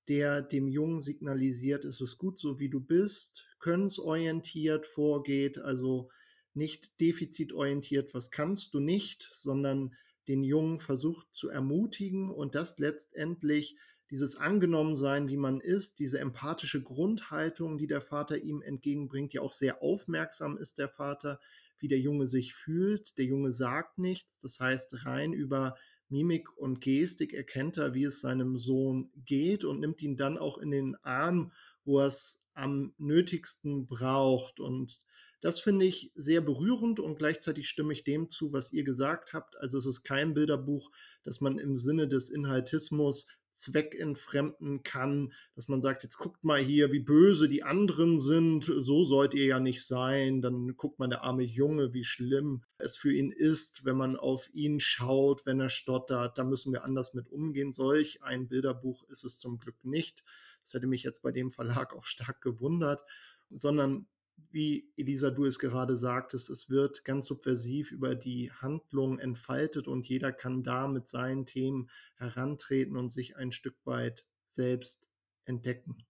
der 0.09 0.43
dem 0.43 0.69
Jungen 0.69 1.01
signalisiert, 1.01 1.85
es 1.85 2.01
ist 2.01 2.19
gut 2.19 2.39
so 2.39 2.59
wie 2.59 2.71
du 2.71 2.81
bist, 2.81 3.47
könnensorientiert 3.59 4.87
vorgeht, 4.87 5.59
also 5.59 6.11
nicht 6.55 7.01
defizitorientiert, 7.01 8.15
was 8.15 8.31
kannst 8.31 8.75
du 8.75 8.81
nicht, 8.81 9.31
sondern 9.35 9.95
den 10.29 10.43
Jungen 10.43 10.81
versucht 10.81 11.27
zu 11.33 11.49
ermutigen. 11.49 12.31
Und 12.31 12.55
das 12.55 12.79
letztendlich 12.79 13.77
dieses 14.11 14.37
Angenommensein, 14.37 15.29
wie 15.29 15.37
man 15.37 15.61
ist, 15.61 15.99
diese 15.99 16.19
empathische 16.19 16.83
Grundhaltung, 16.83 17.79
die 17.79 17.87
der 17.87 18.01
Vater 18.01 18.39
ihm 18.39 18.63
entgegenbringt, 18.63 19.33
ja 19.33 19.41
auch 19.41 19.53
sehr 19.53 19.83
aufmerksam 19.83 20.59
ist, 20.59 20.79
der 20.79 20.89
Vater, 20.89 21.41
wie 21.79 21.89
der 21.89 21.99
Junge 21.99 22.27
sich 22.27 22.55
fühlt. 22.55 23.17
Der 23.19 23.25
Junge 23.25 23.53
sagt 23.53 23.99
nichts, 23.99 24.39
das 24.41 24.61
heißt, 24.61 25.05
rein 25.07 25.33
über 25.33 25.77
Mimik 26.09 26.57
und 26.57 26.81
Gestik 26.81 27.33
erkennt 27.33 27.77
er, 27.77 27.95
wie 27.95 28.05
es 28.05 28.21
seinem 28.21 28.57
Sohn 28.57 29.11
geht 29.25 29.65
und 29.65 29.81
nimmt 29.81 30.01
ihn 30.03 30.17
dann 30.17 30.39
auch 30.39 30.59
in 30.59 30.71
den 30.71 30.97
Arm, 31.03 31.53
wo 31.85 32.01
er 32.01 32.07
es 32.07 32.45
am 32.55 32.95
nötigsten 32.99 33.87
braucht. 33.87 34.61
Und 34.61 34.99
das 35.41 35.61
finde 35.61 35.87
ich 35.87 36.13
sehr 36.15 36.41
berührend 36.41 37.01
und 37.01 37.19
gleichzeitig 37.19 37.69
stimme 37.69 37.93
ich 37.93 38.05
dem 38.05 38.29
zu, 38.29 38.53
was 38.53 38.73
ihr 38.73 38.85
gesagt 38.85 39.33
habt. 39.33 39.57
Also 39.59 39.79
es 39.79 39.87
ist 39.87 40.05
kein 40.05 40.35
Bilderbuch, 40.35 40.91
das 41.25 41.41
man 41.41 41.59
im 41.59 41.77
Sinne 41.77 42.07
des 42.07 42.31
Inhaltismus 42.31 43.27
zweckentfremden 43.55 44.83
kann, 44.83 45.33
dass 45.55 45.69
man 45.69 45.81
sagt, 45.81 46.03
jetzt 46.03 46.19
guckt 46.19 46.45
mal 46.45 46.61
hier, 46.61 46.93
wie 46.93 47.01
böse 47.01 47.49
die 47.49 47.63
anderen 47.63 48.21
sind, 48.21 48.65
so 48.65 49.05
sollt 49.05 49.35
ihr 49.35 49.47
ja 49.47 49.61
nicht 49.61 49.87
sein. 49.87 50.43
Dann 50.43 50.77
guckt 50.77 50.99
man 50.99 51.11
der 51.11 51.23
arme 51.23 51.45
Junge, 51.45 51.95
wie 51.95 52.05
schlimm 52.05 52.65
es 52.79 52.97
für 52.97 53.13
ihn 53.13 53.31
ist, 53.31 53.85
wenn 53.85 53.97
man 53.97 54.17
auf 54.17 54.51
ihn 54.53 54.81
schaut, 54.81 55.47
wenn 55.47 55.61
er 55.61 55.71
stottert. 55.71 56.39
Da 56.39 56.45
müssen 56.45 56.73
wir 56.73 56.85
anders 56.85 57.15
mit 57.15 57.29
umgehen. 57.29 57.73
Solch 57.73 58.23
ein 58.23 58.49
Bilderbuch 58.49 59.09
ist 59.09 59.25
es 59.25 59.39
zum 59.39 59.59
Glück 59.59 59.85
nicht. 59.85 60.25
Das 60.63 60.75
hätte 60.75 60.87
mich 60.87 61.03
jetzt 61.03 61.23
bei 61.23 61.31
dem 61.31 61.51
Verlag 61.51 61.95
auch 61.95 62.05
stark 62.05 62.41
gewundert, 62.41 63.05
sondern 63.51 64.07
wie 64.51 64.93
Elisa, 64.97 65.31
du 65.31 65.45
es 65.45 65.59
gerade 65.59 65.97
sagtest, 65.97 66.49
es 66.49 66.71
wird 66.71 67.05
ganz 67.05 67.27
subversiv 67.27 67.91
über 67.91 68.15
die 68.15 68.53
Handlung 68.53 69.19
entfaltet 69.19 69.89
und 69.89 70.09
jeder 70.09 70.33
kann 70.33 70.63
da 70.63 70.87
mit 70.87 71.09
seinen 71.09 71.45
Themen 71.45 71.91
herantreten 72.17 72.97
und 72.97 73.13
sich 73.13 73.37
ein 73.37 73.53
Stück 73.53 73.77
weit 73.85 74.25
selbst 74.47 75.07
entdecken. 75.45 76.07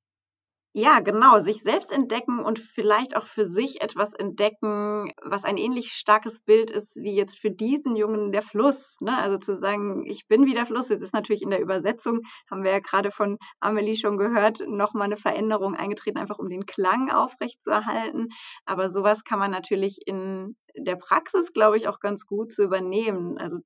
Ja, 0.77 0.99
genau, 0.99 1.39
sich 1.39 1.63
selbst 1.63 1.93
entdecken 1.93 2.41
und 2.41 2.59
vielleicht 2.59 3.17
auch 3.17 3.27
für 3.27 3.47
sich 3.47 3.81
etwas 3.81 4.13
entdecken, 4.13 5.13
was 5.23 5.45
ein 5.45 5.57
ähnlich 5.57 5.93
starkes 5.93 6.41
Bild 6.41 6.69
ist 6.69 6.97
wie 6.97 7.15
jetzt 7.15 7.39
für 7.39 7.53
diesen 7.53 7.95
Jungen 7.95 8.33
der 8.33 8.43
Fluss. 8.43 8.97
Ne? 9.01 9.17
Also 9.17 9.39
zu 9.39 9.55
sagen, 9.55 10.05
ich 10.05 10.27
bin 10.27 10.47
wie 10.47 10.53
der 10.55 10.67
Fluss. 10.67 10.89
Jetzt 10.89 11.03
ist 11.03 11.15
natürlich 11.15 11.43
in 11.43 11.51
der 11.51 11.61
Übersetzung, 11.61 12.23
haben 12.51 12.65
wir 12.65 12.73
ja 12.73 12.81
gerade 12.81 13.13
von 13.13 13.39
Amelie 13.61 13.95
schon 13.95 14.19
gehört, 14.19 14.67
nochmal 14.67 15.05
eine 15.05 15.17
Veränderung 15.17 15.77
eingetreten, 15.77 16.19
einfach 16.19 16.41
um 16.41 16.49
den 16.49 16.67
Klang 16.67 17.09
aufrechtzuerhalten. 17.09 18.31
Aber 18.65 18.91
sowas 18.91 19.23
kann 19.23 19.39
man 19.39 19.53
natürlich 19.53 20.01
in 20.07 20.57
der 20.77 20.97
Praxis, 20.97 21.53
glaube 21.53 21.77
ich, 21.77 21.87
auch 21.87 22.01
ganz 22.01 22.27
gut 22.27 22.51
zu 22.51 22.65
übernehmen. 22.65 23.39
Also 23.39 23.59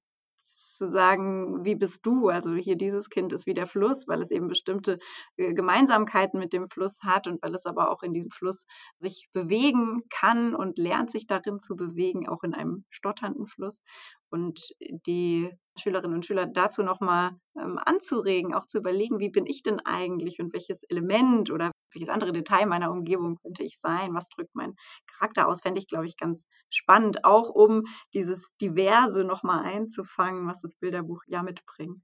zu 0.78 0.88
sagen, 0.88 1.64
wie 1.64 1.74
bist 1.74 2.06
du? 2.06 2.28
Also 2.28 2.54
hier 2.54 2.76
dieses 2.76 3.10
Kind 3.10 3.32
ist 3.32 3.46
wie 3.46 3.54
der 3.54 3.66
Fluss, 3.66 4.08
weil 4.08 4.22
es 4.22 4.30
eben 4.30 4.48
bestimmte 4.48 4.98
äh, 5.36 5.52
Gemeinsamkeiten 5.54 6.38
mit 6.40 6.52
dem 6.52 6.70
Fluss 6.70 7.00
hat 7.02 7.26
und 7.26 7.42
weil 7.42 7.54
es 7.54 7.66
aber 7.66 7.90
auch 7.90 8.02
in 8.02 8.14
diesem 8.14 8.30
Fluss 8.30 8.64
sich 9.00 9.28
bewegen 9.32 10.02
kann 10.10 10.54
und 10.54 10.78
lernt 10.78 11.10
sich 11.10 11.26
darin 11.26 11.60
zu 11.60 11.76
bewegen, 11.76 12.28
auch 12.28 12.42
in 12.42 12.54
einem 12.54 12.84
stotternden 12.90 13.46
Fluss. 13.46 13.82
Und 14.30 14.74
die 15.06 15.50
Schülerinnen 15.78 16.16
und 16.16 16.26
Schüler 16.26 16.46
dazu 16.46 16.82
nochmal 16.82 17.32
ähm, 17.56 17.78
anzuregen, 17.78 18.54
auch 18.54 18.66
zu 18.66 18.78
überlegen, 18.78 19.18
wie 19.18 19.30
bin 19.30 19.46
ich 19.46 19.62
denn 19.62 19.80
eigentlich 19.80 20.40
und 20.40 20.52
welches 20.52 20.82
Element 20.84 21.50
oder 21.50 21.70
welches 21.92 22.08
andere 22.08 22.32
Detail 22.32 22.66
meiner 22.66 22.90
Umgebung 22.90 23.36
könnte 23.42 23.64
ich 23.64 23.78
sein, 23.80 24.14
was 24.14 24.28
drückt 24.28 24.54
mein 24.54 24.74
Charakter 25.06 25.48
aus, 25.48 25.62
fände 25.62 25.78
ich, 25.80 25.86
glaube 25.86 26.06
ich, 26.06 26.16
ganz 26.16 26.46
spannend, 26.70 27.24
auch 27.24 27.48
um 27.50 27.84
dieses 28.14 28.54
Diverse 28.60 29.24
nochmal 29.24 29.64
einzufangen, 29.64 30.46
was 30.46 30.60
das 30.60 30.74
Bilderbuch 30.74 31.22
ja 31.26 31.42
mitbringt. 31.42 32.02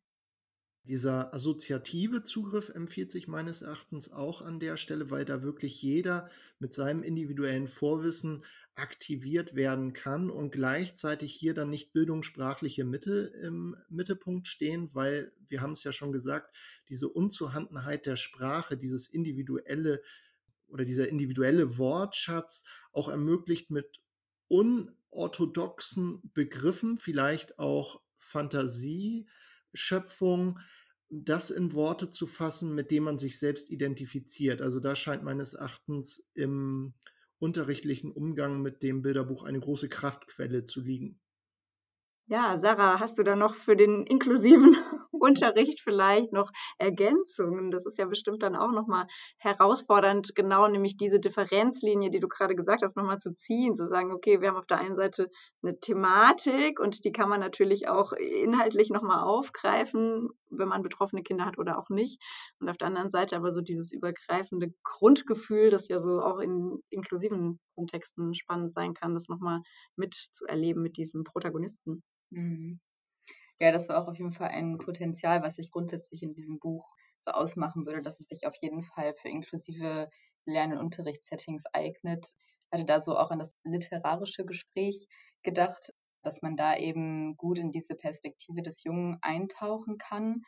Dieser 0.86 1.32
assoziative 1.32 2.22
Zugriff 2.22 2.68
empfiehlt 2.68 3.10
sich 3.10 3.26
meines 3.26 3.62
Erachtens 3.62 4.12
auch 4.12 4.42
an 4.42 4.60
der 4.60 4.76
Stelle, 4.76 5.10
weil 5.10 5.24
da 5.24 5.42
wirklich 5.42 5.80
jeder 5.80 6.28
mit 6.58 6.74
seinem 6.74 7.02
individuellen 7.02 7.68
Vorwissen 7.68 8.44
aktiviert 8.76 9.54
werden 9.54 9.92
kann 9.92 10.30
und 10.30 10.50
gleichzeitig 10.50 11.32
hier 11.32 11.54
dann 11.54 11.70
nicht 11.70 11.92
bildungssprachliche 11.92 12.84
Mittel 12.84 13.28
im 13.42 13.76
Mittelpunkt 13.88 14.48
stehen, 14.48 14.90
weil 14.92 15.32
wir 15.48 15.60
haben 15.60 15.72
es 15.72 15.84
ja 15.84 15.92
schon 15.92 16.12
gesagt, 16.12 16.56
diese 16.88 17.08
Unzuhandenheit 17.08 18.06
der 18.06 18.16
Sprache, 18.16 18.76
dieses 18.76 19.06
individuelle 19.06 20.02
oder 20.66 20.84
dieser 20.84 21.08
individuelle 21.08 21.78
Wortschatz 21.78 22.64
auch 22.92 23.08
ermöglicht 23.08 23.70
mit 23.70 24.00
unorthodoxen 24.48 26.20
Begriffen, 26.34 26.96
vielleicht 26.96 27.58
auch 27.60 28.00
Fantasie, 28.18 29.28
Schöpfung, 29.72 30.58
das 31.10 31.50
in 31.50 31.72
Worte 31.74 32.10
zu 32.10 32.26
fassen, 32.26 32.74
mit 32.74 32.90
dem 32.90 33.04
man 33.04 33.18
sich 33.18 33.38
selbst 33.38 33.70
identifiziert. 33.70 34.62
Also 34.62 34.80
da 34.80 34.96
scheint 34.96 35.22
meines 35.22 35.54
Erachtens 35.54 36.28
im 36.34 36.94
unterrichtlichen 37.39 38.11
Umgang 38.12 38.62
mit 38.62 38.82
dem 38.82 39.03
Bilderbuch 39.03 39.45
eine 39.45 39.61
große 39.61 39.89
Kraftquelle 39.89 40.64
zu 40.64 40.80
liegen. 40.80 41.20
Ja, 42.26 42.59
Sarah, 42.59 43.01
hast 43.01 43.18
du 43.18 43.22
da 43.22 43.37
noch 43.37 43.55
für 43.55 43.76
den 43.76 44.07
inklusiven 44.07 44.76
Unterricht 45.24 45.80
vielleicht 45.80 46.32
noch 46.32 46.50
Ergänzungen? 46.78 47.70
Das 47.70 47.86
ist 47.86 47.98
ja 47.98 48.06
bestimmt 48.06 48.42
dann 48.42 48.56
auch 48.56 48.72
nochmal 48.72 49.06
herausfordernd, 49.38 50.34
genau 50.34 50.68
nämlich 50.68 50.96
diese 50.96 51.20
Differenzlinie, 51.20 52.10
die 52.10 52.20
du 52.20 52.28
gerade 52.28 52.54
gesagt 52.54 52.82
hast, 52.82 52.96
nochmal 52.96 53.18
zu 53.18 53.32
ziehen, 53.32 53.74
zu 53.74 53.86
sagen, 53.86 54.12
okay, 54.12 54.40
wir 54.40 54.48
haben 54.48 54.56
auf 54.56 54.66
der 54.66 54.78
einen 54.78 54.96
Seite 54.96 55.30
eine 55.62 55.78
Thematik 55.80 56.80
und 56.80 57.04
die 57.04 57.12
kann 57.12 57.28
man 57.28 57.40
natürlich 57.40 57.88
auch 57.88 58.12
inhaltlich 58.12 58.90
nochmal 58.90 59.24
aufgreifen, 59.24 60.28
wenn 60.50 60.68
man 60.68 60.82
betroffene 60.82 61.22
Kinder 61.22 61.46
hat 61.46 61.58
oder 61.58 61.78
auch 61.78 61.88
nicht. 61.88 62.20
Und 62.60 62.68
auf 62.68 62.76
der 62.76 62.88
anderen 62.88 63.10
Seite 63.10 63.36
aber 63.36 63.52
so 63.52 63.60
dieses 63.60 63.92
übergreifende 63.92 64.72
Grundgefühl, 64.82 65.70
das 65.70 65.88
ja 65.88 66.00
so 66.00 66.20
auch 66.20 66.38
in 66.38 66.82
inklusiven 66.90 67.58
Kontexten 67.74 68.34
spannend 68.34 68.72
sein 68.72 68.94
kann, 68.94 69.14
das 69.14 69.28
nochmal 69.28 69.62
mitzuerleben 69.96 70.82
mit 70.82 70.96
diesem 70.96 71.24
Protagonisten. 71.24 72.02
Mhm. 72.30 72.80
Ja, 73.61 73.70
das 73.72 73.88
war 73.88 74.02
auch 74.02 74.09
auf 74.09 74.18
jeden 74.18 74.32
Fall 74.32 74.48
ein 74.48 74.78
Potenzial, 74.78 75.42
was 75.42 75.55
sich 75.57 75.70
grundsätzlich 75.70 76.22
in 76.22 76.34
diesem 76.34 76.59
Buch 76.59 76.88
so 77.20 77.30
ausmachen 77.32 77.86
würde, 77.86 78.02
dass 78.02 78.20
es 78.20 78.26
sich 78.26 78.46
auf 78.46 78.55
jeden 78.61 78.82
Fall 78.82 79.14
für 79.20 79.28
inklusive 79.28 80.09
Lern- 80.44 80.72
und 80.72 80.78
Unterrichtssettings 80.78 81.64
eignet. 81.72 82.26
Ich 82.26 82.72
hatte 82.72 82.84
da 82.84 83.00
so 83.00 83.16
auch 83.16 83.30
an 83.30 83.38
das 83.38 83.55
literarische 83.64 84.44
Gespräch 84.44 85.07
gedacht, 85.42 85.92
dass 86.22 86.42
man 86.42 86.57
da 86.57 86.76
eben 86.76 87.36
gut 87.36 87.59
in 87.59 87.70
diese 87.70 87.94
Perspektive 87.94 88.62
des 88.62 88.82
Jungen 88.84 89.18
eintauchen 89.22 89.98
kann 89.98 90.42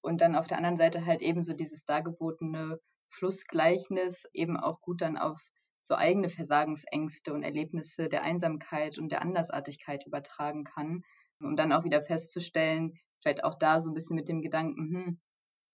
und 0.00 0.20
dann 0.20 0.34
auf 0.36 0.46
der 0.46 0.56
anderen 0.58 0.76
Seite 0.76 1.06
halt 1.06 1.22
eben 1.22 1.42
so 1.42 1.52
dieses 1.52 1.84
dargebotene 1.84 2.78
Flussgleichnis 3.10 4.24
eben 4.32 4.56
auch 4.56 4.80
gut 4.80 5.00
dann 5.02 5.16
auf 5.16 5.40
so 5.82 5.94
eigene 5.94 6.28
Versagensängste 6.28 7.32
und 7.32 7.42
Erlebnisse 7.42 8.08
der 8.08 8.22
Einsamkeit 8.22 8.98
und 8.98 9.10
der 9.10 9.22
Andersartigkeit 9.22 10.04
übertragen 10.06 10.64
kann 10.64 11.02
um 11.40 11.56
dann 11.56 11.72
auch 11.72 11.84
wieder 11.84 12.02
festzustellen, 12.02 12.98
vielleicht 13.22 13.44
auch 13.44 13.56
da 13.56 13.80
so 13.80 13.90
ein 13.90 13.94
bisschen 13.94 14.16
mit 14.16 14.28
dem 14.28 14.42
Gedanken, 14.42 14.94
hm, 14.94 15.20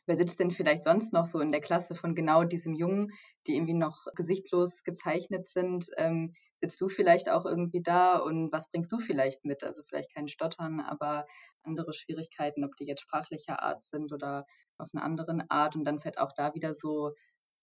Wer 0.06 0.16
sitzt 0.18 0.38
denn 0.38 0.50
vielleicht 0.50 0.82
sonst 0.82 1.14
noch 1.14 1.26
so 1.26 1.40
in 1.40 1.50
der 1.50 1.62
Klasse 1.62 1.94
von 1.94 2.14
genau 2.14 2.44
diesem 2.44 2.74
Jungen, 2.74 3.12
die 3.46 3.54
irgendwie 3.54 3.74
noch 3.74 4.04
gesichtlos 4.14 4.82
gezeichnet 4.82 5.48
sind? 5.48 5.86
Ähm, 5.96 6.34
sitzt 6.60 6.78
du 6.80 6.88
vielleicht 6.90 7.30
auch 7.30 7.46
irgendwie 7.46 7.82
da 7.82 8.18
und 8.18 8.52
was 8.52 8.70
bringst 8.70 8.92
du 8.92 8.98
vielleicht 8.98 9.46
mit? 9.46 9.64
Also 9.64 9.82
vielleicht 9.88 10.14
kein 10.14 10.28
Stottern, 10.28 10.80
aber 10.80 11.24
andere 11.62 11.94
Schwierigkeiten, 11.94 12.64
ob 12.64 12.76
die 12.76 12.84
jetzt 12.84 13.00
sprachlicher 13.00 13.62
Art 13.62 13.86
sind 13.86 14.12
oder 14.12 14.44
auf 14.76 14.88
eine 14.92 15.02
andere 15.02 15.38
Art. 15.48 15.74
Und 15.74 15.86
dann 15.86 16.00
fällt 16.00 16.18
auch 16.18 16.32
da 16.36 16.54
wieder 16.54 16.74
so, 16.74 17.12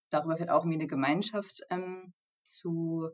darüber 0.10 0.36
fällt 0.36 0.50
auch 0.50 0.64
irgendwie 0.64 0.80
eine 0.80 0.88
Gemeinschaft 0.88 1.62
ähm, 1.70 2.14
zu, 2.44 3.10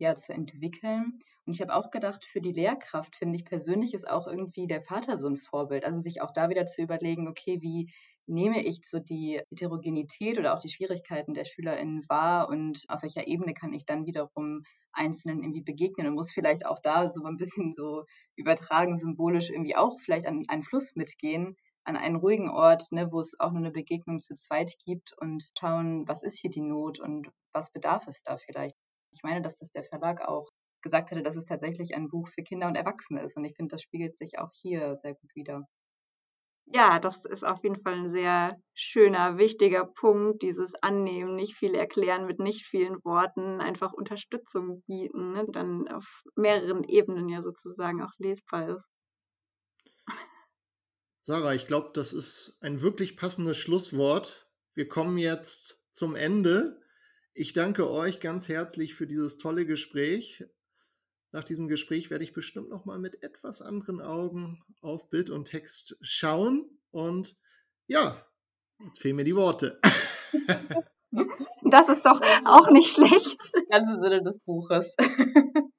ja, 0.00 0.14
zu 0.14 0.32
entwickeln. 0.32 1.18
Und 1.46 1.54
ich 1.54 1.60
habe 1.60 1.74
auch 1.74 1.90
gedacht, 1.90 2.24
für 2.24 2.40
die 2.40 2.52
Lehrkraft 2.52 3.16
finde 3.16 3.36
ich 3.36 3.44
persönlich 3.44 3.94
ist 3.94 4.08
auch 4.08 4.26
irgendwie 4.26 4.66
der 4.66 4.82
Vater 4.82 5.18
so 5.18 5.28
ein 5.28 5.36
Vorbild. 5.36 5.84
Also 5.84 6.00
sich 6.00 6.22
auch 6.22 6.30
da 6.30 6.48
wieder 6.48 6.66
zu 6.66 6.82
überlegen, 6.82 7.28
okay, 7.28 7.58
wie 7.60 7.92
nehme 8.26 8.62
ich 8.64 8.80
so 8.84 8.98
die 8.98 9.40
Heterogenität 9.50 10.38
oder 10.38 10.54
auch 10.54 10.60
die 10.60 10.68
Schwierigkeiten 10.68 11.34
der 11.34 11.44
SchülerInnen 11.44 12.04
wahr 12.08 12.48
und 12.48 12.84
auf 12.88 13.02
welcher 13.02 13.26
Ebene 13.26 13.54
kann 13.54 13.72
ich 13.72 13.84
dann 13.84 14.06
wiederum 14.06 14.62
Einzelnen 14.92 15.40
irgendwie 15.42 15.62
begegnen 15.62 16.06
und 16.06 16.14
muss 16.14 16.30
vielleicht 16.30 16.64
auch 16.64 16.78
da 16.82 17.12
so 17.12 17.24
ein 17.24 17.36
bisschen 17.36 17.72
so 17.72 18.04
übertragen, 18.36 18.96
symbolisch 18.96 19.50
irgendwie 19.50 19.76
auch 19.76 19.98
vielleicht 19.98 20.26
an 20.26 20.44
einen 20.48 20.62
Fluss 20.62 20.94
mitgehen, 20.94 21.56
an 21.84 21.96
einen 21.96 22.16
ruhigen 22.16 22.48
Ort, 22.48 22.92
ne, 22.92 23.10
wo 23.10 23.20
es 23.20 23.38
auch 23.38 23.50
nur 23.50 23.60
eine 23.60 23.72
Begegnung 23.72 24.20
zu 24.20 24.34
zweit 24.34 24.72
gibt 24.84 25.12
und 25.20 25.42
schauen, 25.58 26.06
was 26.08 26.22
ist 26.22 26.38
hier 26.38 26.50
die 26.50 26.62
Not 26.62 27.00
und 27.00 27.28
was 27.52 27.72
bedarf 27.72 28.06
es 28.06 28.22
da 28.22 28.36
vielleicht. 28.36 28.79
Ich 29.20 29.22
meine, 29.22 29.42
dass 29.42 29.58
das 29.58 29.70
der 29.70 29.84
Verlag 29.84 30.26
auch 30.26 30.48
gesagt 30.82 31.10
hatte, 31.10 31.22
dass 31.22 31.36
es 31.36 31.44
tatsächlich 31.44 31.94
ein 31.94 32.08
Buch 32.08 32.26
für 32.28 32.42
Kinder 32.42 32.68
und 32.68 32.74
Erwachsene 32.74 33.20
ist 33.22 33.36
und 33.36 33.44
ich 33.44 33.54
finde, 33.54 33.74
das 33.74 33.82
spiegelt 33.82 34.16
sich 34.16 34.38
auch 34.38 34.48
hier 34.50 34.96
sehr 34.96 35.12
gut 35.14 35.30
wider. 35.34 35.66
Ja, 36.72 36.98
das 36.98 37.26
ist 37.26 37.44
auf 37.44 37.62
jeden 37.64 37.76
Fall 37.76 37.94
ein 37.94 38.10
sehr 38.12 38.48
schöner, 38.74 39.36
wichtiger 39.36 39.84
Punkt, 39.84 40.40
dieses 40.40 40.72
Annehmen, 40.82 41.36
nicht 41.36 41.54
viel 41.54 41.74
erklären 41.74 42.24
mit 42.24 42.38
nicht 42.38 42.64
vielen 42.64 43.04
Worten, 43.04 43.60
einfach 43.60 43.92
Unterstützung 43.92 44.82
bieten, 44.86 45.32
ne, 45.32 45.44
dann 45.50 45.86
auf 45.88 46.22
mehreren 46.34 46.84
Ebenen 46.84 47.28
ja 47.28 47.42
sozusagen 47.42 48.02
auch 48.02 48.12
lesbar 48.18 48.70
ist. 48.70 48.88
Sarah, 51.22 51.54
ich 51.54 51.66
glaube, 51.66 51.90
das 51.92 52.14
ist 52.14 52.56
ein 52.60 52.80
wirklich 52.80 53.16
passendes 53.16 53.58
Schlusswort. 53.58 54.48
Wir 54.74 54.88
kommen 54.88 55.18
jetzt 55.18 55.78
zum 55.92 56.16
Ende. 56.16 56.80
Ich 57.32 57.52
danke 57.52 57.88
euch 57.88 58.20
ganz 58.20 58.48
herzlich 58.48 58.94
für 58.94 59.06
dieses 59.06 59.38
tolle 59.38 59.64
Gespräch. 59.64 60.44
Nach 61.32 61.44
diesem 61.44 61.68
Gespräch 61.68 62.10
werde 62.10 62.24
ich 62.24 62.32
bestimmt 62.32 62.68
noch 62.70 62.84
mal 62.84 62.98
mit 62.98 63.22
etwas 63.22 63.62
anderen 63.62 64.00
Augen 64.00 64.64
auf 64.80 65.10
Bild 65.10 65.30
und 65.30 65.44
Text 65.44 65.96
schauen. 66.00 66.68
Und 66.90 67.36
ja, 67.86 68.26
jetzt 68.80 68.98
fehlen 68.98 69.16
mir 69.16 69.24
die 69.24 69.36
Worte. 69.36 69.80
Das 71.62 71.88
ist 71.88 72.04
doch 72.04 72.20
auch 72.46 72.70
nicht 72.70 72.92
schlecht. 72.92 73.52
Ganz 73.70 73.94
im 73.94 74.02
Sinne 74.02 74.22
des 74.22 74.40
Buches. 74.40 74.96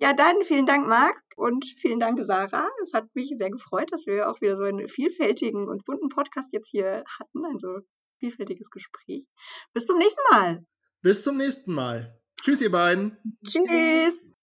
Ja, 0.00 0.12
dann 0.12 0.42
vielen 0.42 0.66
Dank, 0.66 0.86
Marc, 0.86 1.18
und 1.36 1.64
vielen 1.64 1.98
Dank, 1.98 2.18
Sarah. 2.22 2.68
Es 2.82 2.92
hat 2.92 3.06
mich 3.14 3.32
sehr 3.38 3.48
gefreut, 3.48 3.90
dass 3.90 4.06
wir 4.06 4.28
auch 4.28 4.38
wieder 4.42 4.54
so 4.56 4.64
einen 4.64 4.86
vielfältigen 4.86 5.66
und 5.66 5.86
bunten 5.86 6.10
Podcast 6.10 6.52
jetzt 6.52 6.68
hier 6.68 7.04
hatten. 7.18 7.46
Ein 7.46 7.58
so 7.58 7.78
vielfältiges 8.24 8.70
Gespräch. 8.70 9.26
Bis 9.72 9.86
zum 9.86 9.98
nächsten 9.98 10.22
Mal. 10.30 10.64
Bis 11.02 11.22
zum 11.22 11.36
nächsten 11.36 11.74
Mal. 11.74 12.18
Tschüss, 12.40 12.60
ihr 12.62 12.70
beiden. 12.70 13.18
Tschüss. 13.46 14.33